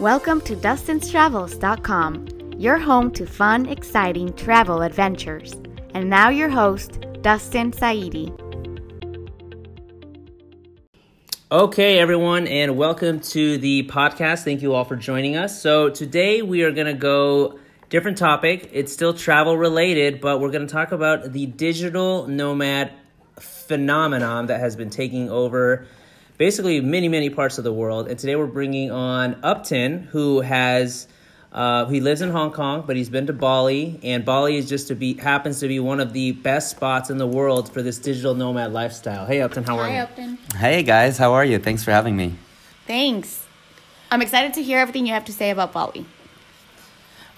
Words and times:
Welcome 0.00 0.40
to 0.42 0.54
Dustin'sTravels.com, 0.54 2.52
your 2.56 2.78
home 2.78 3.10
to 3.14 3.26
fun, 3.26 3.66
exciting 3.66 4.32
travel 4.34 4.82
adventures. 4.82 5.54
And 5.92 6.08
now, 6.08 6.28
your 6.28 6.48
host, 6.48 7.00
Dustin 7.20 7.72
Saidi. 7.72 8.28
Okay, 11.50 11.98
everyone, 11.98 12.46
and 12.46 12.76
welcome 12.76 13.18
to 13.18 13.58
the 13.58 13.88
podcast. 13.88 14.44
Thank 14.44 14.62
you 14.62 14.72
all 14.72 14.84
for 14.84 14.94
joining 14.94 15.34
us. 15.36 15.60
So, 15.60 15.90
today 15.90 16.42
we 16.42 16.62
are 16.62 16.70
going 16.70 16.86
to 16.86 16.94
go 16.94 17.58
different 17.88 18.18
topic. 18.18 18.70
It's 18.72 18.92
still 18.92 19.14
travel 19.14 19.58
related, 19.58 20.20
but 20.20 20.38
we're 20.38 20.52
going 20.52 20.68
to 20.68 20.72
talk 20.72 20.92
about 20.92 21.32
the 21.32 21.46
digital 21.46 22.28
nomad 22.28 22.92
phenomenon 23.40 24.46
that 24.46 24.60
has 24.60 24.76
been 24.76 24.90
taking 24.90 25.28
over 25.28 25.88
basically 26.38 26.80
many, 26.80 27.08
many 27.08 27.28
parts 27.28 27.58
of 27.58 27.64
the 27.64 27.72
world. 27.72 28.08
And 28.08 28.18
today 28.18 28.36
we're 28.36 28.46
bringing 28.46 28.90
on 28.90 29.38
Upton, 29.42 30.04
who 30.04 30.40
has. 30.40 31.06
Uh, 31.50 31.86
he 31.86 32.00
lives 32.00 32.20
in 32.20 32.28
Hong 32.28 32.52
Kong, 32.52 32.84
but 32.86 32.94
he's 32.94 33.08
been 33.08 33.26
to 33.26 33.32
Bali, 33.32 33.98
and 34.02 34.22
Bali 34.22 34.58
is 34.58 34.68
just 34.68 34.88
to 34.88 34.94
be 34.94 35.14
happens 35.14 35.60
to 35.60 35.68
be 35.68 35.80
one 35.80 35.98
of 35.98 36.12
the 36.12 36.32
best 36.32 36.70
spots 36.70 37.08
in 37.08 37.16
the 37.16 37.26
world 37.26 37.72
for 37.72 37.80
this 37.80 37.98
digital 37.98 38.34
nomad 38.34 38.74
lifestyle. 38.74 39.24
Hey, 39.24 39.40
Upton, 39.40 39.64
how 39.64 39.78
are 39.78 39.88
Hi, 39.88 39.96
you? 39.96 40.02
Upton. 40.02 40.38
Hey 40.56 40.82
guys, 40.82 41.16
how 41.16 41.32
are 41.32 41.46
you? 41.46 41.58
Thanks 41.58 41.82
for 41.82 41.90
having 41.90 42.16
me. 42.16 42.34
Thanks. 42.86 43.46
I'm 44.10 44.20
excited 44.20 44.52
to 44.54 44.62
hear 44.62 44.78
everything 44.78 45.06
you 45.06 45.14
have 45.14 45.24
to 45.24 45.32
say 45.32 45.48
about 45.48 45.72
Bali. 45.72 46.04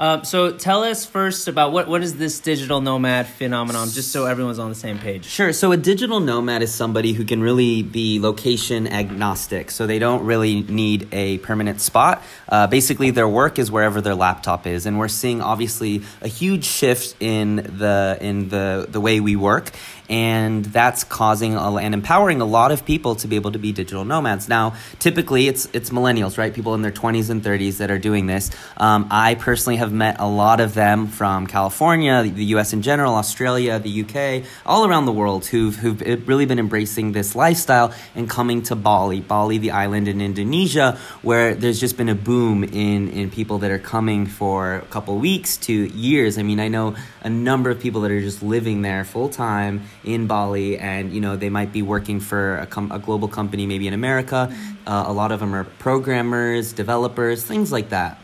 Um, 0.00 0.24
so 0.24 0.50
tell 0.50 0.82
us 0.82 1.04
first 1.04 1.46
about 1.46 1.72
what 1.72 1.86
what 1.86 2.02
is 2.02 2.16
this 2.16 2.40
digital 2.40 2.80
nomad 2.80 3.26
phenomenon, 3.26 3.90
just 3.90 4.12
so 4.12 4.24
everyone's 4.24 4.58
on 4.58 4.70
the 4.70 4.74
same 4.74 4.98
page. 4.98 5.26
Sure. 5.26 5.52
So 5.52 5.72
a 5.72 5.76
digital 5.76 6.20
nomad 6.20 6.62
is 6.62 6.72
somebody 6.72 7.12
who 7.12 7.26
can 7.26 7.42
really 7.42 7.82
be 7.82 8.18
location 8.18 8.86
agnostic. 8.86 9.70
So 9.70 9.86
they 9.86 9.98
don't 9.98 10.24
really 10.24 10.62
need 10.62 11.08
a 11.12 11.36
permanent 11.38 11.82
spot. 11.82 12.22
Uh, 12.48 12.66
basically, 12.66 13.10
their 13.10 13.28
work 13.28 13.58
is 13.58 13.70
wherever 13.70 14.00
their 14.00 14.14
laptop 14.14 14.66
is, 14.66 14.86
and 14.86 14.98
we're 14.98 15.08
seeing 15.08 15.42
obviously 15.42 16.02
a 16.22 16.28
huge 16.28 16.64
shift 16.64 17.14
in 17.20 17.56
the 17.56 18.16
in 18.22 18.48
the 18.48 18.86
the 18.88 19.02
way 19.02 19.20
we 19.20 19.36
work. 19.36 19.70
And 20.10 20.64
that's 20.64 21.04
causing 21.04 21.54
and 21.56 21.94
empowering 21.94 22.40
a 22.40 22.44
lot 22.44 22.72
of 22.72 22.84
people 22.84 23.14
to 23.16 23.28
be 23.28 23.36
able 23.36 23.52
to 23.52 23.60
be 23.60 23.70
digital 23.70 24.04
nomads. 24.04 24.48
Now, 24.48 24.74
typically, 24.98 25.46
it's 25.46 25.68
it's 25.72 25.90
millennials, 25.90 26.36
right? 26.36 26.52
People 26.52 26.74
in 26.74 26.82
their 26.82 26.90
twenties 26.90 27.30
and 27.30 27.44
thirties 27.44 27.78
that 27.78 27.92
are 27.92 27.98
doing 27.98 28.26
this. 28.26 28.50
Um, 28.76 29.06
I 29.10 29.36
personally 29.36 29.76
have 29.76 29.92
met 29.92 30.16
a 30.18 30.26
lot 30.26 30.60
of 30.60 30.74
them 30.74 31.06
from 31.06 31.46
California, 31.46 32.24
the 32.24 32.44
U.S. 32.56 32.72
in 32.72 32.82
general, 32.82 33.14
Australia, 33.14 33.78
the 33.78 33.88
U.K., 33.88 34.44
all 34.66 34.84
around 34.84 35.06
the 35.06 35.12
world 35.12 35.46
who've 35.46 35.76
who've 35.76 36.00
really 36.26 36.44
been 36.44 36.58
embracing 36.58 37.12
this 37.12 37.36
lifestyle 37.36 37.94
and 38.16 38.28
coming 38.28 38.62
to 38.62 38.74
Bali, 38.74 39.20
Bali, 39.20 39.58
the 39.58 39.70
island 39.70 40.08
in 40.08 40.20
Indonesia, 40.20 40.98
where 41.22 41.54
there's 41.54 41.78
just 41.78 41.96
been 41.96 42.08
a 42.08 42.16
boom 42.16 42.64
in 42.64 43.08
in 43.10 43.30
people 43.30 43.58
that 43.58 43.70
are 43.70 43.78
coming 43.78 44.26
for 44.26 44.74
a 44.76 44.86
couple 44.86 45.16
weeks 45.18 45.56
to 45.58 45.72
years. 45.72 46.36
I 46.36 46.42
mean, 46.42 46.58
I 46.58 46.66
know 46.66 46.96
a 47.22 47.30
number 47.30 47.70
of 47.70 47.78
people 47.78 48.00
that 48.02 48.10
are 48.10 48.20
just 48.20 48.42
living 48.42 48.82
there 48.82 49.04
full 49.04 49.28
time 49.28 49.82
in 50.04 50.26
Bali, 50.26 50.78
and 50.78 51.12
you 51.12 51.20
know 51.20 51.36
they 51.36 51.50
might 51.50 51.72
be 51.72 51.82
working 51.82 52.20
for 52.20 52.58
a, 52.58 52.66
com- 52.66 52.92
a 52.92 52.98
global 52.98 53.28
company, 53.28 53.66
maybe 53.66 53.86
in 53.86 53.94
America. 53.94 54.54
Uh, 54.86 55.04
a 55.06 55.12
lot 55.12 55.32
of 55.32 55.40
them 55.40 55.54
are 55.54 55.64
programmers, 55.64 56.72
developers, 56.72 57.44
things 57.44 57.70
like 57.72 57.90
that. 57.90 58.18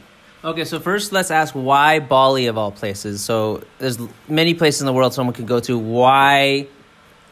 Okay, 0.45 0.65
so 0.65 0.79
first 0.79 1.13
let's 1.13 1.31
ask 1.31 1.55
why 1.55 1.99
Bali 1.99 2.47
of 2.47 2.57
all 2.57 2.71
places. 2.71 3.21
So 3.21 3.65
there's 3.79 3.99
many 4.29 4.55
places 4.55 4.81
in 4.83 4.87
the 4.87 4.93
world 4.93 5.13
someone 5.13 5.35
could 5.35 5.47
go 5.47 5.61
to. 5.61 5.79
Why 5.79 6.69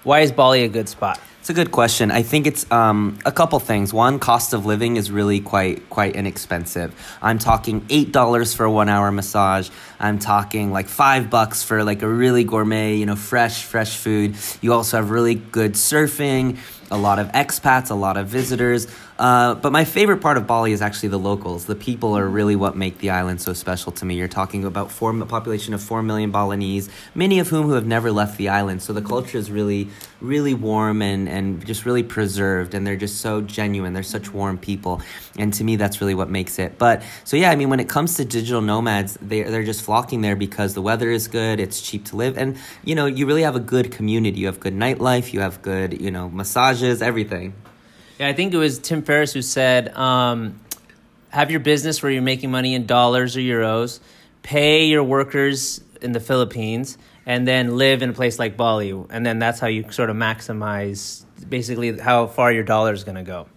why 0.02 0.20
is 0.20 0.32
Bali 0.32 0.64
a 0.64 0.68
good 0.68 0.88
spot? 0.88 1.20
It's 1.44 1.50
a 1.50 1.52
good 1.52 1.72
question. 1.72 2.10
I 2.10 2.22
think 2.22 2.46
it's 2.46 2.64
um, 2.72 3.18
a 3.26 3.30
couple 3.30 3.60
things. 3.60 3.92
One, 3.92 4.18
cost 4.18 4.54
of 4.54 4.64
living 4.64 4.96
is 4.96 5.10
really 5.10 5.40
quite 5.40 5.90
quite 5.90 6.16
inexpensive. 6.16 6.94
I'm 7.20 7.38
talking 7.38 7.84
eight 7.90 8.12
dollars 8.12 8.54
for 8.54 8.64
a 8.64 8.72
one 8.72 8.88
hour 8.88 9.12
massage. 9.12 9.68
I'm 10.00 10.18
talking 10.18 10.72
like 10.72 10.88
five 10.88 11.28
bucks 11.28 11.62
for 11.62 11.84
like 11.84 12.00
a 12.00 12.08
really 12.08 12.44
gourmet, 12.44 12.96
you 12.96 13.04
know, 13.04 13.14
fresh 13.14 13.62
fresh 13.64 13.98
food. 13.98 14.36
You 14.62 14.72
also 14.72 14.96
have 14.96 15.10
really 15.10 15.34
good 15.34 15.74
surfing. 15.74 16.56
A 16.90 16.96
lot 16.96 17.18
of 17.18 17.28
expats, 17.32 17.90
a 17.90 17.94
lot 17.94 18.16
of 18.16 18.26
visitors. 18.26 18.86
Uh, 19.16 19.54
but 19.54 19.70
my 19.70 19.84
favorite 19.84 20.20
part 20.20 20.36
of 20.36 20.46
Bali 20.46 20.72
is 20.72 20.82
actually 20.82 21.10
the 21.10 21.18
locals. 21.18 21.66
The 21.66 21.76
people 21.76 22.18
are 22.18 22.26
really 22.26 22.56
what 22.56 22.76
make 22.76 22.98
the 22.98 23.10
island 23.10 23.40
so 23.40 23.52
special 23.52 23.92
to 23.92 24.04
me. 24.04 24.16
You're 24.16 24.26
talking 24.26 24.64
about 24.64 24.90
four 24.90 25.16
a 25.16 25.26
population 25.26 25.72
of 25.72 25.80
four 25.80 26.02
million 26.02 26.32
Balinese, 26.32 26.88
many 27.14 27.38
of 27.38 27.48
whom 27.48 27.66
who 27.66 27.72
have 27.74 27.86
never 27.86 28.10
left 28.10 28.38
the 28.38 28.48
island. 28.48 28.82
So 28.82 28.92
the 28.92 29.02
culture 29.02 29.38
is 29.38 29.52
really, 29.52 29.88
really 30.20 30.52
warm 30.52 31.00
and 31.00 31.28
and 31.28 31.64
just 31.64 31.86
really 31.86 32.02
preserved, 32.02 32.74
and 32.74 32.84
they're 32.84 32.96
just 32.96 33.20
so 33.20 33.40
genuine. 33.40 33.92
They're 33.92 34.02
such 34.02 34.32
warm 34.32 34.58
people, 34.58 35.00
and 35.38 35.54
to 35.54 35.62
me, 35.62 35.76
that's 35.76 36.00
really 36.00 36.16
what 36.16 36.28
makes 36.28 36.58
it. 36.58 36.76
But 36.76 37.04
so 37.22 37.36
yeah, 37.36 37.50
I 37.50 37.56
mean, 37.56 37.70
when 37.70 37.78
it 37.78 37.88
comes 37.88 38.16
to 38.16 38.24
digital 38.24 38.62
nomads, 38.62 39.16
they 39.22 39.44
they're 39.44 39.62
just 39.62 39.82
flocking 39.82 40.22
there 40.22 40.34
because 40.34 40.74
the 40.74 40.82
weather 40.82 41.10
is 41.10 41.28
good, 41.28 41.60
it's 41.60 41.80
cheap 41.80 42.04
to 42.06 42.16
live, 42.16 42.36
and 42.36 42.56
you 42.82 42.96
know, 42.96 43.06
you 43.06 43.26
really 43.26 43.42
have 43.42 43.54
a 43.54 43.60
good 43.60 43.92
community. 43.92 44.40
You 44.40 44.46
have 44.46 44.58
good 44.58 44.74
nightlife, 44.74 45.32
you 45.32 45.38
have 45.38 45.62
good, 45.62 46.00
you 46.00 46.10
know, 46.10 46.28
massages, 46.28 47.00
everything. 47.00 47.54
Yeah, 48.18 48.28
I 48.28 48.32
think 48.32 48.54
it 48.54 48.58
was 48.58 48.78
Tim 48.78 49.02
Ferriss 49.02 49.32
who 49.32 49.42
said, 49.42 49.94
um, 49.96 50.60
have 51.30 51.50
your 51.50 51.60
business 51.60 52.02
where 52.02 52.12
you're 52.12 52.22
making 52.22 52.50
money 52.50 52.74
in 52.74 52.86
dollars 52.86 53.36
or 53.36 53.40
euros, 53.40 53.98
pay 54.42 54.84
your 54.84 55.02
workers 55.02 55.82
in 56.00 56.12
the 56.12 56.20
Philippines, 56.20 56.96
and 57.26 57.46
then 57.48 57.76
live 57.76 58.02
in 58.02 58.10
a 58.10 58.12
place 58.12 58.38
like 58.38 58.56
Bali. 58.56 58.90
And 59.10 59.26
then 59.26 59.40
that's 59.40 59.58
how 59.58 59.66
you 59.66 59.90
sort 59.90 60.10
of 60.10 60.16
maximize 60.16 61.24
basically 61.48 61.98
how 61.98 62.28
far 62.28 62.52
your 62.52 62.62
dollar 62.62 62.92
is 62.92 63.02
going 63.02 63.16
to 63.16 63.24
go. 63.24 63.48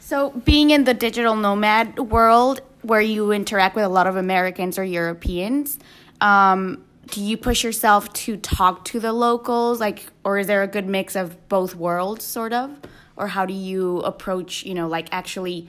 So, 0.00 0.30
being 0.30 0.70
in 0.70 0.84
the 0.84 0.92
digital 0.92 1.34
nomad 1.34 1.98
world 1.98 2.60
where 2.82 3.00
you 3.00 3.32
interact 3.32 3.74
with 3.74 3.86
a 3.86 3.88
lot 3.88 4.06
of 4.06 4.16
Americans 4.16 4.78
or 4.78 4.84
Europeans, 4.84 5.78
um, 6.20 6.84
do 7.06 7.22
you 7.22 7.38
push 7.38 7.64
yourself 7.64 8.12
to 8.12 8.36
talk 8.36 8.84
to 8.84 9.00
the 9.00 9.12
locals 9.12 9.80
like 9.80 10.06
or 10.24 10.38
is 10.38 10.46
there 10.46 10.62
a 10.62 10.66
good 10.66 10.86
mix 10.86 11.16
of 11.16 11.48
both 11.48 11.74
worlds 11.74 12.24
sort 12.24 12.52
of 12.52 12.70
or 13.16 13.28
how 13.28 13.46
do 13.46 13.54
you 13.54 13.98
approach 14.00 14.64
you 14.64 14.74
know 14.74 14.88
like 14.88 15.08
actually 15.12 15.68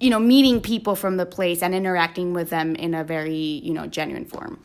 you 0.00 0.10
know 0.10 0.18
meeting 0.18 0.60
people 0.60 0.94
from 0.96 1.16
the 1.16 1.26
place 1.26 1.62
and 1.62 1.74
interacting 1.74 2.32
with 2.32 2.50
them 2.50 2.74
in 2.76 2.94
a 2.94 3.04
very 3.04 3.34
you 3.36 3.72
know 3.72 3.86
genuine 3.86 4.24
form 4.24 4.58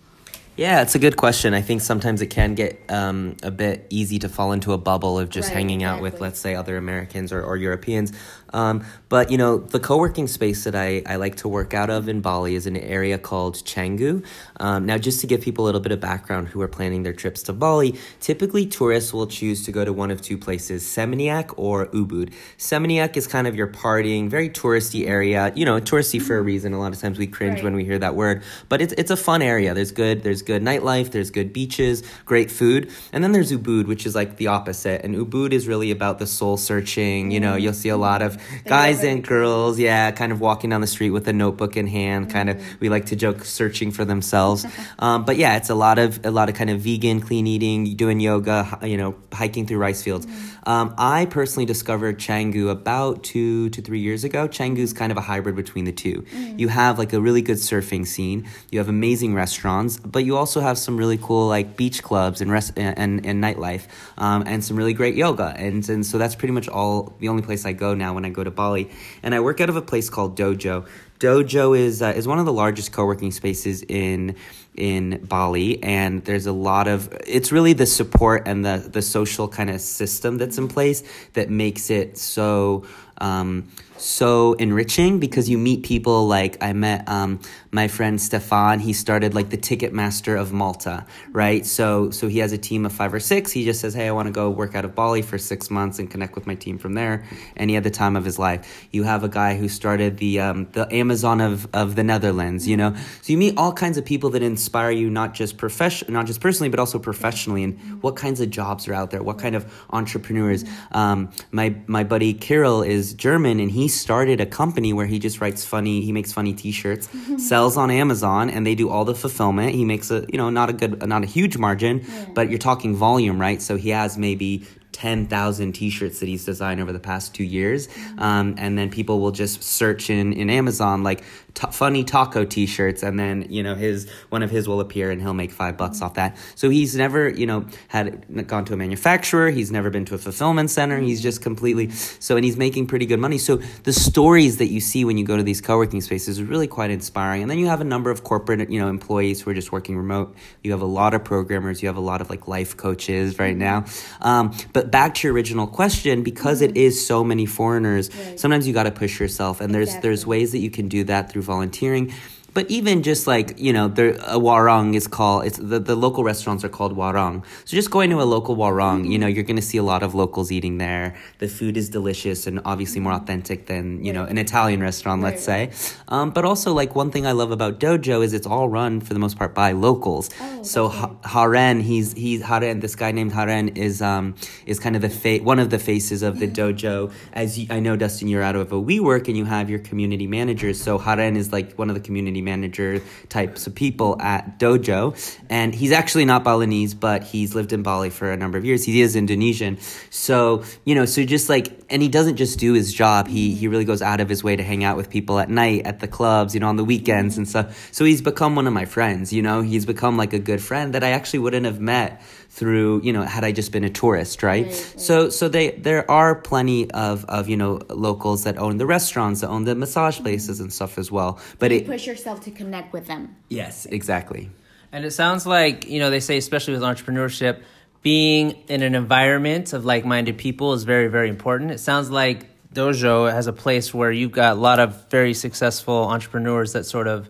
Yeah, 0.57 0.81
it's 0.81 0.94
a 0.94 1.00
good 1.00 1.16
question. 1.16 1.53
I 1.53 1.62
think 1.62 1.79
sometimes 1.79 2.22
it 2.22 2.28
can 2.28 2.53
get 2.53 2.81
um, 2.89 3.38
a 3.44 3.51
bit 3.51 3.88
easy 3.89 4.19
to 4.19 4.28
fall 4.28 4.51
into 4.51 4.73
a 4.73 4.78
bubble 4.78 5.18
of 5.18 5.29
just 5.29 5.47
Right, 5.47 5.56
hanging 5.56 5.84
out 5.84 6.01
with, 6.01 6.19
let's 6.19 6.38
say, 6.38 6.53
other 6.53 6.75
Americans 6.75 7.31
or, 7.31 7.41
or 7.41 7.56
Europeans. 7.56 8.12
Um, 8.53 8.83
but, 9.09 9.31
you 9.31 9.37
know, 9.37 9.57
the 9.57 9.79
co 9.79 9.97
working 9.97 10.27
space 10.27 10.63
that 10.63 10.75
I, 10.75 11.03
I 11.05 11.15
like 11.17 11.35
to 11.37 11.47
work 11.47 11.73
out 11.73 11.89
of 11.89 12.07
in 12.09 12.21
Bali 12.21 12.55
is 12.55 12.65
an 12.67 12.77
area 12.77 13.17
called 13.17 13.55
Canggu. 13.65 14.25
Um, 14.59 14.85
now, 14.85 14.97
just 14.97 15.21
to 15.21 15.27
give 15.27 15.41
people 15.41 15.65
a 15.65 15.67
little 15.67 15.81
bit 15.81 15.91
of 15.91 15.99
background 15.99 16.49
who 16.49 16.61
are 16.61 16.67
planning 16.67 17.03
their 17.03 17.13
trips 17.13 17.43
to 17.43 17.53
Bali, 17.53 17.95
typically 18.19 18.65
tourists 18.65 19.13
will 19.13 19.27
choose 19.27 19.63
to 19.65 19.71
go 19.71 19.85
to 19.85 19.93
one 19.93 20.11
of 20.11 20.21
two 20.21 20.38
places, 20.38 20.83
Seminyak 20.83 21.53
or 21.57 21.88
Ubud. 21.88 22.33
Seminyak 22.57 23.17
is 23.17 23.27
kind 23.27 23.47
of 23.47 23.55
your 23.55 23.67
partying, 23.67 24.29
very 24.29 24.49
touristy 24.49 25.07
area. 25.07 25.51
You 25.55 25.65
know, 25.65 25.79
touristy 25.79 26.21
for 26.21 26.38
a 26.38 26.41
reason. 26.41 26.73
A 26.73 26.79
lot 26.79 26.93
of 26.93 26.99
times 26.99 27.17
we 27.17 27.27
cringe 27.27 27.49
Right. 27.49 27.63
when 27.63 27.75
we 27.75 27.83
hear 27.85 27.97
that 27.99 28.15
word, 28.15 28.43
but 28.67 28.81
it's 28.81 28.93
it's 28.93 29.11
a 29.11 29.17
fun 29.17 29.41
area. 29.41 29.73
There's 29.73 29.91
good 29.91 30.23
there's 30.23 30.41
good 30.41 30.61
nightlife, 30.63 31.11
there's 31.11 31.31
good 31.31 31.51
beaches, 31.53 32.03
great 32.25 32.51
food, 32.51 32.91
and 33.11 33.23
then 33.23 33.31
there's 33.31 33.51
Ubud, 33.51 33.88
which 33.88 34.05
is 34.05 34.13
like 34.15 34.38
the 34.38 34.47
opposite. 34.47 35.03
And 35.03 35.15
Ubud 35.15 35.51
is 35.51 35.67
really 35.67 35.91
about 35.91 36.19
the 36.19 36.27
soul 36.27 36.57
searching. 36.57 37.31
You 37.31 37.39
know, 37.39 37.55
you'll 37.55 37.73
see 37.73 37.89
a 37.89 37.97
lot 37.97 38.21
of 38.21 38.38
guys 38.66 39.03
and 39.03 39.23
girls, 39.25 39.79
yeah, 39.79 40.11
kind 40.11 40.31
of 40.31 40.41
walking 40.41 40.69
down 40.69 40.81
the 40.81 40.88
street 40.88 41.11
with 41.11 41.27
a 41.27 41.33
notebook 41.33 41.77
in 41.77 41.88
hand. 41.88 42.29
Kind 42.29 42.50
of 42.50 42.61
we 42.79 42.89
like 42.89 43.07
to 43.07 43.16
joke 43.16 43.45
searching 43.45 43.91
for 43.91 44.05
themselves, 44.05 44.66
um, 45.00 45.25
but 45.25 45.38
yeah, 45.38 45.57
it's 45.57 45.69
a 45.69 45.75
lot 45.75 46.00
of 46.00 46.25
a 46.25 46.31
lot 46.31 46.50
of 46.50 46.55
kind 46.55 46.69
of 46.69 46.81
vegan, 46.81 47.22
clean 47.22 47.47
eating, 47.47 47.95
doing 47.95 48.19
yoga, 48.19 48.79
you 48.83 48.97
know, 48.97 49.16
hiking 49.33 49.66
through 49.66 49.77
rice 49.77 50.03
fields. 50.03 50.27
Um, 50.66 50.94
I 50.97 51.25
personally 51.25 51.66
discovered 51.66 52.19
Canggu 52.19 52.69
about 52.69 53.23
two 53.23 53.69
to 53.72 53.81
three 53.81 54.01
years 54.01 54.24
ago. 54.24 54.47
Canggu's 54.47 54.94
kind 54.94 55.12
of 55.12 55.18
a 55.18 55.21
hybrid 55.21 55.56
between 55.56 55.86
the 55.86 55.91
two. 55.91 56.25
You 56.31 56.68
have 56.68 57.00
like 57.00 57.13
a 57.13 57.21
really 57.21 57.41
good 57.41 57.57
surfing 57.57 58.06
scene. 58.06 58.47
You 58.69 58.80
have 58.80 58.89
amazing 58.89 59.33
restaurants, 59.33 59.97
but 59.97 60.25
you 60.25 60.38
also 60.38 60.59
have 60.62 60.77
some 60.77 60.97
really 60.97 61.18
cool 61.18 61.47
like 61.47 61.75
beach 61.77 62.03
clubs 62.03 62.41
and 62.41 62.51
rest 62.51 62.74
and 62.77 62.97
and, 63.00 63.25
and 63.25 63.44
nightlife, 63.44 63.88
um, 64.18 64.44
and 64.45 64.63
some 64.63 64.77
really 64.77 64.94
great 64.94 65.15
yoga. 65.15 65.53
And 65.57 65.88
and 65.89 66.06
so 66.06 66.18
that's 66.18 66.36
pretty 66.36 66.53
much 66.53 66.68
all 66.68 67.15
the 67.19 67.30
only 67.30 67.41
place 67.41 67.65
I 67.65 67.74
go 67.74 67.94
now 67.94 68.13
when 68.13 68.25
I 68.25 68.28
go 68.29 68.43
to 68.43 68.51
Bali. 68.51 68.89
And 69.23 69.33
I 69.35 69.39
work 69.39 69.61
out 69.61 69.69
of 69.69 69.75
a 69.75 69.81
place 69.81 70.09
called 70.09 70.37
Dojo. 70.37 70.87
Dojo 71.19 71.77
is 71.77 72.01
uh, 72.01 72.13
is 72.15 72.27
one 72.27 72.39
of 72.39 72.45
the 72.45 72.53
largest 72.53 72.91
co-working 72.91 73.31
spaces 73.31 73.83
in 73.83 74.35
in 74.75 75.19
Bali, 75.25 75.83
and 75.83 76.23
there's 76.23 76.45
a 76.45 76.53
lot 76.53 76.87
of. 76.87 77.13
It's 77.27 77.51
really 77.51 77.73
the 77.73 77.85
support 77.85 78.47
and 78.47 78.65
the 78.65 78.77
the 78.77 79.01
social 79.01 79.49
kind 79.49 79.69
of 79.69 79.81
system 79.81 80.37
that's 80.37 80.57
in 80.57 80.67
place 80.69 81.03
that 81.33 81.49
makes 81.49 81.89
it 81.89 82.17
so. 82.17 82.85
Um, 83.21 83.67
so 83.97 84.53
enriching 84.53 85.19
because 85.19 85.49
you 85.49 85.57
meet 85.57 85.83
people 85.83 86.25
like 86.25 86.63
I 86.63 86.71
met 86.71 87.09
um, 87.09 87.41
my 87.71 87.88
friend 87.88 88.19
Stefan. 88.19 88.80
He 88.80 88.94
started 88.94 89.33
like 89.33 89.50
the 89.50 89.57
Ticketmaster 89.57 90.39
of 90.39 90.51
Malta, 90.51 91.06
right? 91.31 91.66
So 91.66 92.10
so 92.10 92.27
he 92.27 92.39
has 92.39 92.51
a 92.51 92.57
team 92.57 92.86
of 92.86 92.94
five 92.94 93.13
or 93.13 93.19
six. 93.19 93.51
He 93.51 93.66
just 93.66 93.81
says, 93.81 93.94
"Hey, 93.94 94.07
I 94.07 94.12
want 94.12 94.27
to 94.27 94.31
go 94.31 94.50
work 94.50 94.75
out 94.75 94.86
of 94.86 94.95
Bali 94.95 95.21
for 95.21 95.38
six 95.38 95.69
months 95.69 96.00
and 96.00 96.10
connect 96.10 96.36
with 96.36 96.48
my 96.48 96.56
team 96.56 96.77
from 96.77 96.94
there." 96.94 97.25
And 97.56 97.69
he 97.69 97.75
had 97.75 97.83
the 97.83 97.92
time 97.92 98.16
of 98.16 98.25
his 98.25 98.39
life. 98.39 98.88
You 98.92 99.04
have 99.04 99.24
a 99.24 99.30
guy 99.30 99.56
who 99.56 99.69
started 99.69 100.18
the 100.18 100.39
um, 100.39 100.68
the 100.71 100.92
Amazon 100.94 101.42
of, 101.42 101.68
of 101.74 101.95
the 101.95 102.04
Netherlands. 102.04 102.68
You 102.68 102.77
know, 102.77 102.95
so 103.21 103.33
you 103.33 103.38
meet 103.38 103.57
all 103.57 103.74
kinds 103.74 103.98
of 103.98 104.06
people 104.06 104.31
that 104.31 104.42
inspire 104.42 104.92
you, 104.92 105.10
not 105.10 105.33
just 105.33 105.57
profession, 105.57 106.12
not 106.13 106.25
just 106.25 106.42
personally, 106.42 106.69
but 106.69 106.80
also 106.80 107.00
professionally. 107.00 107.63
And 107.63 108.01
what 108.01 108.15
kinds 108.15 108.42
of 108.42 108.50
jobs 108.50 108.88
are 108.88 108.94
out 108.94 109.12
there? 109.12 109.22
What 109.22 109.38
kind 109.38 109.56
of 109.56 109.72
entrepreneurs? 109.92 110.65
Um, 110.92 111.30
my 111.51 111.75
my 111.88 112.04
buddy 112.04 112.33
Kirill 112.33 112.81
is 112.81 113.13
German, 113.13 113.60
and 113.60 113.69
he 113.72 113.88
started 113.88 114.42
a 114.42 114.45
company 114.45 114.94
where 114.94 115.06
he 115.06 115.19
just 115.19 115.39
writes 115.42 115.65
funny. 115.65 116.01
He 116.01 116.12
makes 116.12 116.33
funny 116.33 116.54
T-shirts, 116.54 117.10
sells 117.59 117.75
on 117.75 117.91
Amazon, 117.91 118.50
and 118.50 118.65
they 118.65 118.73
do 118.73 118.89
all 118.89 119.03
the 119.03 119.13
fulfillment. 119.13 119.75
He 119.75 119.83
makes 119.83 120.11
a 120.11 120.25
you 120.31 120.38
know 120.38 120.50
not 120.50 120.69
a 120.69 120.73
good 120.73 121.06
not 121.06 121.23
a 121.23 121.25
huge 121.25 121.57
margin, 121.57 122.06
but 122.33 122.50
you're 122.50 122.65
talking 122.71 122.95
volume, 122.95 123.38
right? 123.47 123.61
So 123.61 123.75
he 123.75 123.89
has 123.89 124.17
maybe 124.17 124.65
10,000 125.00 125.72
t-shirts 125.72 126.19
that 126.19 126.28
he's 126.28 126.44
designed 126.44 126.81
over 126.81 126.92
the 126.92 127.00
past 127.00 127.34
two 127.34 127.46
years. 127.46 127.88
Um, 128.18 128.56
and 128.57 128.78
then 128.78 128.90
people 128.90 129.22
will 129.22 129.31
just 129.31 129.63
search 129.63 130.10
in, 130.10 130.34
in 130.34 130.50
amazon 130.50 131.04
like 131.04 131.24
t- 131.54 131.68
funny 131.72 132.04
taco 132.04 132.44
t-shirts 132.46 133.04
and 133.04 133.18
then 133.18 133.46
you 133.50 133.63
know 133.63 133.75
his 133.75 134.10
one 134.30 134.44
of 134.44 134.51
his 134.51 134.68
will 134.68 134.80
appear 134.80 135.10
and 135.10 135.22
he'll 135.22 135.34
make 135.34 135.51
five 135.51 135.78
bucks 135.78 136.01
off 136.01 136.16
that. 136.16 136.38
So 136.56 136.69
he's 136.69 136.96
never 136.96 137.30
you 137.30 137.46
know 137.46 137.66
had 137.88 138.48
gone 138.48 138.66
to 138.66 138.74
a 138.74 138.78
manufacturer. 138.78 139.50
He's 139.50 139.72
never 139.72 139.90
been 139.90 140.06
to 140.06 140.16
a 140.16 140.18
fulfillment 140.18 140.69
center. 140.69 141.00
He's 141.00 141.22
just 141.22 141.42
completely 141.42 141.90
so 141.92 142.36
and 142.36 142.46
he's 142.46 142.57
making 142.57 142.88
pretty 142.88 143.06
good 143.06 143.19
money. 143.19 143.38
So 143.38 143.57
the 143.84 143.94
stories 143.94 144.57
that 144.57 144.68
you 144.68 144.80
see 144.81 145.06
when 145.06 145.18
you 145.18 145.25
go 145.25 145.38
to 145.38 145.44
these 145.44 145.62
co-working 145.62 146.01
spaces 146.01 146.40
are 146.40 146.46
really 146.46 146.68
quite 146.68 146.92
inspiring. 146.92 147.42
And 147.42 147.50
then 147.50 147.60
you 147.60 147.68
have 147.68 147.81
a 147.81 147.86
number 147.86 148.12
of 148.12 148.24
corporate 148.24 148.69
you 148.69 148.80
know 148.80 148.90
employees 148.90 149.42
who 149.42 149.51
are 149.51 149.56
just 149.56 149.72
working 149.72 149.98
remote. 149.98 150.36
You 150.63 150.72
have 150.72 150.81
a 150.81 150.92
lot 151.00 151.13
of 151.13 151.24
programmers. 151.24 151.81
You 151.81 151.88
have 151.88 151.98
a 151.98 152.01
lot 152.01 152.22
of 152.22 152.30
like 152.30 152.48
life 152.48 152.75
coaches 152.78 153.40
right 153.40 153.56
now. 153.56 153.86
Um, 154.22 154.54
but 154.74 154.88
back 154.91 155.15
to 155.15 155.27
your 155.27 155.33
original 155.33 155.68
question 155.68 156.24
because 156.24 156.62
it 156.62 156.75
is 156.77 157.06
so 157.06 157.24
many 157.24 157.45
foreigners 157.45 158.09
sometimes 158.36 158.68
you 158.68 158.74
got 158.74 158.83
to 158.83 158.91
push 158.91 159.19
yourself 159.19 159.62
and 159.62 159.74
there's 159.74 159.95
there's 159.97 160.25
ways 160.25 160.51
that 160.51 160.59
you 160.59 160.69
can 160.69 160.88
do 160.88 161.03
that 161.03 161.31
through 161.31 161.41
volunteering 161.41 162.13
but 162.54 162.69
even 162.69 163.04
just 163.04 163.28
like 163.28 163.57
you 163.60 163.74
know 163.74 163.88
there 163.88 164.12
a 164.12 164.40
warung 164.40 164.96
is 164.96 165.07
called 165.07 165.46
it's 165.46 165.57
the, 165.57 165.80
the 165.80 165.96
local 165.96 166.24
restaurants 166.24 166.63
are 166.63 166.69
called 166.69 166.96
warung 166.96 167.44
so 167.66 167.75
just 167.75 167.92
going 167.92 168.10
to 168.10 168.22
a 168.22 168.24
local 168.24 168.56
warung 168.56 169.10
you 169.10 169.18
know 169.18 169.28
you're 169.28 169.44
going 169.44 169.56
to 169.56 169.62
see 169.62 169.78
a 169.78 169.84
lot 169.84 170.04
of 170.04 170.16
locals 170.16 170.51
eating 170.51 170.78
there. 170.78 171.16
The 171.40 171.48
food 171.48 171.78
is 171.78 171.90
delicious 171.90 172.48
and 172.48 172.60
obviously 172.66 173.00
more 173.01 173.13
authentic 173.13 173.68
than 173.68 174.04
you 174.04 174.13
know 174.13 174.24
an 174.25 174.38
italian 174.38 174.81
restaurant 174.81 175.22
let's 175.22 175.44
say. 175.44 175.72
Um, 176.07 176.31
but 176.31 176.46
also 176.46 176.74
like 176.74 176.96
one 176.96 177.12
thing 177.12 177.25
i 177.25 177.31
love 177.31 177.51
about 177.51 177.80
dojo 177.80 178.24
is 178.24 178.34
it's 178.34 178.48
all 178.48 178.69
run 178.69 179.01
for 179.01 179.13
the 179.13 179.19
most 179.19 179.38
part 179.38 179.54
by 179.54 179.72
locals. 179.72 180.30
So 180.62 180.90
ha- 180.90 181.16
haren 181.24 181.81
he's 181.81 182.13
he's 182.13 182.42
haren 182.42 182.81
this 182.81 182.96
guy 182.96 183.12
named 183.12 183.31
haren 183.31 183.78
is 183.78 184.01
um 184.01 184.36
is 184.66 184.80
kind 184.80 184.96
of 184.96 185.01
the 185.01 185.10
fa- 185.10 185.44
one 185.44 185.60
of 185.60 185.69
the 185.69 185.80
faces 185.80 186.24
of 186.24 186.40
the 186.40 186.48
dojo. 186.48 187.12
As 187.34 187.57
you, 187.57 187.68
i 187.69 187.80
know 187.80 187.96
dustin 187.96 188.28
you're 188.28 188.44
out 188.44 188.56
of 188.56 188.72
a 188.72 188.81
WeWork 188.90 189.28
and 189.28 189.38
you 189.38 189.46
have 189.46 189.69
your 189.69 189.80
community 189.80 190.28
managers. 190.28 190.81
So 190.81 190.98
haren 190.98 191.36
is 191.38 191.51
like 191.51 191.74
one 191.74 191.90
of 191.90 191.96
the 191.96 192.01
community 192.01 192.38
manager 192.41 193.01
types 193.30 193.68
of 193.68 193.75
people 193.75 194.21
at 194.21 194.59
dojo. 194.59 195.15
And 195.50 195.74
he's 195.74 195.91
actually 195.91 196.25
not 196.25 196.44
balinese 196.44 196.94
but 196.94 197.24
he's 197.24 197.56
lived 197.56 197.74
in 197.74 197.83
bali 197.83 198.09
for 198.09 198.31
a 198.31 198.38
number 198.38 198.57
of 198.57 198.65
years. 198.65 198.83
He 198.83 199.01
is 199.01 199.15
indonesian. 199.15 199.77
So 200.09 200.63
you 200.86 200.95
know 200.95 201.06
so 201.06 201.24
just 201.24 201.50
like 201.50 201.74
and 201.89 202.01
he 202.01 202.09
doesn't 202.09 202.36
just 202.36 202.59
do 202.59 202.74
his 202.74 202.94
job. 202.94 203.27
He 203.27 203.56
he 203.56 203.68
really 203.68 203.86
goes 203.86 204.01
out 204.01 204.19
of 204.19 204.30
his 204.30 204.44
way 204.44 204.56
to 204.56 204.63
hang 204.63 204.83
out 204.83 204.97
with 204.97 205.09
people 205.09 205.39
at 205.39 205.50
night 205.50 205.86
at 205.86 206.00
the 206.00 206.07
clubs 206.07 206.53
you 206.53 206.59
know 206.59 206.68
on 206.68 206.75
the 206.75 206.86
weekends 206.86 207.38
and 207.38 207.47
stuff. 207.47 207.89
So 207.91 208.06
he's 208.06 208.21
become 208.21 208.56
one 208.56 208.68
of 208.68 208.74
my 208.74 208.86
friends 208.86 209.31
you 209.31 209.41
know? 209.41 209.62
He's 209.62 209.86
become 209.86 210.18
like 210.18 210.33
a 210.33 210.39
good 210.39 210.62
friend 210.62 210.94
that 210.94 211.03
i 211.03 211.12
actually 211.12 211.39
wouldn't 211.39 211.65
have 211.65 211.80
met 211.80 212.21
through 212.59 213.01
you 213.07 213.13
know 213.15 213.23
had 213.35 213.44
i 213.50 213.51
just 213.51 213.71
been 213.71 213.85
a 213.91 213.94
tourist 214.01 214.44
right, 214.44 214.73
so 215.07 215.29
so 215.29 215.44
they 215.56 215.71
there 215.88 216.03
are 216.11 216.35
plenty 216.35 216.81
of 216.91 217.25
of 217.25 217.47
you 217.51 217.57
know 217.61 217.73
locals 218.07 218.44
that 218.44 218.56
own 218.57 218.77
the 218.77 218.85
restaurants 218.85 219.39
that 219.41 219.50
own 219.50 219.63
the 219.63 219.75
massage 219.75 220.15
mm-hmm. 220.15 220.25
places 220.25 220.59
and 220.59 220.69
stuff 220.77 220.97
as 220.97 221.09
well 221.17 221.39
but 221.57 221.71
You 221.71 221.77
it 221.77 221.88
push 221.88 222.06
yourself 222.06 222.38
to 222.47 222.51
connect 222.51 222.91
with 222.94 223.06
them. 223.07 223.21
yes 223.47 223.85
exactly 224.00 224.44
And 224.91 225.06
it 225.06 225.13
sounds 225.13 225.45
like, 225.45 225.88
you 225.88 226.00
know, 226.01 226.09
they 226.09 226.19
say, 226.19 226.38
especially 226.38 226.73
with 226.73 226.81
entrepreneurship, 226.81 227.61
being 228.01 228.51
in 228.67 228.81
an 228.81 228.95
environment 228.95 229.73
of 229.73 229.85
like 229.85 230.03
minded 230.05 230.38
people 230.38 230.73
is 230.73 230.83
very, 230.83 231.09
very 231.09 231.29
important. 231.29 231.69
It 231.71 231.79
sounds 231.79 232.09
like 232.09 232.39
Dojo 232.73 233.31
has 233.31 233.45
a 233.47 233.53
place 233.53 233.94
where 233.94 234.12
you've 234.12 234.31
got 234.31 234.53
a 234.57 234.59
lot 234.59 234.79
of 234.79 235.09
very 235.12 235.33
successful 235.33 236.09
entrepreneurs 236.15 236.73
that 236.73 236.85
sort 236.85 237.07
of, 237.07 237.29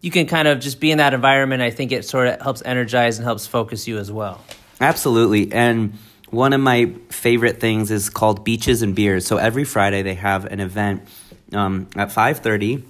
you 0.00 0.10
can 0.10 0.26
kind 0.26 0.48
of 0.48 0.60
just 0.60 0.80
be 0.80 0.90
in 0.90 0.98
that 0.98 1.12
environment. 1.12 1.60
I 1.62 1.70
think 1.70 1.92
it 1.92 2.04
sort 2.04 2.26
of 2.28 2.40
helps 2.40 2.62
energize 2.64 3.18
and 3.18 3.24
helps 3.24 3.46
focus 3.46 3.86
you 3.86 3.98
as 3.98 4.10
well. 4.10 4.40
Absolutely. 4.80 5.52
And 5.52 5.94
one 6.30 6.52
of 6.52 6.60
my 6.60 6.92
favorite 7.10 7.60
things 7.60 7.90
is 7.90 8.10
called 8.10 8.44
Beaches 8.44 8.82
and 8.82 8.94
Beers. 8.94 9.26
So 9.26 9.36
every 9.36 9.64
Friday 9.64 10.02
they 10.02 10.14
have 10.14 10.44
an 10.46 10.60
event 10.60 11.02
um, 11.52 11.88
at 11.96 12.08
5:30 12.08 12.82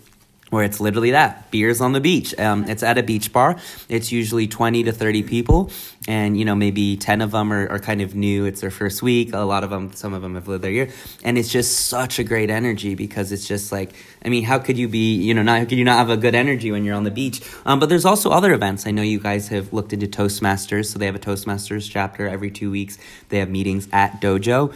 where 0.51 0.65
it's 0.65 0.81
literally 0.81 1.13
that 1.13 1.51
beers 1.51 1.81
on 1.81 1.93
the 1.93 2.01
beach. 2.01 2.39
Um, 2.39 2.65
it's 2.69 2.83
at 2.83 2.99
a 2.99 3.03
beach 3.03 3.33
bar. 3.33 3.57
It's 3.89 4.13
usually 4.13 4.47
20 4.47 4.85
to 4.85 4.93
30 4.93 5.23
people, 5.25 5.71
and 6.07 6.39
you 6.39 6.45
know 6.45 6.55
maybe 6.55 6.97
10 6.97 7.21
of 7.21 7.31
them 7.33 7.53
are, 7.53 7.69
are 7.69 7.79
kind 7.79 8.01
of 8.01 8.15
new. 8.15 8.45
It's 8.45 8.61
their 8.61 8.71
first 8.71 9.03
week. 9.03 9.33
A 9.33 9.39
lot 9.39 9.65
of 9.65 9.71
them, 9.71 9.93
some 9.95 10.15
of 10.15 10.23
them 10.23 10.35
have 10.35 10.49
lived 10.49 10.65
there 10.65 10.71
a 10.71 10.75
year, 10.75 10.91
and 11.23 11.39
it's 11.39 11.51
just 11.51 11.87
such 11.87 12.19
a 12.19 12.25
great 12.25 12.51
energy 12.51 12.95
because 12.95 13.33
it's 13.33 13.47
just 13.47 13.73
like 13.73 13.93
I 14.25 14.29
mean, 14.29 14.45
how 14.45 14.59
could 14.59 14.79
you 14.79 14.89
be 14.89 15.15
you 15.15 15.35
know 15.35 15.43
not 15.43 15.59
how 15.59 15.65
could 15.65 15.79
you 15.79 15.85
not 15.85 15.99
have 15.99 16.11
a 16.11 16.17
good 16.17 16.35
energy 16.35 16.71
when 16.73 16.85
you're 16.85 16.97
on 16.97 17.05
the 17.05 17.11
beach? 17.11 17.43
Um, 17.67 17.81
but 17.81 17.89
there's 17.89 18.05
also 18.05 18.31
other 18.31 18.53
events. 18.53 18.87
I 18.87 18.91
know 18.91 19.03
you 19.03 19.21
guys 19.21 19.49
have 19.49 19.73
looked 19.73 19.93
into 19.93 20.07
Toastmasters, 20.07 20.87
so 20.87 20.99
they 20.99 21.07
have 21.07 21.15
a 21.17 21.21
Toastmasters 21.21 21.91
chapter 21.91 22.29
every 22.29 22.51
two 22.51 22.71
weeks. 22.71 22.99
They 23.29 23.39
have 23.39 23.51
meetings 23.51 23.89
at 23.93 24.21
Dojo. 24.21 24.73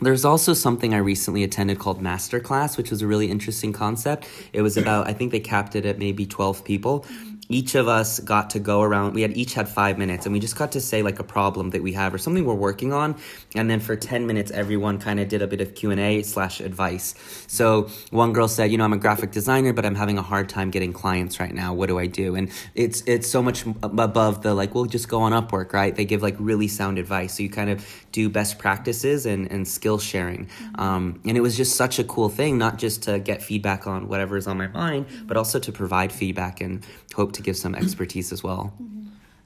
There's 0.00 0.26
also 0.26 0.52
something 0.52 0.92
I 0.92 0.98
recently 0.98 1.42
attended 1.42 1.78
called 1.78 2.02
Masterclass, 2.02 2.76
which 2.76 2.90
was 2.90 3.00
a 3.00 3.06
really 3.06 3.30
interesting 3.30 3.72
concept. 3.72 4.28
It 4.52 4.60
was 4.60 4.76
about, 4.76 5.06
I 5.06 5.14
think 5.14 5.32
they 5.32 5.40
capped 5.40 5.74
it 5.74 5.86
at 5.86 5.98
maybe 5.98 6.26
12 6.26 6.64
people. 6.64 7.06
Each 7.48 7.74
of 7.74 7.88
us 7.88 8.20
got 8.20 8.50
to 8.50 8.58
go 8.58 8.82
around, 8.82 9.14
we 9.14 9.22
had 9.22 9.36
each 9.36 9.54
had 9.54 9.68
five 9.68 9.98
minutes, 9.98 10.26
and 10.26 10.32
we 10.32 10.40
just 10.40 10.56
got 10.56 10.72
to 10.72 10.80
say 10.80 11.02
like 11.02 11.18
a 11.18 11.24
problem 11.24 11.70
that 11.70 11.82
we 11.82 11.92
have 11.92 12.12
or 12.12 12.18
something 12.18 12.44
we're 12.44 12.54
working 12.54 12.92
on. 12.92 13.16
And 13.54 13.70
then 13.70 13.80
for 13.80 13.96
10 13.96 14.26
minutes, 14.26 14.50
everyone 14.50 14.98
kind 14.98 15.20
of 15.20 15.28
did 15.28 15.42
a 15.42 15.46
bit 15.46 15.60
of 15.60 15.74
Q&A 15.74 16.22
slash 16.22 16.60
advice. 16.60 17.14
So 17.46 17.88
one 18.10 18.32
girl 18.32 18.48
said, 18.48 18.70
you 18.70 18.78
know, 18.78 18.84
I'm 18.84 18.92
a 18.92 18.98
graphic 18.98 19.30
designer, 19.30 19.72
but 19.72 19.86
I'm 19.86 19.94
having 19.94 20.18
a 20.18 20.22
hard 20.22 20.48
time 20.48 20.70
getting 20.70 20.92
clients 20.92 21.38
right 21.40 21.54
now. 21.54 21.72
What 21.74 21.86
do 21.86 21.98
I 21.98 22.06
do? 22.06 22.34
And 22.34 22.50
it's, 22.74 23.02
it's 23.06 23.28
so 23.28 23.42
much 23.42 23.64
above 23.82 24.42
the 24.42 24.54
like, 24.54 24.74
we'll 24.74 24.86
just 24.86 25.08
go 25.08 25.20
on 25.20 25.32
Upwork, 25.32 25.72
right? 25.72 25.94
They 25.94 26.04
give 26.04 26.22
like 26.22 26.36
really 26.38 26.68
sound 26.68 26.98
advice. 26.98 27.36
So 27.36 27.42
you 27.42 27.50
kind 27.50 27.70
of 27.70 27.86
do 28.12 28.28
best 28.28 28.58
practices 28.58 29.26
and, 29.26 29.50
and 29.50 29.66
skill 29.68 29.98
sharing. 29.98 30.48
Um, 30.76 31.20
and 31.24 31.36
it 31.36 31.40
was 31.40 31.56
just 31.56 31.76
such 31.76 31.98
a 31.98 32.04
cool 32.04 32.28
thing, 32.28 32.58
not 32.58 32.78
just 32.78 33.02
to 33.04 33.18
get 33.18 33.42
feedback 33.42 33.86
on 33.86 34.08
whatever 34.08 34.36
is 34.36 34.46
on 34.46 34.56
my 34.56 34.68
mind, 34.68 35.06
but 35.26 35.36
also 35.36 35.58
to 35.58 35.72
provide 35.72 36.12
feedback 36.12 36.60
and 36.60 36.84
hope 37.16 37.32
to 37.32 37.42
give 37.42 37.56
some 37.56 37.74
expertise 37.74 38.30
as 38.30 38.42
well. 38.42 38.72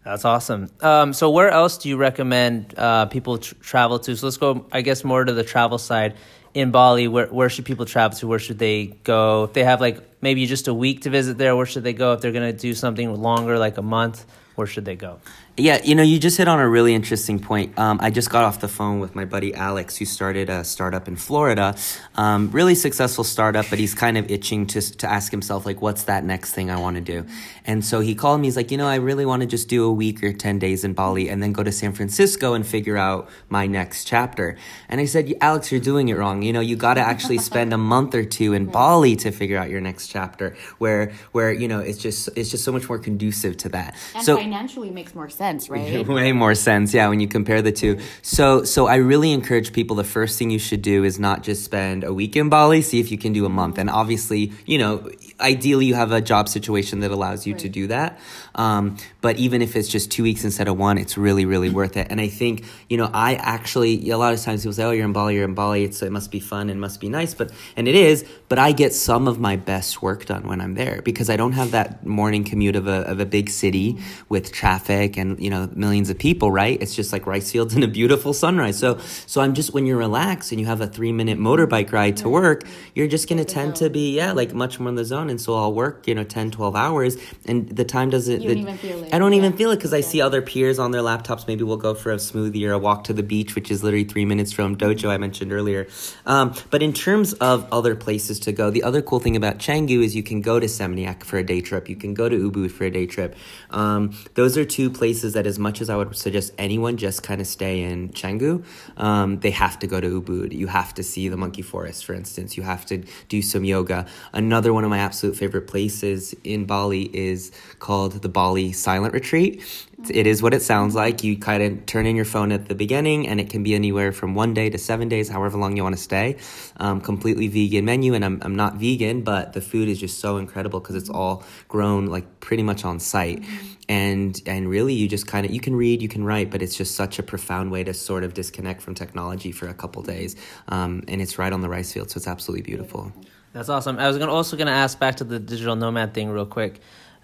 That's 0.05 0.25
awesome. 0.25 0.71
Um, 0.81 1.13
so, 1.13 1.31
where 1.31 1.51
else 1.51 1.79
do 1.79 1.89
you 1.89 1.97
recommend 1.97 2.75
uh, 2.77 3.07
people 3.07 3.39
tr- 3.39 3.55
travel 3.61 3.99
to? 4.01 4.17
So, 4.17 4.27
let's 4.27 4.39
go, 4.39 4.67
I 4.73 4.81
guess, 4.83 5.05
more 5.05 5.25
to 5.25 5.33
the 5.33 5.45
travel 5.45 5.79
side. 5.79 6.15
In 6.53 6.73
Bali, 6.73 7.07
where, 7.07 7.29
where 7.29 7.49
should 7.49 7.65
people 7.65 7.87
travel 7.87 8.19
to? 8.19 8.27
Where 8.27 8.41
should 8.41 8.59
they 8.59 8.87
go? 9.05 9.45
If 9.45 9.53
they 9.53 9.63
have 9.63 9.81
like 9.81 10.03
maybe 10.21 10.47
just 10.47 10.67
a 10.67 10.75
week 10.75 11.03
to 11.03 11.11
visit 11.11 11.39
there, 11.39 11.55
where 11.55 11.67
should 11.67 11.85
they 11.85 11.93
go? 11.93 12.13
If 12.15 12.23
they're 12.23 12.33
going 12.33 12.53
to 12.53 12.59
do 12.59 12.75
something 12.75 13.15
longer, 13.15 13.57
like 13.57 13.79
a 13.79 13.83
month, 13.83 14.27
where 14.57 14.67
should 14.67 14.85
they 14.85 14.97
go? 14.97 15.21
Yeah, 15.57 15.81
you 15.85 15.95
know, 15.95 16.03
you 16.03 16.19
just 16.19 16.39
hit 16.39 16.49
on 16.49 16.59
a 16.59 16.69
really 16.69 16.95
interesting 16.95 17.39
point. 17.39 17.79
Um, 17.79 17.99
I 18.01 18.11
just 18.11 18.31
got 18.31 18.45
off 18.45 18.61
the 18.61 18.69
phone 18.69 19.01
with 19.01 19.15
my 19.15 19.25
buddy 19.25 19.55
Alex, 19.55 19.97
who 19.97 20.05
started 20.05 20.49
a 20.49 20.65
startup 20.65 21.09
in 21.09 21.17
Florida. 21.17 21.77
Um, 22.15 22.51
really 22.51 22.75
successful 22.75 23.25
startup, 23.25 23.67
but 23.69 23.79
he's 23.79 23.95
kind 23.95 24.17
of 24.17 24.31
itching 24.31 24.67
to 24.69 24.81
to 24.99 25.11
ask 25.11 25.31
himself 25.31 25.67
like, 25.67 25.83
what's 25.83 26.05
that 26.05 26.25
next 26.25 26.55
thing 26.55 26.71
I 26.71 26.79
want 26.79 26.97
to 26.97 27.03
do? 27.03 27.27
And 27.67 27.85
so 27.85 28.01
he 28.01 28.15
called 28.15 28.41
me. 28.41 28.47
He's 28.47 28.57
like, 28.57 28.71
you 28.71 28.79
know, 28.79 28.87
I 28.87 28.97
really 28.97 29.27
want 29.27 29.43
to 29.43 29.47
just 29.47 29.69
do 29.69 29.85
a 29.85 29.93
week 29.93 30.23
or 30.23 30.33
ten 30.33 30.59
days 30.59 30.85
in 30.85 30.95
Bali, 30.95 31.29
and 31.29 31.43
then 31.43 31.53
go 31.53 31.63
to 31.63 31.73
San 31.73 31.93
Francisco 31.93 32.55
and 32.55 32.67
figure 32.67 32.97
out 32.97 33.29
my 33.49 33.67
next 33.67 34.05
chapter. 34.07 34.57
And 34.89 35.01
I 35.01 35.05
said, 35.05 35.35
Alex, 35.41 35.71
you're 35.73 35.81
doing 35.81 36.09
it 36.09 36.17
wrong. 36.17 36.43
You 36.43 36.53
know, 36.53 36.61
you 36.61 36.77
got 36.77 36.95
to 36.95 37.01
actually 37.01 37.39
spend 37.51 37.75
a 37.75 37.79
month 37.79 38.15
or 38.15 38.25
two 38.25 38.55
in 38.55 38.67
Bali 38.67 39.17
to 39.17 39.31
figure 39.31 39.59
out 39.59 39.69
your 39.69 39.81
next 39.81 40.09
chapter, 40.09 40.57
where 40.79 41.13
where 41.33 41.53
you 41.53 41.69
know 41.69 41.81
it's 41.81 41.99
just 41.99 42.31
it's 42.37 42.51
just 42.51 42.65
so 42.65 42.73
much 42.73 42.89
more 42.89 42.99
conducive 42.99 43.57
to 43.59 43.69
that. 43.71 43.95
And 44.15 44.25
so 44.25 44.37
financially 44.37 44.91
makes 44.91 45.15
more 45.15 45.29
sense, 45.29 45.40
right? 45.71 46.07
way 46.07 46.33
more 46.33 46.55
sense 46.55 46.93
yeah 46.93 47.09
when 47.09 47.19
you 47.19 47.27
compare 47.27 47.63
the 47.63 47.73
two. 47.73 47.99
So 48.23 48.65
so 48.65 48.87
i 48.87 48.97
really 48.97 49.33
encourage 49.33 49.73
people 49.73 49.97
the 49.97 50.05
first 50.05 50.39
thing 50.39 50.51
you 50.51 50.59
should 50.59 50.83
do 50.83 51.03
is 51.05 51.19
not 51.19 51.43
just 51.43 51.65
spend 51.65 52.05
a 52.05 52.13
week 52.13 52.37
in 52.37 52.49
bali 52.51 52.83
see 52.83 53.01
if 53.01 53.11
you 53.11 53.19
can 53.19 53.33
do 53.33 53.47
a 53.47 53.49
month. 53.49 53.75
Mm-hmm. 53.75 53.81
And 53.81 53.91
obviously 53.91 54.53
you 54.67 54.79
know 54.79 55.11
ideally 55.41 55.87
you 55.87 55.95
have 55.95 56.13
a 56.13 56.21
job 56.21 56.49
situation 56.49 57.01
that 57.01 57.11
allows 57.11 57.47
you 57.47 57.55
to 57.55 57.69
do 57.69 57.87
that 57.87 58.19
um, 58.61 58.97
but 59.21 59.39
even 59.39 59.63
if 59.63 59.75
it's 59.77 59.89
just 59.89 60.11
two 60.11 60.23
weeks 60.23 60.45
instead 60.45 60.69
of 60.69 60.77
one 60.77 60.99
it's 60.99 61.17
really 61.17 61.45
really 61.45 61.71
worth 61.71 61.97
it. 61.97 62.07
And 62.11 62.21
i 62.21 62.29
think 62.29 62.65
you 62.89 62.97
know 62.97 63.11
i 63.13 63.35
actually 63.35 64.11
a 64.11 64.19
lot 64.19 64.35
of 64.35 64.41
times 64.41 64.63
people 64.63 64.75
say 64.75 64.85
oh 64.85 64.91
you're 64.91 65.05
in 65.05 65.13
bali 65.13 65.35
you're 65.37 65.45
in 65.45 65.55
bali 65.55 65.85
it's, 65.85 66.03
it 66.03 66.13
must 66.13 66.31
be 66.31 66.41
fun 66.41 66.69
and 66.71 66.81
must 66.81 67.01
be 67.01 67.09
nice 67.09 67.33
but 67.35 67.51
and 67.77 67.89
it 67.89 67.95
is 67.95 68.25
but 68.49 68.59
i 68.59 68.73
get 68.73 68.93
some 68.93 69.27
of 69.27 69.41
my 69.41 69.57
best 69.57 70.03
work 70.03 70.27
done 70.27 70.47
when 70.47 70.61
i'm 70.61 70.75
there 70.75 71.01
because 71.03 71.31
i 71.31 71.37
don't 71.37 71.53
have 71.53 71.71
that 71.71 72.05
morning 72.05 72.45
commute 72.45 72.77
of 72.77 72.87
a, 72.87 73.01
of 73.13 73.19
a 73.21 73.27
big 73.27 73.49
city 73.49 73.99
with 74.29 74.53
traffic 74.53 75.17
and 75.17 75.41
you 75.41 75.51
know 75.51 75.69
millions 75.75 76.11
of 76.11 76.19
people 76.19 76.51
right? 76.51 76.81
It's 76.83 76.95
just 76.95 77.13
like 77.13 77.27
rice 77.27 77.51
fields 77.51 77.75
and 77.77 77.85
a 77.85 77.89
beautiful 77.89 78.33
sunrise. 78.33 78.79
So 78.79 78.99
so 79.27 79.41
i'm 79.41 79.55
just 79.55 79.73
when 79.73 79.87
you're 79.87 79.99
relaxed 79.99 80.53
and 80.53 80.61
you 80.61 80.67
have 80.67 80.81
a 80.81 80.87
three 80.87 81.13
minute 81.13 81.39
motorbike 81.39 81.93
ride 81.93 82.17
to 82.19 82.29
work 82.29 82.65
you're 82.95 83.09
just 83.09 83.29
going 83.29 83.39
to 83.39 83.45
tend 83.45 83.77
to 83.77 83.89
be 83.89 84.17
yeah 84.17 84.33
like 84.33 84.53
much 84.53 84.79
more 84.79 84.89
in 84.89 84.95
the 84.97 85.05
zone. 85.05 85.31
And 85.31 85.41
so 85.41 85.55
I'll 85.55 85.73
work, 85.73 86.07
you 86.07 86.15
know, 86.15 86.25
10, 86.25 86.51
12 86.51 86.77
hours 86.77 87.17
and 87.47 87.69
the 87.69 87.85
time 87.85 88.11
doesn't. 88.11 88.43
Even 88.59 88.77
feel 88.77 89.05
it. 89.05 89.15
I 89.15 89.19
don't 89.19 89.35
even 89.35 89.53
feel 89.53 89.71
it 89.71 89.77
because 89.77 89.93
I 89.93 90.01
see 90.01 90.21
other 90.21 90.43
peers 90.43 90.79
on 90.79 90.91
their 90.91 91.03
laptops. 91.03 91.47
Maybe 91.47 91.65
we'll 91.65 91.77
go 91.77 91.95
for 91.95 92.13
a 92.13 92.17
smoothie 92.17 92.67
or 92.69 92.73
a 92.73 92.79
walk 92.79 93.05
to 93.05 93.13
the 93.13 93.23
beach, 93.23 93.55
which 93.55 93.71
is 93.71 93.83
literally 93.83 94.05
three 94.05 94.25
minutes 94.25 94.53
from 94.53 94.77
Dojo, 94.77 95.09
I 95.09 95.19
mentioned 95.19 95.53
earlier. 95.53 95.89
Um, 96.27 96.55
but 96.71 96.83
in 96.83 96.93
terms 96.93 97.33
of 97.35 97.67
other 97.73 97.95
places 97.97 98.41
to 98.41 98.53
go, 98.53 98.71
the 98.71 98.83
other 98.83 99.03
cool 99.03 99.21
thing 99.21 99.37
about 99.37 99.59
Canggu 99.59 100.03
is 100.03 100.17
you 100.17 100.23
can 100.23 100.41
go 100.41 100.61
to 100.61 100.67
Seminyak 100.67 101.25
for 101.25 101.39
a 101.39 101.45
day 101.45 101.61
trip. 101.61 101.89
You 101.89 101.97
can 101.97 102.15
go 102.15 102.29
to 102.29 102.51
Ubud 102.51 102.71
for 102.71 102.85
a 102.85 102.91
day 102.91 103.07
trip. 103.07 103.37
Um, 103.71 104.17
those 104.35 104.57
are 104.57 104.65
two 104.65 104.91
places 104.91 105.35
that, 105.35 105.47
as 105.47 105.59
much 105.59 105.81
as 105.81 105.91
I 105.91 105.97
would 105.97 106.17
suggest 106.17 106.53
anyone 106.59 106.97
just 106.97 107.23
kind 107.23 107.41
of 107.41 107.47
stay 107.47 107.83
in 107.83 108.11
Canggu, 108.11 108.65
um, 108.97 109.41
they 109.41 109.51
have 109.51 109.79
to 109.81 109.87
go 109.87 110.01
to 110.01 110.21
Ubud. 110.21 110.53
You 110.53 110.67
have 110.69 110.95
to 110.95 111.03
see 111.03 111.29
the 111.29 111.37
monkey 111.37 111.63
forest, 111.63 112.05
for 112.05 112.15
instance. 112.15 112.57
You 112.57 112.63
have 112.63 112.87
to 112.87 113.05
do 113.29 113.43
some 113.43 113.65
yoga. 113.65 114.07
Another 114.33 114.73
one 114.73 114.85
of 114.85 114.91
my 114.91 114.99
absolute 114.99 115.37
favorite 115.37 115.67
places 115.67 116.35
in 116.45 116.65
Bali 116.65 117.11
is 117.15 117.53
called 117.79 118.23
the 118.23 118.29
Bali 118.31 118.73
Silent 118.73 119.13
Retreat. 119.13 119.63
It 120.09 120.27
is 120.27 120.43
what 120.43 120.55
it 120.55 120.63
sounds 120.63 120.95
like. 120.95 121.23
You 121.23 121.37
kind 121.37 121.63
of 121.63 121.85
turn 121.85 122.07
in 122.07 122.17
your 122.17 122.25
phone 122.25 122.53
at 122.53 122.69
the 122.69 122.75
beginning, 122.75 123.29
and 123.29 123.39
it 123.39 123.51
can 123.51 123.63
be 123.63 123.75
anywhere 123.75 124.13
from 124.13 124.35
one 124.35 124.55
day 124.55 124.71
to 124.71 124.79
seven 124.79 125.09
days, 125.09 125.29
however 125.29 125.59
long 125.59 125.77
you 125.77 125.83
want 125.83 125.97
to 125.97 126.03
stay. 126.03 126.37
Um, 126.79 127.01
completely 127.01 127.49
vegan 127.49 127.85
menu, 127.85 128.15
and 128.15 128.25
I'm, 128.25 128.41
I'm 128.43 128.57
not 128.57 128.77
vegan, 128.77 129.23
but 129.23 129.53
the 129.53 129.61
food 129.61 129.89
is 129.89 130.01
just 130.01 130.19
so 130.19 130.39
incredible 130.39 130.81
because 130.81 130.97
it's 130.97 131.11
all 131.11 131.45
grown 131.69 132.07
like 132.07 132.41
pretty 132.41 132.63
much 132.63 132.85
on 132.85 132.99
site. 132.99 133.45
And 133.89 134.41
and 134.47 134.71
really, 134.71 134.95
you 134.95 135.09
just 135.09 135.27
kind 135.27 135.45
of 135.45 135.53
you 135.53 135.61
can 135.61 135.77
read, 135.77 136.01
you 136.01 136.09
can 136.09 136.25
write, 136.25 136.51
but 136.51 136.63
it's 136.63 136.77
just 136.77 136.95
such 136.95 137.19
a 137.19 137.23
profound 137.23 137.71
way 137.71 137.85
to 137.85 137.93
sort 137.93 138.25
of 138.25 138.33
disconnect 138.33 138.81
from 138.81 138.95
technology 138.95 139.53
for 139.53 139.69
a 139.69 139.75
couple 139.75 140.03
days. 140.03 140.37
Um, 140.69 141.03
and 141.09 141.21
it's 141.21 141.39
right 141.39 141.53
on 141.53 141.61
the 141.61 141.69
rice 141.69 141.93
field, 141.93 142.11
so 142.11 142.17
it's 142.17 142.29
absolutely 142.29 142.63
beautiful. 142.63 143.13
That's 143.53 143.69
awesome. 143.69 143.99
I 143.99 144.07
was 144.07 144.17
gonna, 144.17 144.33
also 144.33 144.57
going 144.57 144.69
to 144.69 144.73
ask 144.73 144.99
back 144.99 145.17
to 145.17 145.25
the 145.25 145.41
digital 145.41 145.75
nomad 145.75 146.15
thing 146.15 146.29
real 146.29 146.47
quick. 146.47 146.81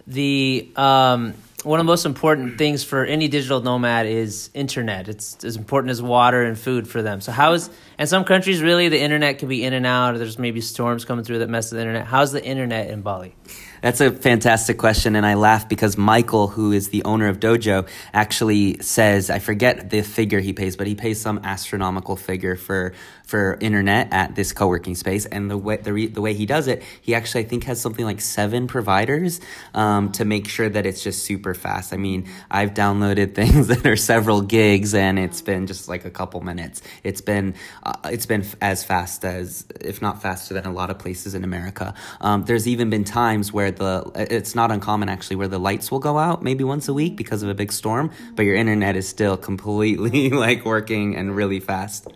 The 0.06 0.70
um, 0.76 1.34
one 1.66 1.80
of 1.80 1.86
the 1.86 1.90
most 1.90 2.06
important 2.06 2.58
things 2.58 2.84
for 2.84 3.04
any 3.04 3.26
digital 3.26 3.60
nomad 3.60 4.06
is 4.06 4.50
internet. 4.54 5.08
It's 5.08 5.44
as 5.44 5.56
important 5.56 5.90
as 5.90 6.00
water 6.00 6.44
and 6.44 6.56
food 6.56 6.86
for 6.86 7.02
them. 7.02 7.20
So 7.20 7.32
how 7.32 7.54
is 7.54 7.70
and 7.98 8.08
some 8.08 8.24
countries 8.24 8.62
really 8.62 8.88
the 8.88 9.00
internet 9.00 9.38
can 9.40 9.48
be 9.48 9.64
in 9.64 9.72
and 9.72 9.84
out. 9.84 10.14
Or 10.14 10.18
there's 10.18 10.38
maybe 10.38 10.60
storms 10.60 11.04
coming 11.04 11.24
through 11.24 11.40
that 11.40 11.48
mess 11.48 11.72
with 11.72 11.78
the 11.78 11.82
internet. 11.82 12.06
How's 12.06 12.30
the 12.30 12.44
internet 12.44 12.90
in 12.90 13.02
Bali? 13.02 13.34
That's 13.82 14.00
a 14.00 14.10
fantastic 14.10 14.78
question, 14.78 15.16
and 15.16 15.26
I 15.26 15.34
laugh 15.34 15.68
because 15.68 15.96
Michael, 15.96 16.48
who 16.48 16.72
is 16.72 16.88
the 16.88 17.04
owner 17.04 17.28
of 17.28 17.38
Dojo, 17.38 17.86
actually 18.12 18.78
says 18.80 19.28
I 19.30 19.38
forget 19.38 19.90
the 19.90 20.02
figure 20.02 20.40
he 20.40 20.52
pays, 20.52 20.76
but 20.76 20.86
he 20.86 20.94
pays 20.94 21.20
some 21.20 21.40
astronomical 21.44 22.16
figure 22.16 22.56
for 22.56 22.94
for 23.26 23.58
internet 23.60 24.12
at 24.12 24.34
this 24.34 24.52
co-working 24.52 24.94
space. 24.94 25.26
And 25.26 25.50
the 25.50 25.58
way 25.58 25.76
the, 25.76 25.92
re, 25.92 26.06
the 26.06 26.22
way 26.22 26.32
he 26.32 26.46
does 26.46 26.68
it, 26.68 26.82
he 27.02 27.14
actually 27.14 27.44
I 27.44 27.48
think 27.48 27.64
has 27.64 27.80
something 27.80 28.04
like 28.04 28.20
seven 28.20 28.68
providers 28.68 29.40
um, 29.74 30.12
to 30.12 30.24
make 30.24 30.48
sure 30.48 30.68
that 30.68 30.86
it's 30.86 31.02
just 31.02 31.24
super 31.24 31.52
fast. 31.52 31.92
I 31.92 31.96
mean, 31.96 32.28
I've 32.50 32.72
downloaded 32.72 33.34
things 33.40 33.66
that 33.66 33.84
are 33.84 33.96
several 33.96 34.40
gigs, 34.40 34.94
and 34.94 35.18
it's 35.18 35.42
been 35.42 35.66
just 35.66 35.88
like 35.88 36.04
a 36.04 36.10
couple 36.10 36.40
minutes. 36.40 36.82
It's 37.02 37.20
been 37.20 37.54
uh, 37.82 37.94
it's 38.04 38.26
been 38.26 38.44
as 38.62 38.84
fast 38.84 39.24
as, 39.24 39.66
if 39.80 40.00
not 40.00 40.22
faster 40.22 40.54
than 40.54 40.64
a 40.64 40.72
lot 40.72 40.90
of 40.90 40.98
places 40.98 41.34
in 41.34 41.42
America. 41.42 41.94
Um, 42.20 42.44
there's 42.44 42.68
even 42.68 42.90
been 42.90 43.04
times 43.04 43.52
where 43.52 43.72
the 43.72 44.10
it's 44.14 44.54
not 44.54 44.70
uncommon 44.70 45.08
actually 45.08 45.36
where 45.36 45.48
the 45.48 45.58
lights 45.58 45.90
will 45.90 45.98
go 45.98 46.16
out 46.16 46.42
maybe 46.42 46.62
once 46.62 46.88
a 46.88 46.94
week 46.94 47.16
because 47.16 47.42
of 47.42 47.48
a 47.48 47.54
big 47.54 47.72
storm, 47.72 48.10
but 48.36 48.44
your 48.44 48.54
internet 48.54 48.94
is 48.94 49.08
still 49.08 49.36
completely 49.36 50.30
like 50.44 50.64
working 50.64 51.16
and 51.16 51.34
really 51.34 51.58
fast. 51.58 52.06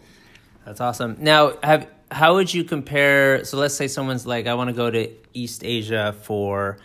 That's 0.71 0.81
awesome. 0.81 1.17
Now, 1.19 1.55
have 1.65 1.89
how 2.12 2.35
would 2.35 2.55
you 2.55 2.62
compare? 2.62 3.45
So 3.45 3.57
let's 3.57 3.75
say 3.75 3.89
someone's 3.89 4.25
like, 4.25 4.47
I 4.47 4.55
want 4.55 4.71
to 4.71 4.73
go 4.73 4.89
to 4.89 5.11
East 5.35 5.65
Asia 5.65 6.15
for, 6.23 6.79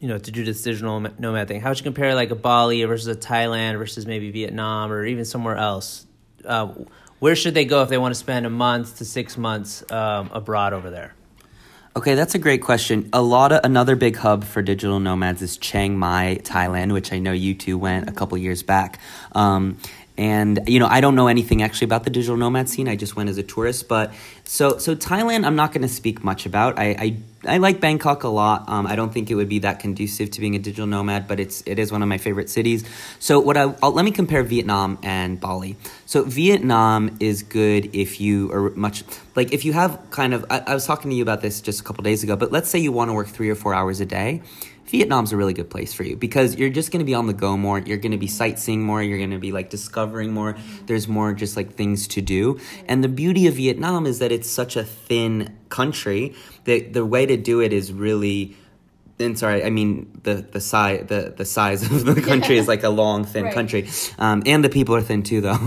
you 0.00 0.08
know, 0.08 0.18
to 0.18 0.30
do 0.32 0.44
this 0.44 0.60
digital 0.64 0.98
nomad 0.98 1.46
thing. 1.46 1.60
How 1.60 1.68
would 1.68 1.78
you 1.78 1.84
compare 1.84 2.16
like 2.16 2.32
a 2.32 2.34
Bali 2.34 2.82
versus 2.82 3.06
a 3.06 3.14
Thailand 3.14 3.78
versus 3.78 4.06
maybe 4.06 4.32
Vietnam 4.32 4.90
or 4.90 5.06
even 5.06 5.24
somewhere 5.24 5.56
else? 5.56 6.04
Uh, 6.44 6.72
where 7.20 7.36
should 7.36 7.54
they 7.54 7.64
go 7.64 7.84
if 7.84 7.90
they 7.90 7.98
want 7.98 8.12
to 8.12 8.18
spend 8.18 8.44
a 8.44 8.50
month 8.50 8.98
to 8.98 9.04
six 9.04 9.38
months 9.38 9.88
um, 9.92 10.28
abroad 10.32 10.72
over 10.72 10.90
there? 10.90 11.14
Okay, 11.94 12.14
that's 12.14 12.34
a 12.34 12.38
great 12.38 12.62
question. 12.62 13.08
A 13.12 13.20
lot 13.20 13.52
of 13.52 13.60
another 13.64 13.96
big 13.96 14.16
hub 14.16 14.44
for 14.44 14.62
digital 14.62 14.98
nomads 14.98 15.42
is 15.42 15.58
Chiang 15.58 15.96
Mai, 15.96 16.40
Thailand, 16.42 16.92
which 16.92 17.12
I 17.12 17.18
know 17.18 17.32
you 17.32 17.54
two 17.54 17.76
went 17.76 18.08
a 18.08 18.12
couple 18.12 18.38
years 18.38 18.62
back. 18.62 18.98
Um, 19.32 19.76
and 20.18 20.60
you 20.66 20.78
know, 20.78 20.86
I 20.86 21.00
don't 21.00 21.14
know 21.14 21.28
anything 21.28 21.62
actually 21.62 21.86
about 21.86 22.04
the 22.04 22.10
digital 22.10 22.36
nomad 22.36 22.68
scene. 22.68 22.88
I 22.88 22.96
just 22.96 23.16
went 23.16 23.30
as 23.30 23.38
a 23.38 23.42
tourist, 23.42 23.88
but 23.88 24.12
so 24.44 24.76
so 24.78 24.94
Thailand, 24.94 25.46
I'm 25.46 25.56
not 25.56 25.72
going 25.72 25.82
to 25.82 25.88
speak 25.88 26.22
much 26.22 26.44
about. 26.44 26.78
I, 26.78 26.84
I 26.98 27.16
I 27.44 27.58
like 27.58 27.80
Bangkok 27.80 28.22
a 28.22 28.28
lot. 28.28 28.68
Um, 28.68 28.86
I 28.86 28.94
don't 28.94 29.12
think 29.12 29.30
it 29.30 29.34
would 29.34 29.48
be 29.48 29.60
that 29.60 29.80
conducive 29.80 30.30
to 30.32 30.40
being 30.40 30.54
a 30.54 30.58
digital 30.58 30.86
nomad, 30.86 31.26
but 31.26 31.40
it's 31.40 31.62
it 31.64 31.78
is 31.78 31.90
one 31.90 32.02
of 32.02 32.08
my 32.08 32.18
favorite 32.18 32.50
cities. 32.50 32.84
So 33.20 33.40
what 33.40 33.56
I 33.56 33.74
I'll, 33.82 33.92
let 33.92 34.04
me 34.04 34.10
compare 34.10 34.42
Vietnam 34.42 34.98
and 35.02 35.40
Bali. 35.40 35.76
So 36.04 36.24
Vietnam 36.24 37.16
is 37.18 37.42
good 37.42 37.94
if 37.94 38.20
you 38.20 38.52
are 38.52 38.70
much 38.70 39.04
like 39.34 39.52
if 39.52 39.64
you 39.64 39.72
have 39.72 39.98
kind 40.10 40.34
of. 40.34 40.44
I, 40.50 40.58
I 40.66 40.74
was 40.74 40.86
talking 40.86 41.10
to 41.10 41.16
you 41.16 41.22
about 41.22 41.40
this 41.40 41.62
just 41.62 41.80
a 41.80 41.84
couple 41.84 42.04
days 42.04 42.22
ago, 42.22 42.36
but 42.36 42.52
let's 42.52 42.68
say 42.68 42.78
you 42.78 42.92
want 42.92 43.08
to 43.08 43.14
work 43.14 43.28
three 43.28 43.48
or 43.48 43.54
four 43.54 43.72
hours 43.72 44.00
a 44.00 44.06
day. 44.06 44.42
Vietnam's 44.86 45.32
a 45.32 45.36
really 45.36 45.54
good 45.54 45.70
place 45.70 45.92
for 45.92 46.02
you 46.02 46.16
because 46.16 46.56
you're 46.56 46.70
just 46.70 46.90
going 46.90 46.98
to 47.00 47.04
be 47.04 47.14
on 47.14 47.26
the 47.26 47.32
go 47.32 47.56
more. 47.56 47.78
You're 47.78 47.98
going 47.98 48.12
to 48.12 48.18
be 48.18 48.26
sightseeing 48.26 48.82
more. 48.82 49.02
You're 49.02 49.18
going 49.18 49.30
to 49.30 49.38
be 49.38 49.52
like 49.52 49.70
discovering 49.70 50.32
more. 50.32 50.56
There's 50.86 51.08
more 51.08 51.32
just 51.32 51.56
like 51.56 51.74
things 51.74 52.08
to 52.08 52.20
do. 52.20 52.60
And 52.88 53.02
the 53.02 53.08
beauty 53.08 53.46
of 53.46 53.54
Vietnam 53.54 54.06
is 54.06 54.18
that 54.18 54.32
it's 54.32 54.50
such 54.50 54.76
a 54.76 54.84
thin 54.84 55.56
country 55.68 56.34
that 56.64 56.92
the 56.92 57.06
way 57.06 57.26
to 57.26 57.36
do 57.36 57.60
it 57.60 57.72
is 57.72 57.92
really 57.92 58.56
and 59.22 59.38
sorry, 59.38 59.64
I 59.64 59.70
mean 59.70 60.20
the 60.22 60.34
the 60.34 60.60
size 60.60 61.06
the, 61.06 61.32
the 61.36 61.44
size 61.44 61.82
of 61.82 62.04
the 62.04 62.20
country 62.30 62.58
is 62.58 62.68
like 62.68 62.82
a 62.82 62.88
long 62.90 63.24
thin 63.24 63.44
Right. 63.44 63.54
country, 63.54 63.88
um, 64.18 64.42
and 64.46 64.62
the 64.64 64.68
people 64.68 64.94
are 64.94 65.02
thin 65.02 65.22
too 65.22 65.40
though. 65.40 65.58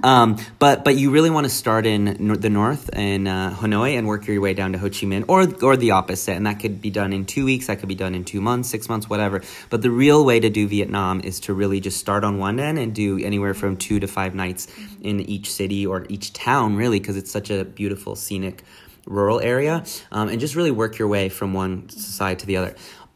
um, 0.02 0.36
but 0.58 0.84
but 0.84 0.96
you 0.96 1.10
really 1.10 1.30
want 1.30 1.44
to 1.44 1.50
start 1.50 1.86
in 1.86 2.16
nor- 2.20 2.36
the 2.36 2.50
north 2.50 2.90
in 2.94 3.26
uh, 3.26 3.54
Hanoi 3.60 3.96
and 3.96 4.06
work 4.06 4.26
your 4.26 4.40
way 4.40 4.54
down 4.54 4.72
to 4.72 4.78
Ho 4.78 4.88
Chi 4.88 5.06
Minh, 5.06 5.24
or 5.28 5.46
or 5.64 5.76
the 5.76 5.92
opposite, 5.92 6.32
and 6.36 6.46
that 6.46 6.60
could 6.60 6.80
be 6.80 6.90
done 6.90 7.12
in 7.12 7.24
two 7.24 7.44
weeks. 7.44 7.66
That 7.68 7.78
could 7.78 7.88
be 7.88 7.94
done 7.94 8.14
in 8.14 8.24
two 8.24 8.40
months, 8.40 8.68
six 8.68 8.88
months, 8.88 9.08
whatever. 9.08 9.42
But 9.70 9.82
the 9.82 9.90
real 9.90 10.24
way 10.24 10.40
to 10.40 10.50
do 10.50 10.66
Vietnam 10.68 11.20
is 11.20 11.40
to 11.40 11.54
really 11.54 11.80
just 11.80 11.98
start 11.98 12.24
on 12.24 12.38
one 12.38 12.60
end 12.60 12.78
and 12.78 12.94
do 12.94 13.18
anywhere 13.18 13.54
from 13.54 13.76
two 13.76 14.00
to 14.00 14.06
five 14.06 14.34
nights 14.34 14.66
in 15.00 15.20
each 15.20 15.52
city 15.52 15.86
or 15.86 16.06
each 16.08 16.32
town, 16.32 16.76
really, 16.76 16.98
because 17.00 17.16
it's 17.16 17.30
such 17.30 17.50
a 17.50 17.64
beautiful 17.64 18.16
scenic 18.16 18.62
rural 19.06 19.40
area 19.40 19.84
um, 20.12 20.28
and 20.28 20.40
just 20.40 20.54
really 20.54 20.70
work 20.70 20.98
your 20.98 21.08
way 21.08 21.28
from 21.28 21.52
one 21.52 21.88
side 21.88 22.38
to 22.40 22.46
the 22.46 22.56
other. 22.56 22.74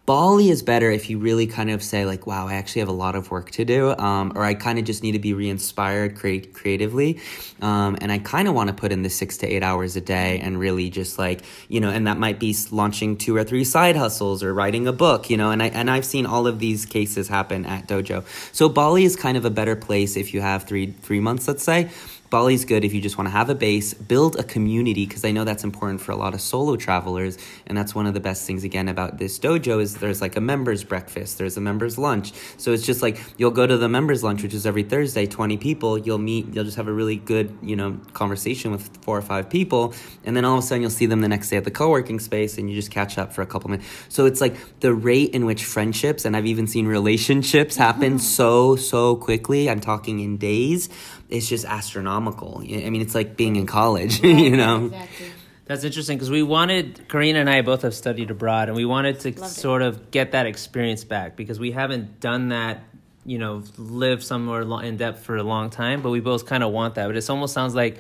Bali 0.09 0.49
is 0.49 0.63
better 0.63 0.91
if 0.91 1.11
you 1.11 1.19
really 1.19 1.47
kind 1.47 1.69
of 1.69 1.83
say 1.83 2.07
like, 2.07 2.27
"Wow, 2.27 2.49
I 2.49 2.55
actually 2.55 2.81
have 2.81 2.89
a 2.89 2.93
lot 2.93 3.15
of 3.15 3.31
work 3.31 3.51
to 3.51 3.67
do," 3.67 3.95
um, 3.99 4.33
or 4.35 4.43
I 4.43 4.55
kind 4.55 4.79
of 4.79 4.87
just 4.87 5.03
need 5.03 5.13
to 5.13 5.19
be 5.19 5.35
re-inspired 5.35 6.17
create 6.17 6.55
creatively, 6.55 7.21
um, 7.61 7.99
and 8.01 8.11
I 8.11 8.17
kind 8.17 8.49
of 8.49 8.55
want 8.55 8.69
to 8.69 8.75
put 8.75 8.91
in 8.91 9.03
the 9.03 9.11
six 9.11 9.37
to 9.37 9.47
eight 9.47 9.63
hours 9.63 9.97
a 9.97 10.01
day 10.01 10.41
and 10.41 10.59
really 10.59 10.89
just 10.89 11.19
like 11.19 11.43
you 11.69 11.79
know, 11.79 11.91
and 11.91 12.07
that 12.07 12.17
might 12.17 12.39
be 12.39 12.57
launching 12.71 13.19
two 13.19 13.37
or 13.37 13.45
three 13.45 13.65
side 13.65 13.97
hustles 13.97 14.43
or 14.43 14.55
writing 14.55 14.87
a 14.87 14.95
book, 14.95 15.29
you 15.29 15.37
know, 15.37 15.51
and 15.51 15.63
I 15.63 15.67
and 15.67 15.91
I've 15.91 16.07
seen 16.07 16.25
all 16.25 16.47
of 16.47 16.59
these 16.59 16.87
cases 16.87 17.29
happen 17.29 17.67
at 17.67 17.87
Dojo. 17.87 18.25
So 18.55 18.71
Bali 18.71 19.05
is 19.05 19.15
kind 19.15 19.37
of 19.37 19.45
a 19.45 19.51
better 19.51 19.77
place 19.77 20.17
if 20.17 20.33
you 20.33 20.41
have 20.41 20.65
three 20.65 20.93
three 21.03 21.21
months, 21.21 21.47
let's 21.47 21.65
say. 21.65 21.91
Bali's 22.31 22.65
good 22.65 22.85
if 22.85 22.93
you 22.93 23.01
just 23.01 23.17
want 23.17 23.27
to 23.27 23.33
have 23.33 23.49
a 23.49 23.55
base, 23.55 23.95
build 23.95 24.37
a 24.37 24.43
community, 24.43 25.07
because 25.07 25.25
I 25.25 25.31
know 25.31 25.45
that's 25.45 25.65
important 25.65 26.01
for 26.01 26.13
a 26.13 26.17
lot 26.17 26.35
of 26.35 26.41
solo 26.41 26.77
travelers. 26.77 27.39
And 27.67 27.77
that's 27.77 27.95
one 27.95 28.07
of 28.07 28.15
the 28.15 28.21
best 28.21 28.47
things, 28.47 28.65
again, 28.65 28.89
about 28.89 29.19
this 29.19 29.39
dojo 29.39 29.81
is 29.81 29.95
there's 29.97 30.21
like 30.21 30.37
a 30.37 30.41
members 30.41 30.85
breakfast, 30.85 31.39
there's 31.39 31.57
a 31.57 31.61
members 31.61 31.97
lunch. 31.97 32.33
So 32.59 32.73
it's 32.73 32.85
just 32.85 33.01
like 33.01 33.19
you'll 33.39 33.51
go 33.51 33.67
to 33.67 33.79
the 33.79 33.89
members 33.89 34.23
lunch, 34.23 34.43
which 34.43 34.53
is 34.53 34.67
every 34.67 34.83
Thursday, 34.83 35.27
20 35.27 35.57
people, 35.57 35.97
you'll 35.97 36.19
meet, 36.19 36.53
you'll 36.55 36.65
just 36.65 36.77
have 36.77 36.89
a 36.89 36.93
really 36.93 37.17
good, 37.17 37.57
you 37.63 37.77
know, 37.77 37.99
conversation 38.13 38.73
with 38.73 39.03
four 39.03 39.17
or 39.17 39.23
five 39.23 39.49
people. 39.49 39.95
And 40.25 40.37
then 40.37 40.45
all 40.45 40.59
of 40.59 40.65
a 40.65 40.67
sudden 40.67 40.83
you'll 40.83 40.91
see 40.91 41.07
them 41.07 41.23
the 41.23 41.29
next 41.29 41.49
day 41.49 41.57
at 41.57 41.65
the 41.65 41.71
co 41.71 41.89
working 41.91 42.21
space 42.21 42.59
and 42.59 42.69
you 42.69 42.77
just 42.77 42.91
catch 42.91 43.17
up 43.17 43.33
for 43.33 43.41
a 43.43 43.47
couple 43.47 43.71
minutes. 43.71 43.89
So 44.09 44.27
it's 44.27 44.41
like 44.41 44.81
the 44.81 44.93
rate 44.93 45.31
in 45.31 45.47
which 45.47 45.65
friendships, 45.65 46.25
and 46.25 46.37
I've 46.37 46.47
even 46.47 46.67
seen 46.67 46.87
relationships 46.87 47.77
happen 47.77 48.19
so, 48.19 48.77
so 48.77 49.17
quickly. 49.17 49.71
I'm 49.71 49.81
talking 49.81 50.21
in 50.21 50.37
days 50.37 50.89
it's 51.29 51.49
just 51.49 51.65
astronomical. 51.65 52.59
I 52.61 52.91
mean, 52.91 53.01
it's 53.03 53.15
like 53.15 53.37
being 53.37 53.57
in 53.57 53.67
college, 53.67 54.21
you 54.23 54.57
know. 54.57 54.87
Exactly. 54.87 55.33
That's 55.67 55.85
interesting 55.85 56.17
because 56.17 56.31
we 56.31 56.43
wanted 56.43 57.09
Karina 57.09 57.41
and 57.41 57.51
I 57.51 57.61
both 57.61 57.83
have 57.83 57.95
studied 57.95 58.31
abroad, 58.31 58.69
and 58.69 58.77
we 58.77 58.87
wanted 58.87 59.21
to 59.21 59.29
Loved 59.39 59.43
it. 59.43 59.61
sort 59.61 59.83
of 59.83 60.11
get 60.11 60.33
that 60.33 60.47
experience 60.47 61.05
back 61.05 61.37
because 61.37 61.61
we 61.61 61.73
haven't 61.73 62.21
done 62.21 62.49
that. 62.51 62.83
You 63.27 63.37
know, 63.37 63.63
live 63.77 64.25
somewhere 64.25 64.63
in 64.83 64.97
depth 64.97 65.25
for 65.25 65.37
a 65.37 65.43
long 65.43 65.69
time, 65.69 66.01
but 66.01 66.09
we 66.09 66.21
both 66.21 66.47
kind 66.47 66.63
of 66.65 66.73
want 66.73 66.95
that. 66.95 67.07
But 67.09 67.17
it 67.17 67.29
almost 67.29 67.53
sounds 67.53 67.75
like 67.75 67.99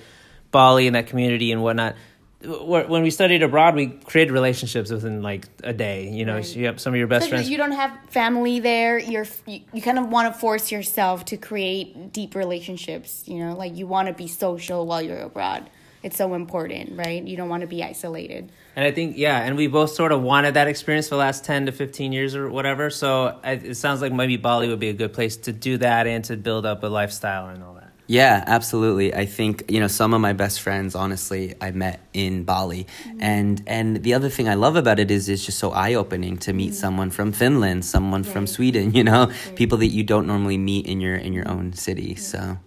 Bali 0.50 0.86
and 0.86 0.96
that 0.96 1.08
community 1.08 1.52
and 1.52 1.62
whatnot. 1.62 1.96
Wh- 2.44 2.88
When 2.88 3.02
we 3.02 3.10
studied 3.10 3.42
abroad, 3.42 3.74
we 3.74 3.88
created 3.88 4.32
relationships 4.32 4.90
within 4.90 5.22
like 5.22 5.46
a 5.64 5.72
day. 5.72 6.08
You 6.10 6.24
know, 6.24 6.36
Right. 6.36 6.56
you 6.56 6.66
have 6.66 6.80
some 6.80 6.92
of 6.92 6.98
your 6.98 7.08
best 7.08 7.28
friends. 7.28 7.50
you 7.50 7.56
don't 7.56 7.72
have 7.72 7.90
family 8.10 8.60
there. 8.60 8.98
You're 8.98 9.26
you, 9.46 9.60
you 9.72 9.82
kind 9.82 9.98
of 9.98 10.08
want 10.08 10.32
to 10.32 10.38
force 10.38 10.70
yourself 10.70 11.24
to 11.26 11.36
create 11.36 12.12
deep 12.12 12.34
relationships. 12.34 13.24
You 13.26 13.38
know, 13.38 13.56
like 13.56 13.76
you 13.76 13.86
want 13.86 14.08
to 14.08 14.14
be 14.14 14.28
social 14.28 14.86
while 14.86 15.02
you're 15.02 15.18
abroad. 15.20 15.68
It's 16.00 16.16
so 16.16 16.34
important, 16.34 16.96
right? 16.96 17.20
You 17.26 17.36
don't 17.36 17.48
want 17.48 17.62
to 17.62 17.66
be 17.66 17.82
isolated. 17.82 18.52
And 18.76 18.84
I 18.86 18.92
think, 18.92 19.16
yeah, 19.18 19.40
and 19.42 19.56
we 19.56 19.66
both 19.66 19.90
sort 19.90 20.12
of 20.12 20.22
wanted 20.22 20.54
that 20.54 20.68
experience 20.68 21.08
for 21.08 21.16
the 21.16 21.18
last 21.18 21.44
10 21.44 21.66
to 21.66 21.72
15 21.72 22.12
years 22.12 22.36
or 22.36 22.48
whatever. 22.48 22.88
So 22.90 23.36
it 23.42 23.76
sounds 23.76 24.00
like 24.00 24.12
maybe 24.12 24.36
Bali 24.36 24.68
would 24.68 24.78
be 24.78 24.90
a 24.90 24.92
good 24.92 25.12
place 25.12 25.36
to 25.38 25.52
do 25.52 25.76
that 25.78 26.06
and 26.06 26.24
to 26.26 26.36
build 26.36 26.64
up 26.66 26.84
a 26.84 26.86
lifestyle 26.86 27.48
and 27.48 27.64
all 27.64 27.74
that. 27.74 27.77
Yeah, 28.10 28.42
absolutely. 28.46 29.14
I 29.14 29.26
think 29.26 29.70
you 29.70 29.80
know 29.80 29.86
some 29.86 30.14
of 30.14 30.20
my 30.22 30.32
best 30.32 30.62
friends. 30.62 30.94
Honestly, 30.94 31.54
I 31.60 31.72
met 31.72 32.00
in 32.14 32.44
Bali, 32.44 32.86
mm-hmm. 33.04 33.18
and 33.20 33.62
and 33.66 34.02
the 34.02 34.14
other 34.14 34.30
thing 34.30 34.48
I 34.48 34.54
love 34.54 34.76
about 34.76 34.98
it 34.98 35.10
is 35.10 35.28
it's 35.28 35.44
just 35.44 35.58
so 35.58 35.72
eye 35.72 35.92
opening 35.92 36.38
to 36.38 36.54
meet 36.54 36.72
mm-hmm. 36.72 36.80
someone 36.80 37.10
from 37.10 37.32
Finland, 37.32 37.84
someone 37.84 38.24
from 38.24 38.46
Sweden. 38.46 38.94
You 38.98 39.04
know, 39.04 39.30
people 39.54 39.78
that 39.78 39.88
you 39.88 40.02
don't 40.02 40.26
normally 40.26 40.56
meet 40.56 40.86
in 40.86 41.00
your 41.00 41.16
in 41.16 41.34
your 41.34 41.46
own 41.46 41.74
city. 41.74 42.16
So. 42.16 42.58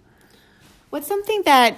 What's 0.90 1.08
something 1.08 1.42
that 1.44 1.76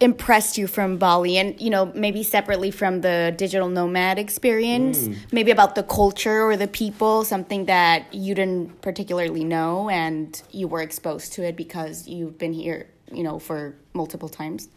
impressed 0.00 0.56
you 0.56 0.66
from 0.66 0.96
Bali 0.96 1.38
and 1.38 1.60
you 1.60 1.70
know 1.70 1.86
maybe 1.94 2.22
separately 2.22 2.70
from 2.70 3.00
the 3.00 3.34
digital 3.36 3.68
nomad 3.68 4.18
experience 4.18 5.08
maybe 5.32 5.50
about 5.50 5.74
the 5.74 5.82
culture 5.82 6.42
or 6.42 6.56
the 6.56 6.68
people 6.68 7.24
something 7.24 7.64
that 7.64 8.14
you 8.14 8.32
didn't 8.34 8.80
particularly 8.80 9.42
know 9.42 9.90
and 9.90 10.40
you 10.52 10.68
were 10.68 10.82
exposed 10.82 11.32
to 11.32 11.42
it 11.42 11.56
because 11.56 12.06
you've 12.06 12.38
been 12.38 12.52
here 12.52 12.86
you 13.10 13.24
know 13.24 13.40
for 13.40 13.74
multiple 13.92 14.28
times 14.28 14.68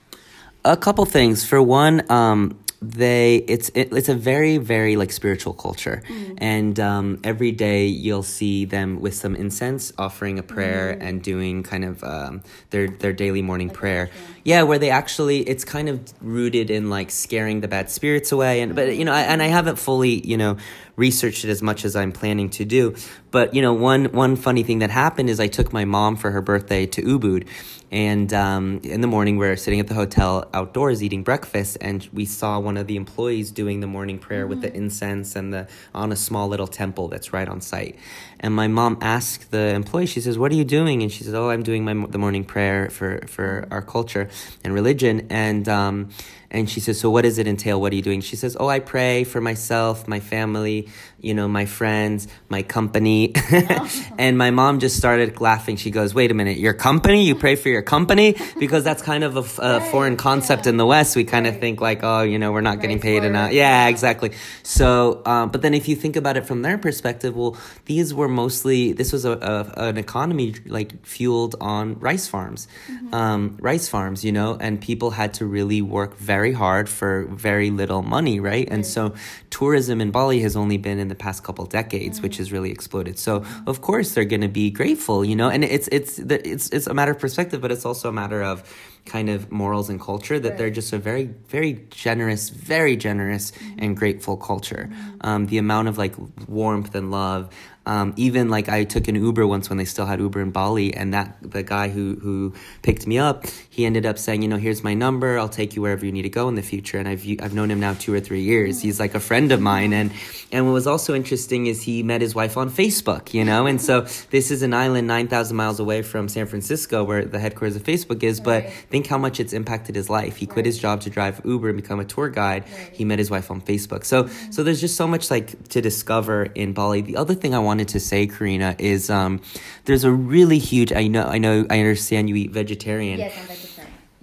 A 0.63 0.78
couple 0.78 1.06
things. 1.06 1.44
For 1.44 1.62
one, 1.62 2.10
um, 2.12 2.60
they 2.82 3.36
it's 3.48 3.70
it, 3.76 3.94
it's 3.94 4.10
a 4.10 4.16
very 4.16 4.58
very 4.58 4.96
like 4.96 5.12
spiritual 5.12 5.54
culture, 5.54 6.02
and 6.40 6.80
um, 6.80 7.20
every 7.24 7.52
day 7.52 7.86
you'll 7.86 8.24
see 8.24 8.66
them 8.66 9.00
with 9.00 9.14
some 9.14 9.36
incense, 9.36 9.94
offering 10.00 10.40
a 10.40 10.44
prayer 10.44 10.98
and 11.00 11.22
doing 11.22 11.62
kind 11.62 11.86
of 11.86 12.04
um, 12.04 12.42
their 12.72 12.88
their 12.88 13.14
daily 13.14 13.44
morning 13.44 13.70
prayer. 13.70 14.10
Yeah, 14.44 14.64
where 14.64 14.80
they 14.80 14.90
actually 14.90 15.42
it's 15.42 15.64
kind 15.64 15.90
of 15.90 16.02
rooted 16.22 16.72
in 16.72 16.90
like 16.90 17.12
scaring 17.12 17.62
the 17.62 17.68
bad 17.68 17.92
spirits 17.92 18.32
away, 18.32 18.62
and 18.62 18.76
but 18.76 18.96
you 18.96 19.06
know, 19.06 19.14
I, 19.14 19.22
and 19.22 19.44
I 19.44 19.48
haven't 19.48 19.78
fully 19.78 20.26
you 20.26 20.38
know 20.38 20.58
researched 21.01 21.43
it 21.43 21.50
as 21.50 21.62
much 21.62 21.84
as 21.84 21.96
I'm 21.96 22.12
planning 22.12 22.50
to 22.51 22.63
do. 22.63 22.96
But 23.31 23.55
you 23.55 23.62
know, 23.62 23.74
one 23.74 24.05
one 24.24 24.36
funny 24.36 24.63
thing 24.63 24.79
that 24.79 24.91
happened 24.91 25.29
is 25.29 25.39
I 25.39 25.48
took 25.48 25.74
my 25.74 25.86
mom 25.86 26.15
for 26.15 26.29
her 26.31 26.41
birthday 26.41 26.86
to 26.96 27.01
Ubud, 27.01 27.48
and 27.91 28.31
um, 28.34 28.81
in 28.84 29.01
the 29.01 29.08
morning 29.08 29.38
we're 29.38 29.55
sitting 29.55 29.79
at 29.79 29.88
the 29.88 29.93
hotel 29.93 30.48
outdoors 30.53 31.01
eating 31.01 31.24
breakfast, 31.24 31.77
and 31.81 32.08
we 32.13 32.25
saw 32.25 32.60
one 32.60 32.77
of 32.77 32.86
the 32.88 32.98
employees 32.98 33.51
doing 33.51 33.79
the 33.79 33.88
morning 33.88 34.20
prayer 34.20 34.46
with 34.46 34.62
the 34.62 34.72
incense 34.74 35.36
and 35.36 35.53
the 35.53 35.67
on 35.93 36.12
a 36.12 36.15
small 36.15 36.48
little 36.48 36.67
temple 36.67 37.08
that's 37.08 37.34
right 37.34 37.50
on 37.50 37.62
site. 37.62 37.96
And 38.39 38.53
my 38.53 38.67
mom 38.67 38.98
asked 39.01 39.51
the 39.51 39.65
employee, 39.81 40.08
she 40.08 40.22
says, 40.22 40.38
"What 40.38 40.51
are 40.51 40.60
you 40.62 40.65
doing?" 40.79 41.01
And 41.03 41.12
she 41.12 41.24
says, 41.24 41.34
"Oh, 41.34 41.50
I'm 41.50 41.63
doing 41.63 41.84
my 41.84 41.96
the 42.15 42.22
morning 42.25 42.43
prayer 42.43 42.89
for 42.89 43.12
for 43.27 43.67
our 43.72 43.81
culture 43.81 44.29
and 44.63 44.74
religion." 44.74 45.27
And 45.29 45.67
um, 45.67 46.10
and 46.51 46.70
she 46.70 46.79
says, 46.79 47.00
"So 47.00 47.10
what 47.10 47.24
does 47.24 47.38
it 47.38 47.48
entail? 47.48 47.81
What 47.81 47.91
are 47.93 47.96
you 47.96 48.01
doing?" 48.01 48.22
She 48.22 48.36
says, 48.36 48.55
"Oh, 48.60 48.67
I 48.67 48.79
pray 48.79 49.24
for 49.24 49.41
myself, 49.41 50.08
my 50.08 50.20
family, 50.20 50.88
you 51.22 51.34
know, 51.34 51.48
my 51.48 51.66
friends, 51.66 52.28
my 52.50 52.62
company." 52.62 53.34
and 54.18 54.38
my 54.38 54.51
mom 54.51 54.80
just 54.80 54.98
started 54.98 55.40
laughing. 55.42 55.75
She 55.78 55.92
goes, 55.92 56.13
"Wait 56.13 56.32
a 56.32 56.34
minute, 56.34 56.58
your 56.58 56.74
company? 56.74 57.25
You 57.25 57.36
pray 57.36 57.56
for 57.56 57.70
your 57.70 57.82
company?" 57.82 58.36
Because 58.62 58.84
that's 58.84 59.01
kind 59.01 59.24
of 59.24 59.38
a, 59.38 59.40
f- 59.40 59.60
a 59.60 59.82
foreign 59.92 60.18
concept 60.18 60.68
in 60.68 60.78
the 60.78 60.86
West. 60.86 61.16
We 61.16 61.24
kind 61.24 61.48
of 61.48 61.60
think 61.60 61.82
like, 61.82 62.00
"Oh, 62.04 62.22
you 62.22 62.38
know, 62.38 62.51
we're 62.51 62.62
not 62.62 62.80
getting 62.82 63.00
paid 63.00 63.24
enough." 63.24 63.51
Yeah, 63.51 63.88
exactly. 63.88 64.32
So, 64.63 65.22
um, 65.25 65.50
but 65.50 65.62
then 65.62 65.74
if 65.74 65.88
you 65.88 65.96
think 65.96 66.16
about 66.16 66.38
it 66.38 66.46
from 66.46 66.62
their 66.62 66.78
perspective, 66.78 67.36
well, 67.36 67.58
these 67.86 68.13
were 68.13 68.28
mostly 68.28 68.94
this 68.94 69.12
was 69.12 69.25
a, 69.25 69.32
a 69.32 69.90
an 69.90 69.98
economy 69.98 70.56
like 70.66 71.06
fueled 71.06 71.56
on 71.60 72.00
rice 72.00 72.28
farms, 72.28 72.68
um, 73.13 73.58
rice 73.60 73.88
farms, 73.88 74.24
you 74.24 74.32
know, 74.32 74.58
and 74.60 74.80
people 74.80 75.12
had 75.12 75.34
to 75.36 75.46
really 75.46 75.82
work 75.82 76.18
very 76.18 76.54
hard 76.54 76.90
for 76.90 77.25
very 77.25 77.70
little 77.70 78.01
money, 78.01 78.40
right? 78.40 78.68
And 78.70 78.86
so, 78.86 79.13
tourism 79.50 80.01
in 80.01 80.12
Bali 80.12 80.42
has 80.42 80.56
only 80.56 80.78
been 80.78 81.00
in 81.00 81.11
the 81.12 81.15
past 81.15 81.44
couple 81.44 81.65
decades, 81.65 82.21
which 82.21 82.36
mm. 82.36 82.38
has 82.39 82.52
really 82.52 82.71
exploded. 82.71 83.19
So, 83.19 83.45
of 83.67 83.82
course, 83.82 84.13
they're 84.13 84.32
going 84.36 84.41
to 84.41 84.56
be 84.63 84.71
grateful, 84.71 85.24
you 85.24 85.36
know, 85.36 85.50
and 85.50 85.63
it's 85.63 85.88
it's 85.91 86.17
it's 86.17 86.69
it's 86.69 86.88
a 86.88 86.93
matter 86.93 87.12
of 87.12 87.19
perspective, 87.19 87.62
but 87.62 87.71
it's 87.71 87.86
also 87.86 88.10
a 88.10 88.12
matter 88.12 88.41
of 88.41 88.63
kind 89.06 89.30
of 89.30 89.52
morals 89.52 89.89
and 89.89 90.00
culture 90.00 90.39
that 90.39 90.58
they're 90.58 90.69
just 90.69 90.93
a 90.93 90.97
very 90.97 91.26
very 91.47 91.74
generous 91.89 92.50
very 92.50 92.95
generous 92.95 93.52
mm-hmm. 93.52 93.84
and 93.84 93.97
grateful 93.97 94.38
culture. 94.38 94.89
Mm-hmm. 94.89 95.17
Um, 95.21 95.45
the 95.47 95.58
amount 95.58 95.88
of 95.88 95.97
like 95.97 96.15
warmth 96.47 96.95
and 96.95 97.12
love 97.12 97.50
um, 97.86 98.13
even 98.15 98.50
like 98.50 98.70
I 98.70 98.84
took 98.84 99.08
an 99.08 99.15
Uber 99.15 99.48
once 99.48 99.70
when 99.70 99.78
they 99.78 99.86
still 99.86 100.06
had 100.06 100.20
Uber 100.20 100.39
in 100.41 100.52
Bali, 100.52 100.94
and 100.94 101.13
that 101.13 101.38
the 101.41 101.63
guy 101.63 101.89
who 101.89 102.15
who 102.22 102.54
picked 102.84 103.08
me 103.08 103.17
up, 103.17 103.46
he 103.70 103.86
ended 103.86 104.06
up 104.06 104.20
saying, 104.20 104.44
you 104.44 104.48
know, 104.48 104.58
here's 104.58 104.84
my 104.84 104.94
number. 104.94 105.39
I'll 105.39 105.50
take 105.50 105.76
you 105.76 105.82
wherever 105.82 106.06
you 106.06 106.12
need 106.12 106.22
to 106.22 106.30
go 106.30 106.48
in 106.48 106.56
the 106.56 106.62
future. 106.62 107.00
And 107.00 107.08
I've 107.08 107.26
I've 107.41 107.56
known 107.56 107.72
him 107.72 107.80
now 107.80 107.96
two 107.96 108.13
or 108.13 108.20
three 108.20 108.41
years. 108.41 108.82
He's 108.82 109.00
like 109.00 109.15
a 109.15 109.20
friend 109.20 109.52
of 109.52 109.62
mine, 109.62 109.94
and 109.94 110.12
and 110.52 110.67
what 110.67 110.74
was 110.74 110.86
also 110.86 111.15
interesting 111.15 111.65
is 111.65 111.82
he 111.82 112.04
met 112.04 112.22
his 112.22 112.36
wife 112.36 112.56
on 112.56 112.70
Facebook, 112.70 113.34
you 113.34 113.44
know. 113.44 113.65
And 113.65 113.82
so 113.82 114.02
this 114.30 114.52
is 114.52 114.62
an 114.62 114.76
island 114.76 115.08
nine 115.08 115.28
thousand 115.28 115.58
miles 115.58 115.80
away 115.80 116.04
from 116.04 116.30
San 116.30 116.46
Francisco, 116.46 117.04
where 117.04 117.26
the 117.26 117.39
headquarters 117.39 117.76
of 117.76 117.84
Facebook 117.84 118.22
is. 118.22 118.39
But 118.39 118.70
think 118.91 119.08
how 119.08 119.17
much 119.17 119.39
it's 119.39 119.54
impacted 119.54 119.96
his 119.96 120.08
life. 120.08 120.38
He 120.38 120.46
quit 120.46 120.67
his 120.67 120.78
job 120.78 121.02
to 121.02 121.10
drive 121.10 121.41
Uber 121.44 121.70
and 121.70 121.78
become 121.78 122.00
a 122.00 122.06
tour 122.06 122.30
guide. 122.30 122.65
He 122.94 123.06
met 123.06 123.17
his 123.17 123.32
wife 123.32 123.50
on 123.50 123.60
Facebook. 123.60 124.06
So 124.06 124.28
so 124.52 124.63
there's 124.63 124.82
just 124.82 124.96
so 124.96 125.08
much 125.08 125.32
like 125.32 125.70
to 125.70 125.82
discover 125.82 126.44
in 126.54 126.74
Bali. 126.74 127.02
The 127.02 127.17
other 127.17 127.34
thing 127.34 127.56
I 127.56 127.70
wanted 127.71 127.88
to 127.88 128.01
say, 128.01 128.27
Karina, 128.27 128.75
is 128.79 129.10
um, 129.10 129.39
there's 129.86 130.03
a 130.03 130.12
really 130.12 130.60
huge. 130.60 130.91
I 130.91 131.07
know 131.07 131.23
I 131.23 131.38
know 131.38 131.65
I 131.69 131.79
understand 131.79 132.27
you 132.27 132.36
eat 132.36 132.51
vegetarian. 132.51 133.21
I'm 133.21 133.29
vegetarian. 133.29 133.70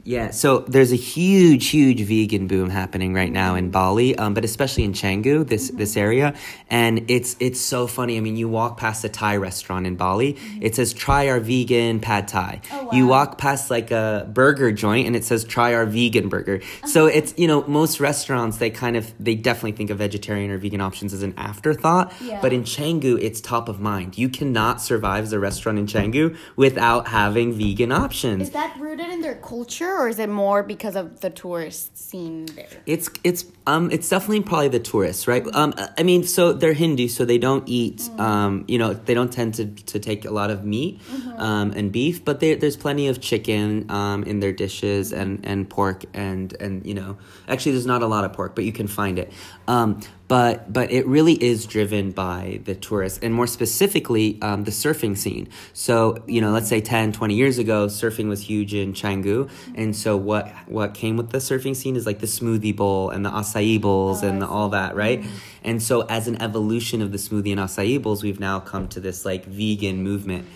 Yeah, 0.08 0.30
so 0.30 0.60
there's 0.60 0.90
a 0.90 0.96
huge, 0.96 1.68
huge 1.68 2.00
vegan 2.00 2.46
boom 2.46 2.70
happening 2.70 3.12
right 3.12 3.30
now 3.30 3.56
in 3.56 3.64
mm-hmm. 3.64 3.72
Bali, 3.72 4.16
um, 4.16 4.32
but 4.32 4.42
especially 4.42 4.84
in 4.84 4.94
Canggu, 4.94 5.46
this 5.46 5.68
mm-hmm. 5.68 5.76
this 5.76 5.98
area, 5.98 6.32
and 6.70 7.10
it's 7.10 7.36
it's 7.40 7.60
so 7.60 7.86
funny. 7.86 8.16
I 8.16 8.20
mean, 8.20 8.38
you 8.38 8.48
walk 8.48 8.78
past 8.78 9.04
a 9.04 9.10
Thai 9.10 9.36
restaurant 9.36 9.86
in 9.86 9.96
Bali, 9.96 10.32
mm-hmm. 10.32 10.62
it 10.62 10.74
says 10.74 10.94
"Try 10.94 11.28
our 11.28 11.40
vegan 11.40 12.00
pad 12.00 12.26
Thai." 12.26 12.62
Oh, 12.72 12.84
wow. 12.84 12.92
You 12.92 13.06
walk 13.06 13.36
past 13.36 13.70
like 13.70 13.90
a 13.90 14.26
burger 14.32 14.72
joint, 14.72 15.06
and 15.06 15.14
it 15.14 15.26
says 15.26 15.44
"Try 15.44 15.74
our 15.74 15.84
vegan 15.84 16.30
burger." 16.30 16.62
Uh-huh. 16.62 16.86
So 16.86 17.04
it's 17.04 17.34
you 17.36 17.46
know 17.46 17.66
most 17.66 18.00
restaurants 18.00 18.56
they 18.56 18.70
kind 18.70 18.96
of 18.96 19.12
they 19.20 19.34
definitely 19.34 19.72
think 19.72 19.90
of 19.90 19.98
vegetarian 19.98 20.50
or 20.50 20.56
vegan 20.56 20.80
options 20.80 21.12
as 21.12 21.22
an 21.22 21.34
afterthought, 21.36 22.14
Yeah. 22.22 22.40
but 22.40 22.54
in 22.54 22.62
Canggu 22.62 23.20
it's 23.20 23.42
top 23.42 23.68
of 23.68 23.78
mind. 23.78 24.16
You 24.16 24.30
cannot 24.30 24.80
survive 24.80 25.24
as 25.24 25.34
a 25.34 25.38
restaurant 25.38 25.78
in 25.78 25.86
Canggu 25.86 26.34
without 26.56 27.08
having 27.08 27.52
vegan 27.52 27.92
options. 27.92 28.44
Is 28.44 28.50
that 28.52 28.74
rooted 28.80 29.10
in 29.10 29.20
their 29.20 29.34
culture 29.34 29.97
or 29.98 30.08
is 30.08 30.18
it 30.18 30.28
more 30.28 30.62
because 30.62 30.96
of 30.96 31.20
the 31.20 31.30
tourist 31.30 31.98
scene 31.98 32.46
there? 32.46 32.66
It's 32.86 33.10
it's 33.24 33.44
um 33.68 33.90
it's 33.90 34.08
definitely 34.08 34.40
probably 34.40 34.68
the 34.68 34.80
tourists, 34.80 35.28
right? 35.28 35.46
Um, 35.54 35.74
I 35.98 36.02
mean, 36.02 36.24
so 36.24 36.52
they're 36.52 36.72
Hindu, 36.72 37.08
so 37.08 37.24
they 37.24 37.38
don't 37.38 37.68
eat 37.68 38.08
um 38.18 38.64
you 38.66 38.78
know 38.78 38.94
they 38.94 39.14
don't 39.14 39.32
tend 39.32 39.54
to 39.54 39.66
to 39.92 39.98
take 39.98 40.24
a 40.24 40.30
lot 40.30 40.50
of 40.50 40.64
meat 40.64 41.00
um 41.36 41.72
and 41.78 41.92
beef, 41.92 42.24
but 42.24 42.40
there 42.40 42.56
there's 42.56 42.76
plenty 42.76 43.06
of 43.08 43.20
chicken 43.20 43.90
um 43.90 44.24
in 44.24 44.40
their 44.40 44.52
dishes 44.52 45.12
and 45.12 45.44
and 45.44 45.68
pork 45.68 46.04
and 46.14 46.56
and 46.64 46.86
you 46.86 46.94
know 46.94 47.18
actually 47.46 47.72
there's 47.72 47.86
not 47.94 48.02
a 48.02 48.06
lot 48.06 48.24
of 48.24 48.32
pork, 48.32 48.54
but 48.54 48.64
you 48.64 48.72
can 48.72 48.88
find 48.88 49.18
it. 49.18 49.30
Um, 49.68 50.00
but 50.28 50.70
but 50.72 50.92
it 50.92 51.06
really 51.06 51.42
is 51.42 51.66
driven 51.66 52.12
by 52.12 52.60
the 52.64 52.74
tourists 52.74 53.18
and 53.22 53.34
more 53.34 53.46
specifically 53.46 54.38
um, 54.42 54.64
the 54.64 54.70
surfing 54.70 55.16
scene. 55.16 55.48
So 55.72 56.22
you 56.26 56.40
know 56.40 56.50
let's 56.52 56.68
say 56.68 56.80
10 56.80 57.12
20 57.12 57.34
years 57.34 57.58
ago 57.58 57.86
surfing 57.86 58.28
was 58.28 58.42
huge 58.42 58.74
in 58.74 58.92
Canggu 58.92 59.50
and 59.74 59.96
so 59.96 60.16
what 60.16 60.48
what 60.66 60.94
came 60.94 61.16
with 61.16 61.30
the 61.30 61.38
surfing 61.38 61.74
scene 61.74 61.96
is 61.96 62.06
like 62.06 62.20
the 62.20 62.26
smoothie 62.26 62.76
bowl 62.76 63.10
and 63.10 63.24
the 63.24 63.30
acai 63.30 63.57
bowls 63.80 64.22
and 64.22 64.42
the, 64.42 64.46
all 64.46 64.68
that 64.70 64.94
right? 64.94 65.24
And 65.64 65.82
so 65.82 66.02
as 66.02 66.28
an 66.28 66.40
evolution 66.40 67.02
of 67.02 67.12
the 67.12 67.18
smoothie 67.18 67.52
and 67.52 67.60
acai 67.60 68.00
bowls 68.00 68.22
we've 68.22 68.40
now 68.40 68.60
come 68.60 68.88
to 68.88 69.00
this 69.00 69.24
like 69.24 69.44
vegan 69.44 70.02
movement 70.02 70.46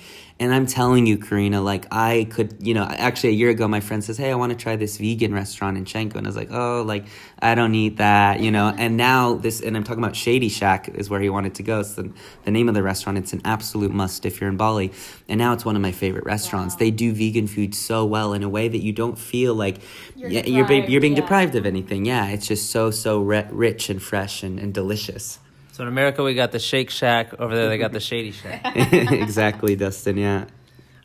And 0.43 0.53
I'm 0.53 0.67
telling 0.67 1.07
you, 1.07 1.19
Karina, 1.19 1.61
like 1.61 1.87
I 1.93 2.27
could, 2.29 2.57
you 2.59 2.75
know, 2.75 2.83
actually 2.83 3.31
a 3.31 3.35
year 3.35 3.51
ago, 3.51 3.69
my 3.69 3.79
friend 3.79 4.03
says, 4.03 4.19
"Hey, 4.19 4.33
I 4.33 4.35
want 4.35 4.51
to 4.51 4.59
try 4.59 4.75
this 4.75 4.97
vegan 4.97 5.33
restaurant 5.33 5.77
in 5.79 5.85
Canggu," 5.85 6.17
and 6.17 6.27
I 6.27 6.29
was 6.29 6.35
like, 6.35 6.51
"Oh, 6.51 6.83
like 6.83 7.05
I 7.39 7.55
don't 7.55 7.73
eat 7.77 7.99
that," 7.99 8.41
you 8.41 8.51
know. 8.51 8.75
And 8.77 8.97
now 8.97 9.35
this, 9.35 9.61
and 9.61 9.77
I'm 9.77 9.85
talking 9.85 10.03
about 10.03 10.17
Shady 10.17 10.49
Shack 10.49 10.89
is 10.89 11.09
where 11.09 11.21
he 11.21 11.31
wanted 11.31 11.55
to 11.55 11.63
go. 11.63 11.79
It's 11.79 11.95
the, 11.95 12.13
the 12.45 12.51
name 12.51 12.69
of 12.69 12.75
the 12.75 12.83
restaurant. 12.83 13.19
It's 13.19 13.33
an 13.33 13.43
absolute 13.45 13.93
must 13.93 14.27
if 14.27 14.41
you're 14.41 14.51
in 14.51 14.57
Bali. 14.57 14.91
And 15.29 15.39
now 15.39 15.53
it's 15.53 15.65
one 15.65 15.77
of 15.77 15.83
my 15.83 15.93
favorite 15.93 16.25
restaurants. 16.25 16.75
Wow. 16.75 16.81
They 16.81 16.91
do 16.91 17.13
vegan 17.13 17.47
food 17.47 17.73
so 17.73 18.05
well 18.05 18.33
in 18.33 18.43
a 18.43 18.49
way 18.49 18.67
that 18.67 18.83
you 18.83 18.93
don't 18.93 19.17
feel 19.17 19.55
like 19.55 19.79
You're 20.17 20.29
yeah, 20.29 20.45
you're, 20.45 20.73
you're 20.73 21.01
being 21.01 21.15
yeah. 21.15 21.21
deprived 21.21 21.55
of 21.55 21.67
anything. 21.67 22.05
Yeah, 22.05 22.27
it's 22.31 22.49
just 22.49 22.69
so 22.69 22.91
so 22.91 23.23
ri- 23.23 23.47
rich 23.53 23.89
and 23.91 24.03
fresh 24.03 24.43
and, 24.43 24.59
and 24.59 24.75
delicious. 24.75 25.39
So 25.73 25.83
in 25.83 25.89
America, 25.89 26.23
we 26.23 26.35
got 26.35 26.53
the 26.53 26.59
Shake 26.59 26.91
Shack. 26.91 27.33
Over 27.41 27.57
there, 27.57 27.69
they 27.69 27.79
got 27.79 27.93
the 27.93 28.01
Shady 28.09 28.31
Shack. 28.31 28.61
exactly, 28.75 29.75
Dustin. 29.75 30.19
Yeah. 30.19 30.45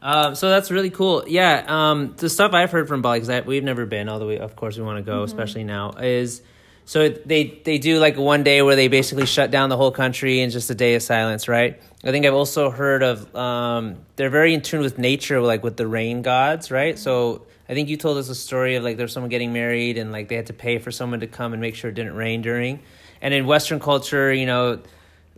Um, 0.02 0.36
so 0.36 0.50
that's 0.50 0.70
really 0.70 0.90
cool. 0.90 1.24
Yeah, 1.28 1.66
um, 1.68 2.14
the 2.18 2.30
stuff 2.30 2.54
I've 2.54 2.72
heard 2.72 2.88
from 2.88 3.02
Bali 3.02 3.20
because 3.20 3.46
we've 3.46 3.64
never 3.64 3.86
been, 3.86 4.10
although 4.10 4.28
we, 4.28 4.38
of 4.38 4.56
course 4.56 4.78
we 4.78 4.84
want 4.84 4.98
to 4.98 5.04
go, 5.04 5.24
especially 5.24 5.64
now. 5.64 5.92
Is 5.92 6.42
so 6.86 7.10
they 7.10 7.60
they 7.64 7.78
do 7.78 8.00
like 8.00 8.18
one 8.18 8.44
day 8.44 8.62
where 8.62 8.76
they 8.76 8.90
basically 8.90 9.26
shut 9.26 9.52
down 9.52 9.70
the 9.70 9.78
whole 9.78 9.92
country 9.92 10.42
and 10.42 10.52
just 10.52 10.70
a 10.70 10.76
day 10.76 10.96
of 10.96 11.02
silence, 11.02 11.48
right? 11.48 11.82
I 12.04 12.12
think 12.12 12.26
I've 12.26 12.34
also 12.34 12.70
heard 12.70 13.04
of 13.04 13.36
um, 13.36 13.98
they're 14.18 14.30
very 14.30 14.54
in 14.54 14.62
tune 14.62 14.82
with 14.82 14.98
nature, 14.98 15.42
like 15.42 15.64
with 15.64 15.78
the 15.78 15.88
rain 15.88 16.22
gods, 16.22 16.72
right? 16.72 16.98
So 17.00 17.48
I 17.68 17.74
think 17.74 17.90
you 17.90 17.98
told 17.98 18.18
us 18.18 18.30
a 18.30 18.36
story 18.36 18.76
of 18.76 18.84
like 18.84 18.98
there's 18.98 19.14
someone 19.14 19.30
getting 19.30 19.52
married 19.52 19.98
and 19.98 20.12
like 20.12 20.28
they 20.28 20.36
had 20.36 20.48
to 20.48 20.54
pay 20.54 20.78
for 20.78 20.92
someone 20.92 21.22
to 21.22 21.28
come 21.28 21.54
and 21.54 21.62
make 21.62 21.76
sure 21.76 21.90
it 21.90 21.96
didn't 21.96 22.16
rain 22.16 22.42
during. 22.42 22.82
And 23.22 23.34
in 23.34 23.46
Western 23.46 23.80
culture, 23.80 24.32
you 24.34 24.46
know, 24.46 24.80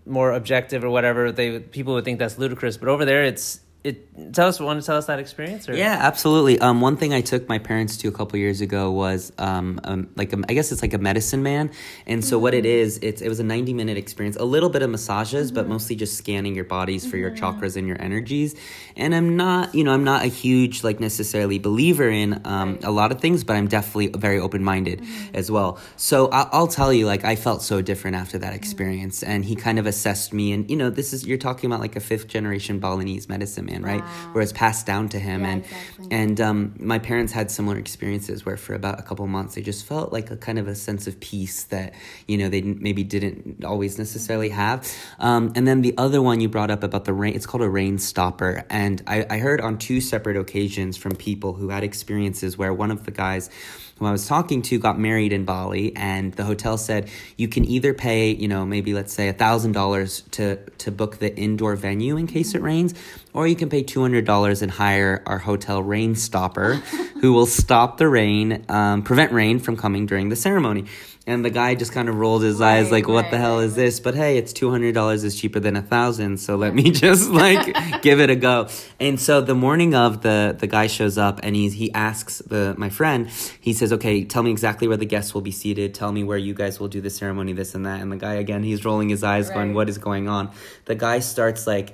more 0.06 0.32
objective 0.32 0.84
or 0.84 0.90
whatever, 0.90 1.32
they 1.32 1.60
people 1.60 1.94
would 1.94 2.06
think 2.06 2.20
that's 2.20 2.38
ludicrous. 2.38 2.78
But 2.78 2.90
over 2.90 3.06
there, 3.06 3.24
it's 3.24 3.62
it. 3.84 4.34
Tell 4.34 4.50
us, 4.50 4.60
want 4.60 4.82
to 4.82 4.86
tell 4.86 4.98
us 4.98 5.06
that 5.06 5.20
experience? 5.20 5.70
Or? 5.70 5.76
Yeah, 5.76 5.98
absolutely. 6.00 6.60
Um, 6.60 6.82
one 6.82 6.98
thing 6.98 7.14
I 7.14 7.22
took 7.22 7.48
my 7.48 7.60
parents 7.60 7.96
to 7.98 8.10
a 8.10 8.12
couple 8.12 8.38
years 8.38 8.60
ago 8.60 8.92
was 8.92 9.32
um, 9.38 9.80
um 9.86 10.10
like 10.16 10.34
a, 10.34 10.38
I 10.50 10.54
guess 10.54 10.72
it's 10.74 10.82
like 10.82 10.94
a 10.94 10.98
medicine 10.98 11.42
man, 11.44 11.72
and 12.06 12.24
so 12.24 12.38
what 12.38 12.54
it 12.54 12.66
is, 12.66 13.00
it's 13.02 13.22
it 13.22 13.30
was 13.30 13.40
a 13.40 13.44
ninety 13.44 13.74
minute 13.74 13.98
experience, 13.98 14.36
a 14.36 14.44
little 14.44 14.70
bit 14.70 14.82
of 14.82 14.90
massages, 14.90 15.52
but 15.54 15.68
mostly 15.70 15.96
just 15.96 16.18
scanning 16.18 16.56
your 16.56 16.66
bodies 16.66 17.10
for 17.10 17.16
your 17.16 17.32
chakras 17.32 17.78
and 17.78 17.88
your 17.88 18.02
energies. 18.02 18.56
And 18.98 19.16
I'm 19.16 19.38
not, 19.38 19.74
you 19.74 19.86
know, 19.86 19.94
I'm 19.94 20.04
not 20.04 20.24
a 20.24 20.28
huge 20.28 20.84
like 20.84 21.00
necessarily 21.00 21.58
believer 21.58 22.10
in 22.10 22.42
um, 22.44 22.80
a 22.84 22.92
lot 22.92 23.14
of 23.14 23.22
things, 23.22 23.46
but 23.46 23.56
I'm 23.56 23.70
definitely 23.70 24.08
very 24.08 24.40
open 24.40 24.62
minded 24.64 25.06
as 25.34 25.50
well. 25.50 25.80
So 25.96 26.30
I- 26.32 26.50
I'll 26.52 26.68
tell 26.68 26.92
you, 26.92 27.06
like 27.06 27.24
I 27.24 27.38
felt 27.38 27.62
so 27.62 27.82
different 27.82 28.18
after 28.18 28.38
that 28.40 28.54
experience, 28.54 29.24
and 29.24 29.46
he 29.46 29.56
kind 29.56 29.80
of 29.80 29.86
assessed 29.86 30.34
me, 30.34 30.52
and 30.52 30.70
you 30.70 30.76
know, 30.76 30.90
this 30.90 31.14
is 31.14 31.26
you're 31.26 31.38
talking 31.38 31.70
about 31.72 31.80
like 31.80 31.96
a 31.96 32.02
fifth 32.02 32.28
generation 32.28 32.80
Balinese 32.80 33.30
medicine 33.30 33.69
man, 33.70 33.84
right? 33.84 34.02
Wow. 34.02 34.30
Where 34.34 34.42
it's 34.42 34.54
passed 34.54 34.86
down 34.86 35.10
to 35.10 35.20
him, 35.20 35.42
Yeah, 35.42 35.50
and 35.52 35.64
exactly. 35.66 36.08
and 36.12 36.42
um, 36.42 36.76
my 36.80 37.00
parents 37.00 37.32
had 37.34 37.52
similar 37.52 37.78
experiences 37.78 38.46
where 38.46 38.58
for 38.58 38.74
about 38.74 39.00
a 39.00 39.04
couple 39.04 39.26
months 39.28 39.56
they 39.56 39.62
just 39.62 39.86
felt 39.86 40.12
like 40.12 40.32
a 40.32 40.38
kind 40.38 40.58
of 40.60 40.68
a 40.68 40.76
sense 40.76 41.08
of 41.08 41.20
peace 41.20 41.64
that 41.66 41.94
you 42.28 42.38
know 42.38 42.50
they 42.50 42.62
maybe 42.62 43.04
didn't 43.04 43.64
always 43.64 43.98
necessarily 43.98 44.50
have. 44.50 44.78
Um, 45.20 45.54
and 45.56 45.68
then 45.68 45.82
the 45.82 45.94
other 45.98 46.22
one 46.22 46.42
you 46.42 46.50
brought 46.50 46.72
up 46.72 46.84
about 46.84 47.06
the 47.06 47.14
rain, 47.14 47.36
it's 47.36 47.46
called 47.46 47.64
a 47.64 47.70
rain 47.70 47.98
stopper, 47.98 48.66
and 48.70 49.02
I, 49.08 49.26
I 49.30 49.38
heard 49.40 49.62
on 49.62 49.78
two 49.78 50.02
separate 50.02 50.38
occasions 50.38 50.98
from 50.98 51.16
people 51.16 51.54
who 51.54 51.70
had 51.70 51.84
experiences 51.84 52.58
where 52.58 52.74
one 52.74 52.92
of 52.92 53.06
the 53.06 53.12
guys 53.12 53.50
who 54.00 54.06
I 54.06 54.12
was 54.12 54.28
talking 54.28 54.62
to 54.64 54.80
got 54.80 54.98
married 54.98 55.34
in 55.34 55.44
Bali, 55.44 55.96
and 55.96 56.34
the 56.34 56.46
hotel 56.46 56.78
said 56.78 57.10
you 57.36 57.50
can 57.50 57.66
either 57.66 57.94
pay, 57.94 58.32
you 58.32 58.48
know, 58.48 58.66
maybe 58.66 58.94
let's 58.94 59.14
say 59.14 59.28
a 59.28 59.34
thousand 59.34 59.74
dollars 59.74 60.22
to 60.32 60.56
to 60.80 60.92
book 60.92 61.20
the 61.20 61.36
indoor 61.36 61.76
venue 61.76 62.16
in 62.16 62.26
case 62.26 62.56
it 62.56 62.62
rains, 62.62 62.94
or 63.34 63.46
you 63.46 63.56
can 63.56 63.70
pay 63.70 63.84
two 63.84 64.02
hundred 64.02 64.26
dollars 64.26 64.62
and 64.62 64.72
hire 64.72 65.22
our 65.26 65.38
hotel 65.38 65.84
rain 65.84 66.16
stopper, 66.16 66.76
who 67.22 67.34
will 67.34 67.46
stop 67.46 67.98
the 67.98 68.08
rain, 68.08 68.66
um, 68.70 69.04
prevent 69.04 69.34
rain 69.34 69.60
from 69.60 69.76
coming 69.76 70.06
during 70.06 70.30
the 70.30 70.36
ceremony. 70.36 70.86
And 71.28 71.46
the 71.46 71.52
guy 71.52 71.76
just 71.76 71.92
kind 71.92 72.10
of 72.10 72.16
rolled 72.16 72.42
his 72.42 72.60
eyes, 72.60 72.92
like, 72.92 73.08
"What 73.08 73.24
right, 73.24 73.32
the 73.32 73.38
hell 73.38 73.58
right, 73.58 73.66
is 73.66 73.76
this?" 73.76 74.00
But 74.00 74.16
hey, 74.16 74.38
it's 74.38 74.52
two 74.52 74.72
hundred 74.72 74.96
dollars 74.96 75.24
is 75.24 75.40
cheaper 75.40 75.60
than 75.60 75.76
a 75.76 75.82
thousand, 75.82 76.38
so 76.38 76.56
let 76.56 76.74
me 76.74 76.90
just 77.06 77.30
like 77.44 78.02
give 78.02 78.20
it 78.20 78.30
a 78.30 78.36
go. 78.36 78.68
And 79.00 79.20
so 79.20 79.40
the 79.42 79.54
morning 79.54 79.94
of 79.94 80.22
the 80.22 80.56
the 80.58 80.66
guy 80.66 80.88
shows 80.88 81.18
up 81.18 81.40
and 81.44 81.56
he 81.56 81.70
he 81.70 81.94
asks 81.94 82.40
the 82.40 82.74
my 82.78 82.90
friend, 82.90 83.30
he 83.60 83.74
says, 83.74 83.94
"Okay, 83.94 84.24
tell 84.24 84.42
me 84.42 84.50
exactly 84.50 84.88
where 84.88 84.98
the 84.98 85.06
guests 85.06 85.34
will 85.34 85.42
be 85.42 85.52
seated. 85.52 85.94
Tell 85.94 86.12
me 86.12 86.24
where 86.24 86.38
you 86.38 86.54
guys 86.54 86.80
will 86.80 86.88
do 86.88 87.02
the 87.02 87.12
ceremony, 87.12 87.54
this 87.54 87.76
and 87.76 87.86
that." 87.86 88.02
And 88.02 88.12
the 88.12 88.18
guy 88.18 88.36
again, 88.36 88.64
he's 88.64 88.84
rolling 88.84 89.10
his 89.10 89.24
eyes, 89.24 89.50
going, 89.50 89.74
"What 89.74 89.88
is 89.90 89.98
going 90.00 90.28
on?" 90.28 90.50
The 90.86 90.96
guy 90.96 91.20
starts 91.20 91.68
like 91.68 91.94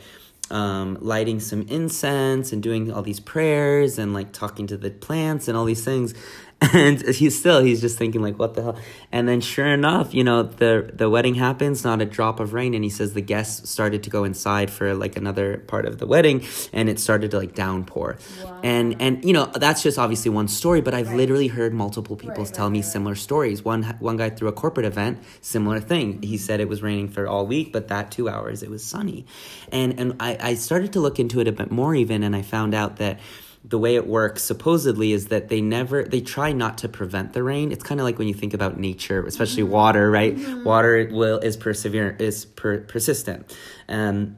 um, 0.51 0.97
lighting 1.01 1.39
some 1.39 1.63
incense 1.69 2.51
and 2.51 2.61
doing 2.61 2.91
all 2.91 3.01
these 3.01 3.19
prayers 3.19 3.97
and 3.97 4.13
like 4.13 4.31
talking 4.31 4.67
to 4.67 4.77
the 4.77 4.91
plants 4.91 5.47
and 5.47 5.57
all 5.57 5.65
these 5.65 5.83
things. 5.83 6.13
And 6.61 7.01
he's 7.15 7.37
still 7.37 7.61
he's 7.63 7.81
just 7.81 7.97
thinking 7.97 8.21
like 8.21 8.39
what 8.39 8.53
the 8.53 8.63
hell. 8.63 8.77
And 9.11 9.27
then 9.27 9.41
sure 9.41 9.67
enough, 9.67 10.13
you 10.13 10.23
know 10.23 10.43
the 10.43 10.89
the 10.93 11.09
wedding 11.09 11.35
happens, 11.35 11.83
not 11.83 12.01
a 12.01 12.05
drop 12.05 12.39
of 12.39 12.53
rain. 12.53 12.73
And 12.73 12.83
he 12.83 12.89
says 12.89 13.13
the 13.13 13.21
guests 13.21 13.69
started 13.69 14.03
to 14.03 14.09
go 14.09 14.23
inside 14.23 14.69
for 14.71 14.93
like 14.93 15.17
another 15.17 15.57
part 15.57 15.85
of 15.85 15.97
the 15.97 16.07
wedding, 16.07 16.45
and 16.73 16.89
it 16.89 16.99
started 16.99 17.31
to 17.31 17.37
like 17.37 17.55
downpour. 17.55 18.17
And 18.63 19.01
and 19.01 19.23
you 19.25 19.33
know 19.33 19.45
that's 19.45 19.83
just 19.83 19.97
obviously 19.99 20.31
one 20.31 20.47
story, 20.47 20.81
but 20.81 20.93
I've 20.93 21.13
literally 21.13 21.47
heard 21.47 21.73
multiple 21.73 22.15
people 22.15 22.43
Right, 22.43 22.53
tell 22.53 22.65
right, 22.65 22.73
me 22.73 22.79
right, 22.79 22.85
similar 22.85 23.15
stories. 23.15 23.63
One 23.63 23.83
one 23.99 24.17
guy 24.17 24.29
through 24.29 24.47
a 24.47 24.53
corporate 24.53 24.85
event, 24.85 25.19
similar 25.41 25.79
thing. 25.79 26.21
He 26.21 26.35
mm-hmm. 26.35 26.37
said 26.37 26.59
it 26.59 26.69
was 26.69 26.81
raining 26.81 27.09
for 27.09 27.27
all 27.27 27.45
week, 27.45 27.73
but 27.73 27.89
that 27.89 28.11
two 28.11 28.29
hours 28.29 28.63
it 28.63 28.69
was 28.69 28.83
sunny, 28.83 29.25
and 29.71 29.99
and 29.99 30.15
I, 30.19 30.37
I 30.39 30.53
started 30.55 30.93
to 30.93 30.99
look 30.99 31.19
into 31.19 31.39
it 31.39 31.47
a 31.47 31.51
bit 31.51 31.71
more 31.71 31.95
even, 31.95 32.23
and 32.23 32.35
I 32.35 32.41
found 32.41 32.73
out 32.73 32.97
that 32.97 33.19
the 33.67 33.79
way 33.79 33.95
it 33.95 34.07
works 34.07 34.43
supposedly 34.43 35.11
is 35.11 35.27
that 35.27 35.49
they 35.49 35.61
never 35.61 36.03
they 36.03 36.21
try 36.21 36.51
not 36.51 36.77
to 36.79 36.89
prevent 36.89 37.33
the 37.33 37.43
rain. 37.43 37.71
It's 37.71 37.83
kind 37.83 37.99
of 37.99 38.05
like 38.05 38.19
when 38.19 38.27
you 38.27 38.33
think 38.33 38.53
about 38.53 38.79
nature, 38.79 39.25
especially 39.25 39.63
water, 39.63 40.09
right? 40.11 40.37
Water 40.63 41.09
will 41.11 41.39
is 41.39 41.57
perseverant 41.57 42.21
is 42.21 42.45
per, 42.45 42.79
persistent. 42.81 43.55
Um, 43.89 44.37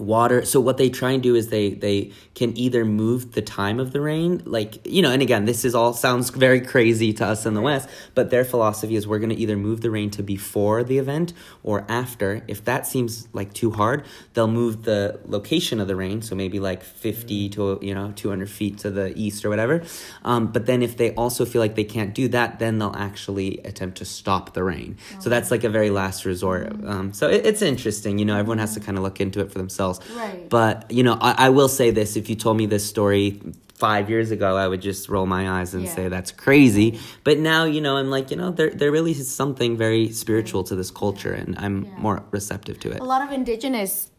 water 0.00 0.44
so 0.44 0.60
what 0.60 0.76
they 0.76 0.88
try 0.88 1.10
and 1.12 1.22
do 1.22 1.34
is 1.34 1.48
they 1.48 1.70
they 1.70 2.12
can 2.34 2.56
either 2.56 2.84
move 2.84 3.32
the 3.32 3.42
time 3.42 3.80
of 3.80 3.92
the 3.92 4.00
rain 4.00 4.42
like 4.44 4.86
you 4.86 5.02
know 5.02 5.10
and 5.10 5.22
again 5.22 5.44
this 5.44 5.64
is 5.64 5.74
all 5.74 5.92
sounds 5.92 6.30
very 6.30 6.60
crazy 6.60 7.12
to 7.12 7.24
us 7.24 7.46
in 7.46 7.54
the 7.54 7.60
west 7.60 7.88
but 8.14 8.30
their 8.30 8.44
philosophy 8.44 8.96
is 8.96 9.06
we're 9.06 9.18
going 9.18 9.30
to 9.30 9.36
either 9.36 9.56
move 9.56 9.80
the 9.80 9.90
rain 9.90 10.10
to 10.10 10.22
before 10.22 10.84
the 10.84 10.98
event 10.98 11.32
or 11.62 11.86
after. 11.88 12.42
If 12.48 12.64
that 12.64 12.86
seems 12.86 13.28
like 13.32 13.52
too 13.54 13.70
hard 13.70 14.04
they'll 14.34 14.48
move 14.62 14.84
the 14.84 15.20
location 15.24 15.80
of 15.80 15.88
the 15.88 15.96
rain 15.96 16.22
so 16.22 16.34
maybe 16.34 16.60
like 16.60 16.82
50 16.82 17.48
to 17.50 17.78
you 17.80 17.94
know 17.94 18.12
200 18.14 18.50
feet 18.50 18.78
to 18.78 18.90
the 18.90 19.16
east 19.16 19.44
or 19.44 19.48
whatever. 19.48 19.82
Um, 20.24 20.48
but 20.48 20.66
then 20.66 20.82
if 20.82 20.96
they 20.96 21.14
also 21.14 21.44
feel 21.44 21.60
like 21.60 21.74
they 21.74 21.84
can't 21.96 22.14
do 22.14 22.28
that 22.28 22.58
then 22.58 22.78
they'll 22.78 22.96
actually 22.96 23.58
attempt 23.64 23.98
to 23.98 24.04
stop 24.04 24.54
the 24.54 24.64
rain. 24.64 24.98
So 25.20 25.30
that's 25.30 25.50
like 25.50 25.64
a 25.64 25.70
very 25.70 25.90
last 25.90 26.24
resort. 26.24 26.66
Um, 26.84 27.12
so 27.12 27.28
it, 27.28 27.46
it's 27.46 27.62
interesting 27.62 28.18
you 28.18 28.24
know 28.24 28.36
everyone 28.36 28.58
has 28.58 28.74
to 28.74 28.80
kind 28.80 28.98
of 28.98 29.04
look 29.04 29.20
into 29.20 29.40
it 29.40 29.50
for 29.52 29.58
themselves 29.58 29.87
Right. 30.16 30.48
but 30.56 30.74
you 30.96 31.02
know 31.06 31.16
I, 31.28 31.46
I 31.46 31.48
will 31.56 31.68
say 31.80 31.88
this 31.98 32.16
if 32.20 32.24
you 32.30 32.36
told 32.44 32.56
me 32.62 32.66
this 32.66 32.84
story 32.94 33.26
five 33.88 34.04
years 34.12 34.28
ago 34.36 34.50
i 34.64 34.66
would 34.70 34.82
just 34.90 35.02
roll 35.14 35.26
my 35.38 35.42
eyes 35.60 35.70
and 35.76 35.84
Yeah. 35.84 35.94
say 35.96 36.04
that's 36.16 36.32
crazy 36.44 36.88
but 37.28 37.34
now 37.38 37.62
you 37.74 37.80
know 37.84 37.94
i'm 38.00 38.10
like 38.16 38.26
you 38.32 38.36
know 38.40 38.50
there, 38.58 38.70
there 38.80 38.90
really 38.96 39.12
is 39.12 39.28
something 39.42 39.70
very 39.86 40.04
spiritual 40.24 40.62
to 40.70 40.74
this 40.80 40.90
culture 41.04 41.32
and 41.40 41.50
i'm 41.64 41.76
Yeah. 41.84 42.02
more 42.06 42.18
receptive 42.38 42.76
to 42.84 42.88
it 42.94 42.98
a 43.00 43.04
lot 43.14 43.22
of 43.26 43.30
indigenous 43.40 44.10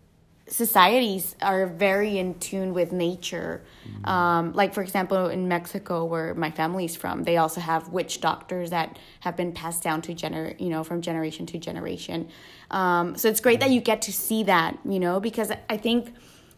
societies 0.50 1.36
are 1.42 1.68
very 1.68 2.18
in 2.18 2.40
tune 2.40 2.74
with 2.74 2.92
nature. 2.92 3.62
Um, 4.04 4.54
like 4.54 4.74
for 4.74 4.82
example, 4.82 5.28
in 5.28 5.48
Mexico, 5.48 6.06
where 6.06 6.34
my 6.34 6.52
family's 6.52 6.96
from, 6.96 7.24
they 7.24 7.38
also 7.38 7.62
have 7.62 7.90
witch 7.90 8.22
doctors 8.22 8.70
that 8.72 8.98
have 9.22 9.36
been 9.36 9.52
passed 9.52 9.84
down 9.84 10.02
to 10.04 10.14
gener, 10.14 10.60
you 10.60 10.70
know, 10.70 10.84
from 10.84 11.02
generation 11.02 11.46
to 11.48 11.58
generation. 11.58 12.30
Um, 12.72 13.16
so 13.16 13.30
it's 13.30 13.42
great 13.42 13.60
that 13.60 13.72
you 13.72 13.82
get 13.82 14.02
to 14.04 14.14
see 14.14 14.44
that, 14.44 14.78
you 14.86 15.00
know, 15.00 15.20
because 15.20 15.52
I 15.70 15.78
think 15.78 16.14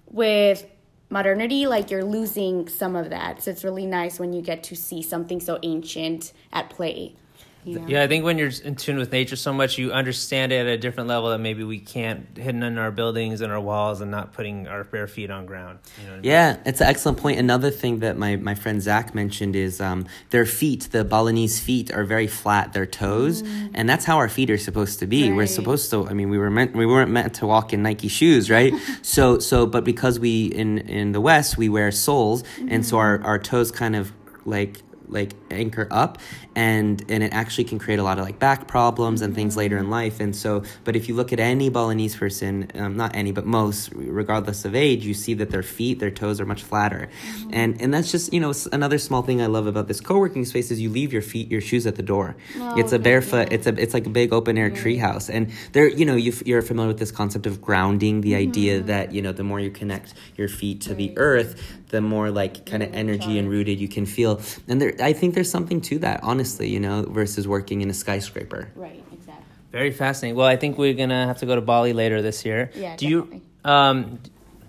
with 0.07 0.65
modernity, 1.09 1.67
like 1.67 1.91
you're 1.91 2.05
losing 2.05 2.67
some 2.67 2.95
of 2.95 3.09
that. 3.09 3.43
So 3.43 3.51
it's 3.51 3.63
really 3.63 3.85
nice 3.85 4.19
when 4.19 4.33
you 4.33 4.41
get 4.41 4.63
to 4.63 4.75
see 4.75 5.01
something 5.01 5.39
so 5.39 5.59
ancient 5.63 6.33
at 6.51 6.69
play. 6.69 7.15
You 7.63 7.79
know? 7.79 7.87
Yeah, 7.87 8.03
I 8.03 8.07
think 8.07 8.23
when 8.23 8.37
you're 8.37 8.51
in 8.63 8.75
tune 8.75 8.97
with 8.97 9.11
nature 9.11 9.35
so 9.35 9.53
much, 9.53 9.77
you 9.77 9.91
understand 9.91 10.51
it 10.51 10.61
at 10.61 10.67
a 10.67 10.77
different 10.77 11.09
level 11.09 11.29
that 11.29 11.39
maybe 11.39 11.63
we 11.63 11.79
can't 11.79 12.25
hidden 12.37 12.63
in 12.63 12.77
our 12.77 12.91
buildings 12.91 13.41
and 13.41 13.51
our 13.51 13.59
walls 13.59 14.01
and 14.01 14.09
not 14.09 14.33
putting 14.33 14.67
our 14.67 14.83
bare 14.83 15.07
feet 15.07 15.29
on 15.29 15.45
ground. 15.45 15.79
You 15.99 16.05
know 16.05 16.09
what 16.09 16.13
I 16.13 16.21
mean? 16.21 16.31
Yeah, 16.31 16.57
it's 16.65 16.81
an 16.81 16.87
excellent 16.87 17.19
point. 17.19 17.39
Another 17.39 17.69
thing 17.69 17.99
that 17.99 18.17
my, 18.17 18.35
my 18.35 18.55
friend 18.55 18.81
Zach 18.81 19.13
mentioned 19.13 19.55
is 19.55 19.79
um, 19.79 20.07
their 20.31 20.45
feet, 20.45 20.89
the 20.91 21.03
Balinese 21.03 21.59
feet, 21.59 21.93
are 21.93 22.03
very 22.03 22.27
flat, 22.27 22.73
their 22.73 22.85
toes, 22.85 23.41
and 23.73 23.87
that's 23.87 24.05
how 24.05 24.17
our 24.17 24.29
feet 24.29 24.49
are 24.49 24.57
supposed 24.57 24.99
to 24.99 25.07
be. 25.07 25.31
We're 25.31 25.47
supposed 25.47 25.89
to. 25.91 26.07
I 26.07 26.13
mean, 26.13 26.29
we 26.29 26.37
were 26.37 26.49
meant 26.49 26.75
we 26.75 26.85
weren't 26.85 27.11
meant 27.11 27.35
to 27.35 27.47
walk 27.47 27.73
in 27.73 27.83
Nike 27.83 28.07
shoes, 28.07 28.49
right? 28.49 28.73
so 29.01 29.39
so, 29.39 29.65
but 29.65 29.83
because 29.83 30.19
we 30.19 30.45
in 30.45 30.79
in 30.79 31.11
the 31.11 31.21
West 31.21 31.57
we 31.57 31.69
wear 31.69 31.91
soles, 31.91 32.43
and 32.67 32.85
so 32.85 32.97
our 32.97 33.21
our 33.23 33.39
toes 33.39 33.71
kind 33.71 33.95
of 33.95 34.11
like 34.45 34.81
like 35.11 35.33
anchor 35.49 35.87
up 35.91 36.17
and 36.55 37.03
and 37.09 37.23
it 37.23 37.33
actually 37.33 37.63
can 37.65 37.77
create 37.79 37.99
a 37.99 38.03
lot 38.03 38.17
of 38.17 38.25
like 38.25 38.39
back 38.39 38.67
problems 38.67 39.21
and 39.21 39.35
things 39.35 39.55
later 39.57 39.77
in 39.77 39.89
life. 39.89 40.19
And 40.19 40.35
so 40.35 40.63
but 40.83 40.95
if 40.95 41.07
you 41.07 41.15
look 41.15 41.31
at 41.33 41.39
any 41.39 41.69
balinese 41.69 42.15
person 42.15 42.71
um, 42.75 42.97
not 42.97 43.15
any 43.15 43.31
but 43.31 43.45
most 43.45 43.91
regardless 43.93 44.65
of 44.65 44.75
age 44.75 45.05
you 45.05 45.13
see 45.13 45.33
that 45.35 45.49
their 45.51 45.63
feet 45.63 45.99
their 45.99 46.11
toes 46.11 46.39
are 46.39 46.45
much 46.45 46.63
flatter. 46.63 47.09
And 47.51 47.81
and 47.81 47.93
that's 47.93 48.11
just 48.11 48.33
you 48.33 48.39
know 48.39 48.53
another 48.71 48.97
small 48.97 49.21
thing 49.21 49.41
i 49.41 49.45
love 49.47 49.67
about 49.67 49.87
this 49.87 50.01
co-working 50.01 50.45
space 50.45 50.71
is 50.71 50.79
you 50.81 50.89
leave 50.89 51.11
your 51.13 51.21
feet 51.21 51.51
your 51.51 51.61
shoes 51.61 51.85
at 51.85 51.95
the 51.95 52.03
door. 52.03 52.35
Oh, 52.57 52.79
it's 52.79 52.93
a 52.93 52.99
barefoot 52.99 53.47
yeah. 53.49 53.55
it's 53.55 53.67
a 53.67 53.81
it's 53.81 53.93
like 53.93 54.05
a 54.05 54.09
big 54.09 54.31
open 54.33 54.57
air 54.57 54.69
tree 54.69 54.97
house 54.97 55.29
and 55.29 55.51
there 55.73 55.87
you 55.89 56.05
know 56.05 56.15
you 56.15 56.33
you're 56.45 56.61
familiar 56.61 56.87
with 56.87 56.99
this 56.99 57.11
concept 57.11 57.45
of 57.45 57.61
grounding 57.61 58.21
the 58.21 58.35
idea 58.35 58.61
Mm-hmm. 58.61 58.87
that 58.87 59.11
you 59.11 59.21
know 59.21 59.31
the 59.31 59.43
more 59.43 59.59
you 59.59 59.71
connect 59.71 60.13
your 60.37 60.47
feet 60.47 60.81
to 60.81 60.93
the 60.93 61.13
earth 61.17 61.51
the 61.91 62.01
more 62.01 62.31
like 62.31 62.65
kind 62.65 62.81
of 62.83 62.93
energy 62.93 63.37
and 63.37 63.49
rooted 63.49 63.79
you 63.79 63.87
can 63.87 64.05
feel 64.05 64.41
and 64.67 64.81
there 64.81 64.93
i 64.99 65.13
think 65.13 65.35
there's 65.35 65.51
something 65.51 65.79
to 65.79 65.99
that 65.99 66.19
honestly 66.23 66.67
you 66.67 66.79
know 66.79 67.03
versus 67.03 67.47
working 67.47 67.81
in 67.81 67.89
a 67.89 67.93
skyscraper 67.93 68.71
Right, 68.75 69.03
exactly. 69.13 69.45
Very 69.71 69.91
fascinating. 69.91 70.35
Well, 70.35 70.47
I 70.47 70.57
think 70.57 70.77
we're 70.77 70.93
gonna 70.93 71.25
have 71.27 71.37
to 71.39 71.45
go 71.45 71.55
to 71.55 71.61
Bali 71.61 71.93
later 71.93 72.21
this 72.21 72.43
year. 72.43 72.71
Yeah, 72.75 72.97
Do 72.97 73.07
you? 73.07 73.41
Um, 73.63 74.19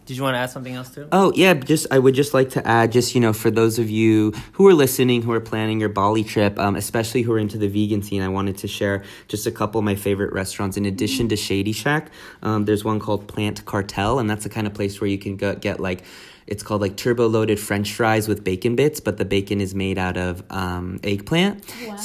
did 0.06 0.16
you 0.16 0.22
want 0.22 0.34
to 0.34 0.38
add 0.38 0.50
something 0.50 0.74
else 0.74 0.94
too? 0.94 1.08
Oh 1.10 1.32
yeah, 1.34 1.54
just 1.54 1.86
I 1.90 1.98
would 1.98 2.14
just 2.14 2.34
like 2.34 2.50
to 2.50 2.66
add, 2.66 2.92
just 2.92 3.14
you 3.14 3.20
know, 3.20 3.32
for 3.32 3.50
those 3.50 3.78
of 3.78 3.88
you 3.90 4.32
who 4.52 4.66
are 4.68 4.74
listening, 4.74 5.22
who 5.22 5.32
are 5.32 5.40
planning 5.40 5.80
your 5.80 5.88
Bali 5.88 6.22
trip, 6.24 6.58
um, 6.58 6.76
especially 6.76 7.22
who 7.22 7.32
are 7.32 7.38
into 7.38 7.58
the 7.58 7.68
vegan 7.68 8.02
scene, 8.02 8.22
I 8.22 8.28
wanted 8.28 8.58
to 8.58 8.68
share 8.68 9.02
just 9.26 9.46
a 9.46 9.50
couple 9.50 9.78
of 9.78 9.84
my 9.84 9.94
favorite 9.94 10.32
restaurants. 10.32 10.76
In 10.76 10.84
addition 10.86 11.28
to 11.30 11.36
Shady 11.36 11.72
Shack, 11.72 12.10
um, 12.42 12.64
there's 12.64 12.84
one 12.84 13.00
called 13.00 13.26
Plant 13.26 13.64
Cartel, 13.64 14.18
and 14.18 14.28
that's 14.30 14.44
the 14.44 14.50
kind 14.50 14.66
of 14.66 14.74
place 14.74 15.00
where 15.00 15.08
you 15.08 15.18
can 15.18 15.36
go 15.36 15.54
get 15.54 15.80
like. 15.80 16.04
It's 16.52 16.62
called 16.62 16.80
like 16.86 16.96
turbo 16.96 17.26
loaded 17.36 17.58
French 17.68 17.88
fries 17.98 18.28
with 18.30 18.44
bacon 18.44 18.76
bits, 18.76 18.98
but 19.06 19.14
the 19.16 19.24
bacon 19.24 19.58
is 19.66 19.74
made 19.74 19.98
out 20.06 20.16
of 20.26 20.42
um, 20.50 21.00
eggplant. 21.02 21.54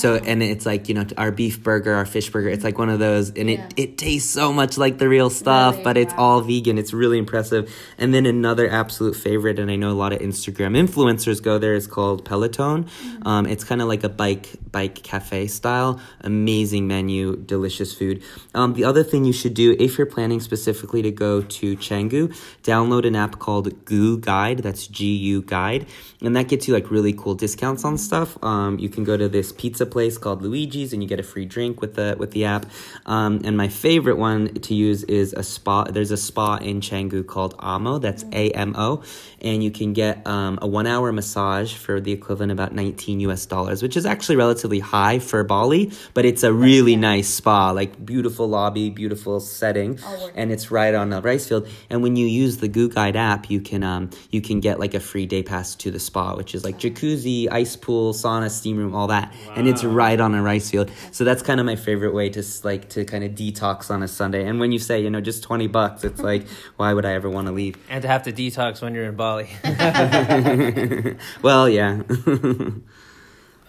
So 0.02 0.16
and 0.16 0.42
it's 0.42 0.66
like 0.72 0.88
you 0.90 0.96
know 0.98 1.06
our 1.18 1.32
beef 1.42 1.56
burger, 1.68 1.94
our 1.94 2.06
fish 2.16 2.28
burger. 2.34 2.50
It's 2.56 2.64
like 2.64 2.78
one 2.78 2.90
of 2.96 3.00
those, 3.08 3.26
and 3.40 3.50
Yeah. 3.50 3.66
it 3.66 3.74
it 3.84 3.98
tastes 3.98 4.30
so 4.40 4.46
much 4.62 4.78
like 4.78 4.96
the 5.04 5.10
real 5.18 5.30
stuff, 5.30 5.74
Really? 5.74 5.84
but 5.88 5.96
it's 5.98 6.14
Wow. 6.14 6.24
all 6.24 6.42
vegan. 6.42 6.78
It's 6.78 6.94
really 7.04 7.18
impressive. 7.26 7.64
And 8.02 8.14
then 8.14 8.26
another 8.26 8.66
absolute 8.82 9.16
favorite, 9.28 9.58
and 9.60 9.70
I 9.70 9.76
know 9.76 9.92
a 9.92 10.00
lot 10.04 10.14
of 10.16 10.20
Instagram 10.30 10.74
influencers 10.84 11.44
go 11.50 11.58
there, 11.64 11.76
is 11.82 11.86
called 11.96 12.24
Peloton. 12.30 12.86
Mm-hmm. 12.86 13.28
Um, 13.28 13.44
it's 13.54 13.66
kind 13.70 13.82
of 13.84 13.88
like 13.94 14.04
a 14.04 14.10
bike 14.24 14.48
bike 14.72 14.96
cafe 15.12 15.48
style. 15.60 16.00
Amazing 16.22 16.88
menu, 16.88 17.36
delicious 17.54 17.92
food. 18.00 18.16
Um, 18.56 18.70
the 18.80 18.86
other 18.90 19.04
thing 19.04 19.26
you 19.26 19.34
should 19.42 19.56
do 19.66 19.76
if 19.86 19.98
you're 19.98 20.12
planning 20.18 20.40
specifically 20.40 21.02
to 21.10 21.12
go 21.12 21.42
to 21.60 21.68
Canggu, 21.88 22.24
download 22.64 23.04
an 23.06 23.16
app 23.26 23.34
called 23.46 23.68
Gu 23.92 24.18
Guide. 24.20 24.37
That's 24.46 24.88
G 24.88 25.16
U 25.34 25.42
Guide, 25.42 25.86
and 26.22 26.36
that 26.36 26.48
gets 26.48 26.68
you 26.68 26.74
like 26.74 26.90
really 26.90 27.14
cool 27.14 27.36
discounts 27.36 27.86
on 27.86 27.98
stuff. 27.98 28.42
Um, 28.44 28.80
you 28.80 28.90
can 28.90 29.04
go 29.04 29.18
to 29.18 29.30
this 29.30 29.52
pizza 29.52 29.86
place 29.86 30.18
called 30.18 30.42
Luigi's, 30.42 30.94
and 30.94 31.04
you 31.04 31.10
get 31.10 31.20
a 31.20 31.24
free 31.24 31.46
drink 31.46 31.82
with 31.82 31.96
the 31.96 32.16
with 32.18 32.32
the 32.32 32.46
app. 32.46 32.66
Um, 33.06 33.42
and 33.44 33.56
my 33.56 33.68
favorite 33.68 34.18
one 34.18 34.54
to 34.54 34.74
use 34.74 35.04
is 35.04 35.34
a 35.34 35.44
spa. 35.44 35.84
There's 35.86 36.12
a 36.12 36.18
spa 36.18 36.58
in 36.58 36.82
Canggu 36.82 37.26
called 37.26 37.56
Amo. 37.60 38.00
That's 38.00 38.26
A 38.32 38.52
M 38.52 38.76
O, 38.76 39.04
and 39.42 39.64
you 39.64 39.72
can 39.72 39.94
get 39.94 40.26
um, 40.26 40.58
a 40.62 40.68
one 40.68 40.88
hour 40.88 41.12
massage 41.12 41.74
for 41.74 42.02
the 42.02 42.12
equivalent 42.12 42.52
of 42.52 42.58
about 42.58 42.74
19 42.74 43.20
US 43.22 43.46
dollars, 43.46 43.84
which 43.84 43.96
is 43.96 44.06
actually 44.06 44.38
relatively 44.38 44.80
high 44.80 45.20
for 45.20 45.44
Bali, 45.44 45.92
but 46.14 46.26
it's 46.26 46.44
a 46.44 46.52
really 46.52 46.96
nice 46.96 47.28
spa, 47.28 47.72
like 47.72 48.04
beautiful 48.04 48.48
lobby, 48.48 48.90
beautiful 48.90 49.40
setting, 49.40 50.00
and 50.36 50.52
it's 50.52 50.72
right 50.72 50.96
on 50.96 51.14
a 51.14 51.22
rice 51.22 51.48
field. 51.48 51.68
And 51.90 52.02
when 52.02 52.16
you 52.16 52.26
use 52.26 52.58
the 52.58 52.68
Gu 52.68 52.90
Guide 52.90 53.16
app, 53.16 53.52
you 53.52 53.62
can 53.62 53.84
um, 53.84 54.10
you 54.32 54.42
can 54.42 54.60
get 54.60 54.80
like 54.80 54.96
a 54.96 55.00
free 55.00 55.28
day 55.28 55.44
pass 55.44 55.76
to 55.76 55.92
the 55.92 56.00
spa, 56.08 56.36
which 56.36 56.56
is 56.56 56.64
like 56.64 56.80
jacuzzi, 56.80 57.48
ice 57.52 57.76
pool, 57.76 58.14
sauna, 58.14 58.50
steam 58.50 58.78
room, 58.78 58.96
all 58.96 59.08
that, 59.08 59.34
and 59.56 59.68
it's 59.68 59.84
right 59.84 60.20
on 60.20 60.34
a 60.34 60.42
rice 60.42 60.72
field. 60.72 60.90
So 61.12 61.24
that's 61.24 61.44
kind 61.44 61.60
of 61.60 61.66
my 61.66 61.76
favorite 61.76 62.14
way 62.14 62.30
to 62.32 62.44
like 62.64 62.90
to 62.90 63.06
kind 63.06 63.24
of 63.24 63.32
detox 63.34 63.92
on 63.92 64.02
a 64.02 64.08
Sunday. 64.08 64.48
And 64.48 64.60
when 64.60 64.72
you 64.72 64.80
say 64.80 65.02
you 65.02 65.10
know 65.10 65.22
just 65.22 65.44
20 65.44 65.68
bucks, 65.68 66.04
it's 66.04 66.22
like 66.22 66.48
why 66.78 66.94
would 66.94 67.06
I 67.06 67.14
ever 67.14 67.30
want 67.30 67.48
to 67.48 67.54
leave? 67.54 67.76
And 67.90 68.02
to 68.02 68.08
have 68.08 68.24
to 68.24 68.32
detox 68.32 68.82
when 68.82 68.96
you're 68.96 69.06
in 69.06 69.16
Bali. 69.16 69.50
well, 71.42 71.70
yeah. 71.70 72.02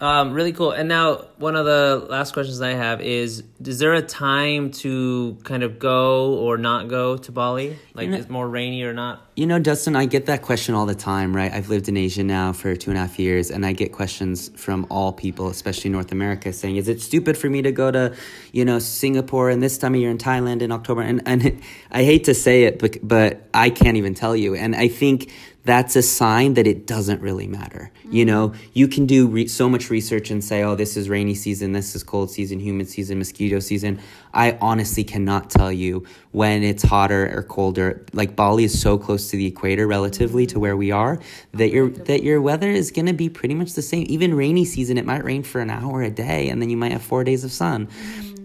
Um, 0.01 0.33
really 0.33 0.53
cool. 0.53 0.71
And 0.71 0.89
now, 0.89 1.25
one 1.39 1.57
of 1.57 1.65
the 1.65 2.07
last 2.09 2.33
questions 2.33 2.61
I 2.61 2.71
have 2.71 3.01
is: 3.01 3.43
Is 3.65 3.79
there 3.79 3.95
a 3.95 4.03
time 4.03 4.71
to 4.83 5.37
kind 5.45 5.63
of 5.63 5.79
go 5.79 6.35
or 6.35 6.57
not 6.57 6.89
go 6.89 7.17
to 7.17 7.33
Bali? 7.33 7.77
Like, 7.95 8.05
You 8.05 8.11
know- 8.13 8.19
is 8.19 8.25
it 8.27 8.31
more 8.31 8.49
rainy 8.49 8.83
or 8.85 8.93
not? 8.93 9.25
You 9.35 9.47
know, 9.47 9.61
Dustin, 9.61 9.95
I 9.95 10.07
get 10.07 10.27
that 10.27 10.43
question 10.43 10.75
all 10.75 10.87
the 10.87 10.97
time, 10.97 11.35
right? 11.35 11.53
I've 11.53 11.69
lived 11.69 11.89
in 11.89 11.97
Asia 11.97 12.25
now 12.25 12.53
for 12.53 12.75
two 12.75 12.91
and 12.91 12.99
a 12.99 13.03
half 13.03 13.21
years, 13.21 13.53
and 13.53 13.65
I 13.65 13.73
get 13.73 13.93
questions 13.93 14.51
from 14.57 14.85
all 14.91 15.13
people, 15.13 15.49
especially 15.49 15.91
North 15.91 16.11
America, 16.11 16.53
saying, 16.53 16.77
"Is 16.77 16.89
it 16.89 17.01
stupid 17.01 17.37
for 17.39 17.49
me 17.49 17.63
to 17.63 17.71
go 17.71 17.91
to, 17.91 18.15
you 18.53 18.65
know, 18.65 18.81
Singapore 18.81 19.51
and 19.51 19.63
this 19.63 19.79
time 19.79 19.95
of 19.95 20.01
year 20.01 20.11
in 20.11 20.19
Thailand 20.19 20.63
in 20.63 20.73
October?" 20.73 21.03
And 21.03 21.23
and 21.27 21.61
I 21.93 22.03
hate 22.05 22.25
to 22.25 22.35
say 22.35 22.65
it, 22.65 22.79
but 22.79 22.99
but 23.03 23.43
I 23.55 23.71
can't 23.71 23.97
even 23.97 24.15
tell 24.15 24.35
you. 24.35 24.55
And 24.55 24.75
I 24.75 24.89
think 24.89 25.31
that's 25.65 25.97
a 25.97 26.03
sign 26.03 26.55
that 26.55 26.67
it 26.67 26.87
doesn't 26.87 27.21
really 27.21 27.47
matter. 27.47 27.91
You 28.11 28.25
know, 28.25 28.55
you 28.73 28.89
can 28.89 29.07
do 29.07 29.27
re- 29.27 29.49
so 29.49 29.69
much 29.69 29.91
research 29.91 30.31
and 30.31 30.43
say, 30.43 30.63
"Oh, 30.63 30.75
this 30.75 30.97
is 30.97 31.09
rainy 31.09 31.35
season, 31.35 31.73
this 31.73 31.95
is 31.95 32.03
cold 32.03 32.31
season, 32.31 32.61
humid 32.61 32.89
season, 32.89 33.19
mosquito 33.19 33.59
season." 33.59 33.99
I 34.33 34.57
honestly 34.61 35.05
cannot 35.05 35.51
tell 35.51 35.71
you 35.71 36.05
when 36.33 36.63
it's 36.63 36.83
hotter 36.83 37.31
or 37.37 37.43
colder. 37.43 38.07
Like 38.13 38.37
Bali 38.37 38.65
is 38.65 38.81
so 38.81 38.97
close 38.97 39.31
to 39.31 39.37
the 39.37 39.47
equator 39.47 39.87
relatively 39.87 40.47
to 40.47 40.59
where 40.59 40.77
we 40.77 40.91
are 40.91 41.19
that 41.53 41.71
your 41.71 41.91
that 41.91 42.23
your 42.23 42.41
weather 42.41 42.71
is 42.71 42.91
going 42.91 43.07
to 43.07 43.13
be 43.13 43.29
pretty 43.29 43.55
much 43.55 43.75
the 43.75 43.83
same. 43.83 44.07
Even 44.09 44.35
rainy 44.35 44.65
season, 44.65 44.97
it 44.97 45.05
might 45.05 45.25
rain 45.25 45.43
for 45.43 45.61
an 45.61 45.71
hour 45.71 46.03
a 46.03 46.11
day, 46.11 46.49
and 46.49 46.63
then 46.63 46.71
you 46.71 46.77
might 46.77 46.93
have 46.93 47.03
four 47.03 47.25
days 47.25 47.45
of 47.45 47.53
sun. 47.53 47.89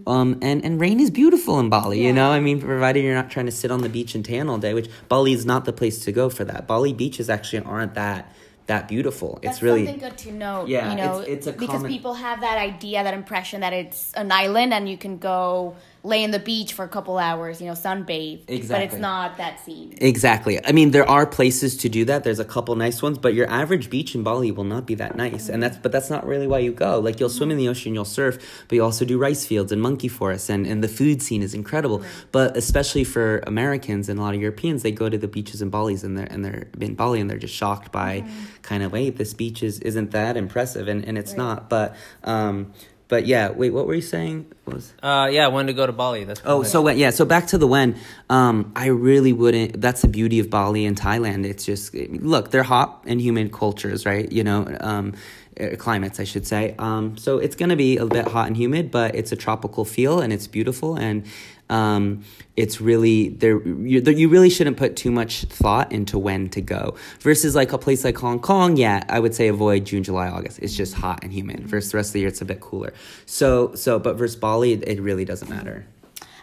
Um, 0.06 0.40
and, 0.42 0.64
and 0.66 0.80
rain 0.80 1.00
is 1.00 1.10
beautiful 1.12 1.60
in 1.60 1.70
Bali, 1.70 2.04
you 2.04 2.14
know? 2.14 2.32
I 2.32 2.40
mean, 2.40 2.60
provided 2.62 3.04
you're 3.04 3.16
not 3.16 3.30
trying 3.30 3.46
to 3.46 3.52
sit 3.52 3.72
on 3.72 3.82
the 3.82 3.90
beach 3.90 4.16
and 4.16 4.24
tan 4.26 4.50
all 4.50 4.58
day, 4.58 4.74
which 4.74 4.90
Bali 5.08 5.34
is 5.34 5.46
not 5.46 5.66
the 5.66 5.74
place 5.74 6.04
to 6.06 6.12
go 6.12 6.30
for 6.30 6.44
that. 6.46 6.68
Bali 6.68 6.94
beaches 6.94 7.30
actually 7.30 7.64
aren't 7.66 7.94
that 7.96 8.32
that 8.68 8.88
beautiful. 8.88 9.40
That's 9.44 9.58
it's 9.58 9.62
really 9.62 9.86
something 9.86 10.00
good 10.10 10.18
to 10.20 10.32
know. 10.32 10.64
Yeah, 10.66 10.90
you 10.92 10.96
know, 10.96 11.20
it's- 11.20 11.28
it's 11.28 11.48
a 11.48 11.52
because 11.52 11.68
common- 11.68 11.92
people 11.92 12.14
have 12.14 12.40
that 12.40 12.58
idea, 12.58 13.04
that 13.04 13.14
impression 13.14 13.60
that 13.60 13.74
it's 13.74 14.14
an 14.14 14.32
island 14.32 14.74
and 14.74 14.88
you 14.88 14.98
can 14.98 15.18
go 15.18 15.76
lay 16.06 16.22
in 16.22 16.32
the 16.32 16.40
beach 16.40 16.74
for 16.74 16.84
a 16.84 16.88
couple 16.90 17.18
hours, 17.18 17.62
you 17.62 17.68
know, 17.68 17.74
sunbathe. 17.74 18.46
But 18.68 18.82
it's 18.82 18.98
not 18.98 19.38
that 19.38 19.60
scene. 19.64 19.98
Exactly. 20.02 20.64
I 20.66 20.74
mean, 20.74 20.92
there 20.92 21.10
are 21.10 21.26
places 21.26 21.78
to 21.78 21.90
do 21.90 22.04
that. 22.06 22.26
There's 22.26 22.40
a 22.40 22.46
couple 22.46 22.76
nice 22.76 23.02
ones, 23.02 23.18
but 23.18 23.34
your 23.34 23.50
average 23.50 23.90
beach 23.90 24.14
in 24.14 24.22
Bali 24.22 24.52
will 24.52 24.66
not 24.66 24.86
be 24.86 24.96
that 24.96 25.16
nice. 25.16 25.48
And 25.48 25.64
that's 25.64 25.78
but 25.78 25.94
that's 25.94 26.10
not 26.10 26.26
really 26.28 26.46
why 26.46 26.60
you 26.60 26.74
go. 26.74 27.00
Like 27.00 27.20
you'll 27.22 27.30
swim 27.30 27.52
in 27.52 27.58
the 27.58 27.70
ocean, 27.70 27.94
you'll 27.94 28.04
surf, 28.04 28.66
but 28.68 28.76
you 28.76 28.84
also 28.84 29.06
do 29.06 29.18
rice 29.18 29.46
fields 29.46 29.72
and 29.72 29.82
monkey 29.82 30.10
forests 30.10 30.50
and, 30.50 30.68
and 30.68 30.84
the 30.84 30.90
food 30.90 31.22
scene 31.22 31.42
is 31.42 31.54
incredible. 31.54 32.04
But 32.34 32.58
especially 32.58 33.06
for 33.06 33.40
Americans 33.48 34.10
and 34.10 34.20
a 34.20 34.22
lot 34.22 34.36
of 34.36 34.42
Europeans, 34.42 34.84
they 34.84 34.92
go 34.92 35.08
to 35.08 35.18
the 35.18 35.30
beaches 35.30 35.62
in 35.62 35.70
Bali's 35.70 36.04
and 36.04 36.18
they're 36.18 36.28
and 36.30 36.44
they're 36.44 36.68
in 36.82 36.96
Bali 36.96 37.22
and 37.22 37.30
they're 37.30 37.38
just 37.38 37.56
shocked 37.56 37.94
by 37.94 38.26
kind 38.62 38.84
of 38.84 38.92
wait, 38.92 39.16
this 39.16 39.34
beach 39.34 39.64
is 39.64 39.80
isn't 39.80 40.12
that 40.12 40.36
impressive 40.36 40.90
and, 40.90 41.06
and 41.06 41.18
it's 41.18 41.32
Right. 41.32 41.38
not. 41.38 41.70
But 41.70 41.96
um 42.26 42.74
but 43.14 43.28
yeah, 43.28 43.52
wait, 43.52 43.70
what 43.70 43.86
were 43.86 43.94
you 43.94 44.02
saying? 44.02 44.52
What 44.64 44.78
was 44.78 44.92
Uh, 45.04 45.30
yeah, 45.32 45.46
when 45.50 45.68
to 45.68 45.74
go 45.74 45.86
to 45.86 45.94
Bali? 45.94 46.24
That's 46.24 46.42
Oh, 46.46 46.64
so 46.64 46.82
when, 46.82 46.98
yeah, 46.98 47.12
so 47.12 47.26
back 47.26 47.46
to 47.50 47.60
the 47.60 47.68
when. 47.68 47.96
Um, 48.28 48.72
I 48.76 48.88
really 48.88 49.34
wouldn't. 49.34 49.80
That's 49.80 50.02
the 50.02 50.08
beauty 50.08 50.40
of 50.40 50.50
Bali 50.50 50.88
and 50.88 51.00
Thailand. 51.00 51.46
It's 51.46 51.64
just 51.64 51.94
look, 51.94 52.50
they're 52.50 52.64
hot 52.64 53.04
and 53.06 53.22
humid 53.22 53.52
cultures, 53.52 54.04
right? 54.04 54.32
You 54.32 54.44
know, 54.44 54.76
um, 54.80 55.14
uh, 55.62 55.76
climates, 55.78 56.20
I 56.20 56.24
should 56.24 56.48
say. 56.48 56.74
Um, 56.80 57.16
so 57.16 57.38
it's 57.38 57.56
gonna 57.56 57.76
be 57.76 57.98
a 57.98 58.08
bit 58.08 58.28
hot 58.28 58.48
and 58.48 58.58
humid, 58.58 58.90
but 58.90 59.14
it's 59.14 59.32
a 59.32 59.36
tropical 59.36 59.86
feel 59.86 60.20
and 60.20 60.34
it's 60.34 60.48
beautiful 60.48 60.96
and 60.96 61.28
um, 61.74 62.24
it's 62.56 62.80
really 62.80 63.30
there. 63.30 63.60
You, 63.68 64.00
you 64.02 64.30
really 64.30 64.52
shouldn't 64.52 64.78
put 64.78 64.96
too 64.96 65.10
much 65.10 65.46
thought 65.46 65.92
into 65.92 66.20
when 66.20 66.50
to 66.52 66.62
go. 66.62 66.96
Versus 67.20 67.56
like 67.56 67.74
a 67.74 67.80
place 67.80 68.04
like 68.04 68.16
Hong 68.18 68.40
Kong, 68.40 68.78
yeah, 68.78 69.04
I 69.10 69.20
would 69.20 69.34
say 69.34 69.48
avoid 69.48 69.86
June, 69.86 70.04
July, 70.04 70.28
August. 70.28 70.60
It's 70.60 70.76
just 70.76 70.94
hot 70.94 71.24
and 71.24 71.34
humid. 71.34 71.62
Versus 71.62 71.92
the 71.92 71.98
rest 71.98 72.10
of 72.10 72.14
the 72.14 72.20
year, 72.20 72.30
it's 72.30 72.42
a 72.42 72.46
bit 72.46 72.62
cooler. 72.62 72.94
So, 73.26 73.74
so, 73.74 73.98
but 73.98 74.18
versus 74.18 74.36
Bali, 74.36 74.74
it, 74.74 74.88
it 74.88 75.02
really 75.02 75.26
doesn't 75.26 75.50
matter. 75.50 75.88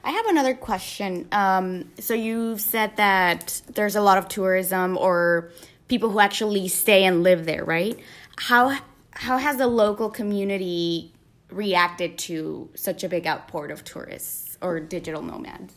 I 0.03 0.11
have 0.11 0.27
another 0.27 0.55
question. 0.55 1.29
Um, 1.31 1.90
so 2.01 2.12
you've 2.14 2.61
said 2.61 2.97
that 2.97 3.62
there's 3.73 3.95
a 3.95 4.01
lot 4.01 4.19
of 4.19 4.27
tourism 4.27 4.99
or 4.99 5.53
people 5.87 6.11
who 6.11 6.19
actually 6.19 6.66
stay 6.66 7.05
and 7.05 7.23
live 7.23 7.47
there, 7.47 7.64
right? 7.64 7.97
How 8.37 8.77
how 9.12 9.38
has 9.38 9.59
the 9.59 9.66
local 9.66 10.09
community 10.09 11.12
reacted 11.51 12.16
to 12.16 12.71
such 12.75 13.05
a 13.05 13.09
big 13.09 13.27
outpour 13.27 13.66
of 13.66 13.85
tourists 13.85 14.39
or 14.62 14.81
digital 14.81 15.23
nomads? 15.23 15.75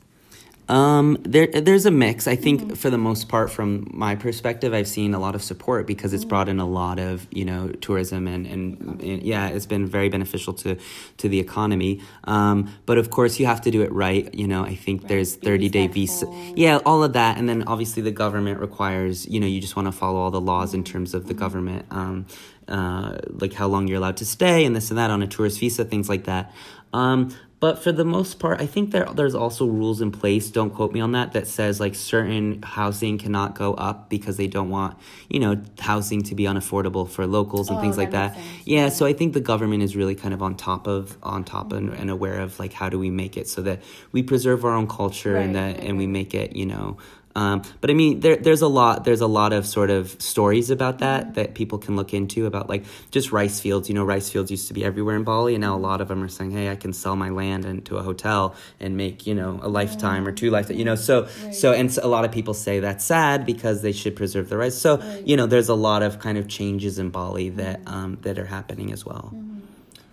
Um, 0.69 1.17
there, 1.23 1.47
there's 1.47 1.85
a 1.85 1.91
mix. 1.91 2.25
I 2.25 2.37
think 2.37 2.77
for 2.77 2.89
the 2.89 2.97
most 2.97 3.27
part, 3.27 3.51
from 3.51 3.89
my 3.91 4.15
perspective, 4.15 4.73
I've 4.73 4.87
seen 4.87 5.13
a 5.13 5.19
lot 5.19 5.35
of 5.35 5.43
support 5.43 5.85
because 5.85 6.13
it's 6.13 6.23
brought 6.23 6.47
in 6.47 6.59
a 6.59 6.65
lot 6.65 6.99
of 6.99 7.27
you 7.31 7.43
know 7.43 7.67
tourism 7.67 8.27
and, 8.27 8.47
and, 8.47 9.01
and 9.01 9.23
yeah, 9.23 9.49
it's 9.49 9.65
been 9.65 9.85
very 9.85 10.07
beneficial 10.07 10.53
to 10.53 10.77
to 11.17 11.27
the 11.27 11.39
economy. 11.39 12.01
Um, 12.23 12.73
but 12.85 12.97
of 12.97 13.09
course, 13.09 13.39
you 13.39 13.45
have 13.45 13.59
to 13.61 13.71
do 13.71 13.81
it 13.81 13.91
right. 13.91 14.33
You 14.33 14.47
know, 14.47 14.63
I 14.63 14.75
think 14.75 15.09
there's 15.09 15.35
30 15.35 15.67
day 15.67 15.87
visa, 15.87 16.27
yeah, 16.55 16.79
all 16.85 17.03
of 17.03 17.11
that, 17.13 17.37
and 17.37 17.49
then 17.49 17.63
obviously 17.63 18.01
the 18.01 18.11
government 18.11 18.61
requires 18.61 19.27
you 19.27 19.41
know 19.41 19.47
you 19.47 19.59
just 19.59 19.75
want 19.75 19.89
to 19.89 19.91
follow 19.91 20.19
all 20.19 20.31
the 20.31 20.41
laws 20.41 20.73
in 20.73 20.85
terms 20.85 21.13
of 21.13 21.27
the 21.27 21.33
government. 21.33 21.85
Um, 21.91 22.25
uh, 22.69 23.17
like 23.27 23.51
how 23.51 23.67
long 23.67 23.89
you're 23.89 23.97
allowed 23.97 24.15
to 24.15 24.25
stay 24.25 24.63
and 24.63 24.73
this 24.73 24.89
and 24.89 24.97
that 24.97 25.11
on 25.11 25.21
a 25.21 25.27
tourist 25.27 25.59
visa, 25.59 25.83
things 25.83 26.07
like 26.07 26.23
that. 26.23 26.53
Um, 26.93 27.35
but 27.63 27.79
for 27.83 27.93
the 27.93 28.03
most 28.03 28.39
part, 28.39 28.59
I 28.59 28.67
think 28.73 28.91
there 28.91 29.07
there's 29.19 29.33
also 29.43 29.65
rules 29.65 30.01
in 30.01 30.11
place. 30.11 30.45
Don't 30.51 30.71
quote 30.77 30.91
me 30.91 30.99
on 30.99 31.13
that. 31.13 31.31
That 31.31 31.47
says 31.47 31.79
like 31.79 31.95
certain 31.95 32.61
housing 32.61 33.17
cannot 33.17 33.55
go 33.55 33.69
up 33.75 34.09
because 34.09 34.35
they 34.35 34.49
don't 34.55 34.69
want 34.69 34.97
you 35.29 35.39
know 35.39 35.53
housing 35.79 36.21
to 36.23 36.35
be 36.35 36.43
unaffordable 36.43 37.05
for 37.15 37.23
locals 37.25 37.69
and 37.69 37.77
Oh, 37.77 37.81
things 37.81 37.97
like 37.97 38.11
that 38.11 38.33
that. 38.33 38.35
sense. 38.35 38.67
Yeah, 38.75 38.89
so 38.89 39.05
I 39.05 39.13
think 39.13 39.29
the 39.33 39.45
government 39.53 39.81
is 39.81 39.95
really 39.95 40.13
kind 40.23 40.33
of 40.33 40.41
on 40.43 40.55
top 40.69 40.87
of 40.87 41.17
on 41.23 41.45
top 41.45 41.71
and, 41.71 41.87
and 41.93 42.09
aware 42.09 42.39
of 42.45 42.59
like 42.59 42.73
how 42.73 42.89
do 42.89 42.99
we 42.99 43.09
make 43.09 43.37
it 43.37 43.47
so 43.47 43.61
that 43.61 43.77
we 44.11 44.23
preserve 44.23 44.65
our 44.65 44.75
own 44.79 44.87
culture 45.01 45.37
and 45.37 45.55
Right, 45.55 45.61
that 45.61 45.77
right, 45.79 45.87
and 45.87 45.97
we 45.97 46.05
make 46.19 46.33
it 46.33 46.49
you 46.57 46.65
know. 46.65 46.97
Um, 47.35 47.63
but 47.81 47.89
I 47.89 47.93
mean, 47.93 48.19
there, 48.19 48.35
there's 48.35 48.61
a 48.61 48.67
lot. 48.67 49.05
There's 49.05 49.21
a 49.21 49.27
lot 49.27 49.53
of 49.53 49.65
sort 49.65 49.89
of 49.89 50.21
stories 50.21 50.69
about 50.69 50.99
that 50.99 51.33
that 51.33 51.55
people 51.55 51.77
can 51.79 51.95
look 51.95 52.13
into 52.13 52.45
about 52.45 52.69
like 52.69 52.85
just 53.11 53.31
rice 53.31 53.59
fields. 53.59 53.89
You 53.89 53.95
know, 53.95 54.03
rice 54.03 54.29
fields 54.29 54.51
used 54.51 54.67
to 54.67 54.73
be 54.73 54.85
everywhere 54.85 55.15
in 55.15 55.23
Bali, 55.23 55.55
and 55.55 55.61
now 55.61 55.75
a 55.75 55.79
lot 55.79 55.99
of 55.99 56.07
them 56.07 56.21
are 56.21 56.27
saying, 56.27 56.51
"Hey, 56.51 56.69
I 56.69 56.75
can 56.75 56.93
sell 56.93 57.15
my 57.15 57.29
land 57.29 57.65
into 57.65 57.97
a 57.97 58.03
hotel 58.03 58.55
and 58.79 58.95
make 58.95 59.25
you 59.25 59.33
know 59.33 59.59
a 59.63 59.67
lifetime 59.67 60.27
or 60.27 60.31
two 60.31 60.51
lifetime." 60.51 60.77
You 60.77 60.85
know, 60.85 60.95
so 60.95 61.27
so 61.51 61.73
and 61.73 61.91
so 61.91 62.05
a 62.05 62.07
lot 62.07 62.23
of 62.23 62.31
people 62.31 62.53
say 62.53 62.79
that's 62.79 63.03
sad 63.03 63.45
because 63.45 63.81
they 63.81 63.91
should 63.93 64.15
preserve 64.15 64.49
the 64.49 64.57
rice. 64.57 64.77
So 64.77 65.01
you 65.25 65.35
know, 65.35 65.47
there's 65.47 65.69
a 65.69 65.75
lot 65.75 66.03
of 66.03 66.19
kind 66.19 66.37
of 66.37 66.47
changes 66.47 66.99
in 66.99 67.09
Bali 67.09 67.49
that 67.49 67.81
um, 67.87 68.19
that 68.21 68.37
are 68.37 68.45
happening 68.45 68.91
as 68.91 69.05
well. 69.05 69.33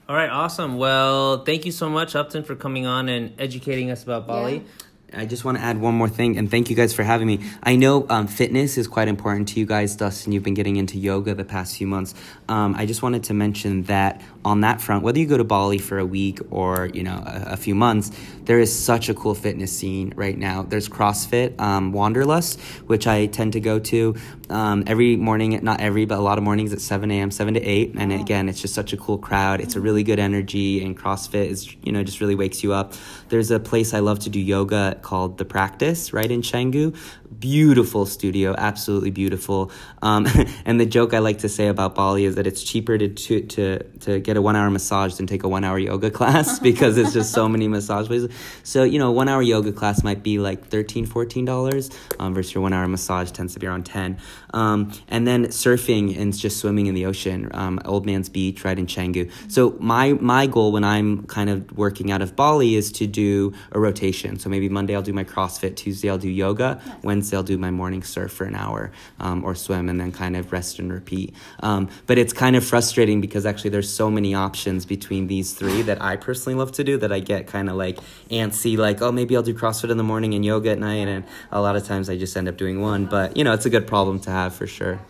All 0.08 0.16
right, 0.16 0.30
awesome. 0.30 0.76
Well, 0.76 1.44
thank 1.44 1.64
you 1.64 1.70
so 1.70 1.88
much, 1.88 2.16
Upton, 2.16 2.42
for 2.42 2.56
coming 2.56 2.84
on 2.84 3.08
and 3.08 3.32
educating 3.38 3.92
us 3.92 4.02
about 4.02 4.26
Bali. 4.26 4.56
Yeah. 4.56 4.62
I 5.12 5.26
just 5.26 5.44
want 5.44 5.58
to 5.58 5.64
add 5.64 5.80
one 5.80 5.94
more 5.94 6.08
thing, 6.08 6.38
and 6.38 6.50
thank 6.50 6.70
you 6.70 6.76
guys 6.76 6.94
for 6.94 7.02
having 7.02 7.26
me. 7.26 7.40
I 7.62 7.74
know 7.76 8.06
um, 8.08 8.26
fitness 8.26 8.78
is 8.78 8.86
quite 8.86 9.08
important 9.08 9.48
to 9.48 9.60
you 9.60 9.66
guys, 9.66 9.96
Dustin. 9.96 10.32
You've 10.32 10.42
been 10.42 10.54
getting 10.54 10.76
into 10.76 10.98
yoga 10.98 11.34
the 11.34 11.44
past 11.44 11.76
few 11.76 11.86
months. 11.86 12.14
Um, 12.48 12.74
I 12.76 12.86
just 12.86 13.02
wanted 13.02 13.24
to 13.24 13.34
mention 13.34 13.84
that 13.84 14.20
on 14.44 14.62
that 14.62 14.80
front, 14.80 15.04
whether 15.04 15.18
you 15.18 15.26
go 15.26 15.36
to 15.36 15.44
Bali 15.44 15.78
for 15.78 15.98
a 15.98 16.06
week 16.06 16.40
or 16.50 16.90
you 16.94 17.02
know 17.02 17.22
a, 17.26 17.52
a 17.52 17.56
few 17.56 17.74
months, 17.74 18.10
there 18.44 18.58
is 18.58 18.76
such 18.76 19.08
a 19.08 19.14
cool 19.14 19.34
fitness 19.34 19.70
scene 19.70 20.12
right 20.16 20.36
now. 20.36 20.62
There's 20.62 20.88
CrossFit, 20.88 21.60
um, 21.60 21.92
Wanderlust, 21.92 22.60
which 22.86 23.06
I 23.06 23.26
tend 23.26 23.52
to 23.52 23.60
go 23.60 23.78
to 23.78 24.16
um, 24.48 24.84
every 24.86 25.16
morning. 25.16 25.58
Not 25.62 25.80
every, 25.80 26.06
but 26.06 26.18
a 26.18 26.22
lot 26.22 26.38
of 26.38 26.44
mornings 26.44 26.72
at 26.72 26.80
seven 26.80 27.10
a.m., 27.10 27.30
seven 27.30 27.54
to 27.54 27.60
eight. 27.60 27.94
And 27.96 28.12
again, 28.12 28.48
it's 28.48 28.60
just 28.60 28.74
such 28.74 28.92
a 28.92 28.96
cool 28.96 29.18
crowd. 29.18 29.60
It's 29.60 29.76
a 29.76 29.80
really 29.80 30.02
good 30.02 30.18
energy, 30.18 30.82
and 30.82 30.98
CrossFit 30.98 31.46
is 31.48 31.76
you 31.82 31.92
know 31.92 32.02
just 32.02 32.20
really 32.20 32.34
wakes 32.34 32.62
you 32.62 32.72
up. 32.72 32.94
There's 33.28 33.50
a 33.50 33.60
place 33.60 33.92
I 33.92 33.98
love 33.98 34.20
to 34.20 34.30
do 34.30 34.40
yoga 34.40 34.98
called 35.02 35.38
The 35.38 35.44
Practice, 35.44 36.12
right 36.12 36.30
in 36.30 36.40
Canggu. 36.42 36.96
Beautiful 37.38 38.06
studio, 38.06 38.54
absolutely 38.56 39.10
beautiful. 39.10 39.70
Um, 40.02 40.26
and 40.64 40.80
the 40.80 40.86
joke 40.86 41.14
I 41.14 41.18
like 41.18 41.38
to 41.38 41.48
say 41.48 41.68
about 41.68 41.94
Bali 41.94 42.24
is 42.24 42.36
that 42.36 42.46
it's 42.46 42.62
cheaper 42.62 42.96
to 42.96 43.08
to 43.08 43.40
to, 43.42 43.82
to 44.00 44.20
get 44.20 44.29
a 44.36 44.42
one 44.42 44.56
hour 44.56 44.70
massage 44.70 45.14
than 45.14 45.26
take 45.26 45.42
a 45.42 45.48
one 45.48 45.64
hour 45.64 45.78
yoga 45.78 46.10
class 46.18 46.58
because 46.58 46.96
it's 46.96 47.12
just 47.12 47.32
so 47.32 47.48
many 47.48 47.68
massage 47.68 48.06
places. 48.06 48.30
So 48.62 48.82
you 48.82 48.98
know, 48.98 49.08
a 49.08 49.12
one 49.12 49.28
hour 49.28 49.42
yoga 49.42 49.72
class 49.72 50.02
might 50.02 50.22
be 50.22 50.38
like 50.38 50.66
13 50.68 51.04
dollars 51.44 51.90
$14 51.90 51.96
um, 52.18 52.34
versus 52.34 52.54
your 52.54 52.62
one 52.62 52.72
hour 52.72 52.86
massage 52.88 53.30
tends 53.30 53.54
to 53.54 53.60
be 53.60 53.66
around 53.66 53.86
ten. 53.86 54.18
Um, 54.52 54.92
and 55.08 55.26
then 55.26 55.46
surfing 55.46 56.18
and 56.18 56.36
just 56.36 56.58
swimming 56.58 56.86
in 56.86 56.94
the 56.94 57.06
ocean, 57.06 57.48
um, 57.52 57.80
Old 57.84 58.06
Man's 58.06 58.28
Beach, 58.28 58.64
right 58.64 58.78
in 58.78 58.86
Canggu. 58.86 59.30
So 59.48 59.76
my 59.78 60.14
my 60.14 60.46
goal 60.46 60.72
when 60.72 60.84
I'm 60.84 61.24
kind 61.26 61.50
of 61.50 61.76
working 61.76 62.10
out 62.10 62.22
of 62.22 62.36
Bali 62.36 62.74
is 62.74 62.90
to 62.92 63.06
do 63.06 63.52
a 63.72 63.80
rotation. 63.80 64.38
So 64.38 64.48
maybe 64.48 64.68
Monday 64.68 64.94
I'll 64.94 65.02
do 65.02 65.12
my 65.12 65.24
CrossFit, 65.24 65.76
Tuesday 65.76 66.10
I'll 66.10 66.18
do 66.18 66.28
yoga, 66.28 66.80
Wednesday 67.02 67.36
I'll 67.36 67.42
do 67.42 67.58
my 67.58 67.70
morning 67.70 68.02
surf 68.02 68.32
for 68.32 68.44
an 68.44 68.54
hour 68.54 68.90
um, 69.18 69.44
or 69.44 69.54
swim, 69.54 69.88
and 69.88 70.00
then 70.00 70.12
kind 70.12 70.36
of 70.36 70.52
rest 70.52 70.78
and 70.78 70.92
repeat. 70.92 71.34
Um, 71.60 71.88
but 72.06 72.18
it's 72.18 72.32
kind 72.32 72.56
of 72.56 72.64
frustrating 72.64 73.20
because 73.20 73.46
actually 73.46 73.70
there's 73.70 73.90
so 73.92 74.10
many 74.20 74.34
options 74.34 74.84
between 74.84 75.28
these 75.28 75.54
three 75.54 75.80
that 75.80 76.02
I 76.02 76.16
personally 76.16 76.58
love 76.58 76.72
to 76.72 76.84
do 76.84 76.98
that 76.98 77.10
I 77.10 77.20
get 77.20 77.46
kind 77.46 77.70
of 77.70 77.76
like 77.76 77.98
antsy, 78.30 78.76
like 78.76 79.00
oh 79.00 79.10
maybe 79.10 79.34
I'll 79.34 79.42
do 79.42 79.54
CrossFit 79.54 79.90
in 79.90 79.96
the 79.96 80.04
morning 80.04 80.34
and 80.34 80.44
yoga 80.44 80.72
at 80.72 80.78
night, 80.78 81.08
and 81.08 81.24
a 81.50 81.60
lot 81.62 81.74
of 81.74 81.86
times 81.86 82.10
I 82.10 82.18
just 82.18 82.36
end 82.36 82.46
up 82.46 82.58
doing 82.58 82.82
one. 82.82 83.06
But 83.06 83.38
you 83.38 83.44
know 83.44 83.54
it's 83.54 83.64
a 83.64 83.70
good 83.70 83.86
problem 83.86 84.20
to 84.20 84.30
have 84.30 84.54
for 84.54 84.66
sure. 84.66 85.00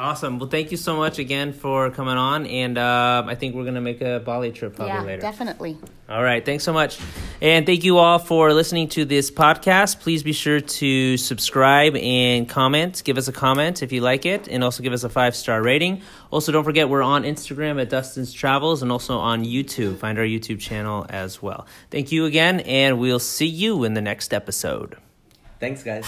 Awesome. 0.00 0.38
Well, 0.38 0.48
thank 0.48 0.70
you 0.70 0.78
so 0.78 0.96
much 0.96 1.18
again 1.18 1.52
for 1.52 1.90
coming 1.90 2.16
on, 2.16 2.46
and 2.46 2.78
uh, 2.78 3.22
I 3.26 3.34
think 3.34 3.54
we're 3.54 3.66
gonna 3.66 3.82
make 3.82 4.00
a 4.00 4.18
Bali 4.18 4.50
trip 4.50 4.74
probably 4.74 4.94
yeah, 4.94 5.02
later. 5.02 5.20
definitely. 5.20 5.76
All 6.08 6.22
right. 6.22 6.42
Thanks 6.42 6.64
so 6.64 6.72
much. 6.72 6.98
And 7.42 7.66
thank 7.66 7.84
you 7.84 7.98
all 7.98 8.18
for 8.18 8.54
listening 8.54 8.88
to 8.90 9.04
this 9.04 9.30
podcast. 9.30 10.00
Please 10.00 10.22
be 10.22 10.32
sure 10.32 10.58
to 10.58 11.18
subscribe 11.18 11.96
and 11.96 12.48
comment. 12.48 13.02
Give 13.04 13.18
us 13.18 13.28
a 13.28 13.32
comment 13.32 13.82
if 13.82 13.92
you 13.92 14.00
like 14.00 14.24
it, 14.24 14.48
and 14.48 14.64
also 14.64 14.82
give 14.82 14.94
us 14.94 15.04
a 15.04 15.10
five 15.10 15.36
star 15.36 15.62
rating. 15.62 16.00
Also, 16.30 16.50
don't 16.50 16.64
forget 16.64 16.88
we're 16.88 17.02
on 17.02 17.24
Instagram 17.24 17.78
at 17.78 17.90
Dustin's 17.90 18.32
Travels 18.32 18.82
and 18.82 18.90
also 18.90 19.18
on 19.18 19.44
YouTube. 19.44 19.98
Find 19.98 20.18
our 20.18 20.24
YouTube 20.24 20.60
channel 20.60 21.04
as 21.10 21.42
well. 21.42 21.66
Thank 21.90 22.10
you 22.10 22.24
again, 22.24 22.60
and 22.60 22.98
we'll 22.98 23.18
see 23.18 23.48
you 23.48 23.84
in 23.84 23.92
the 23.92 24.00
next 24.00 24.32
episode. 24.32 24.96
Thanks, 25.58 25.82
guys. 25.82 26.06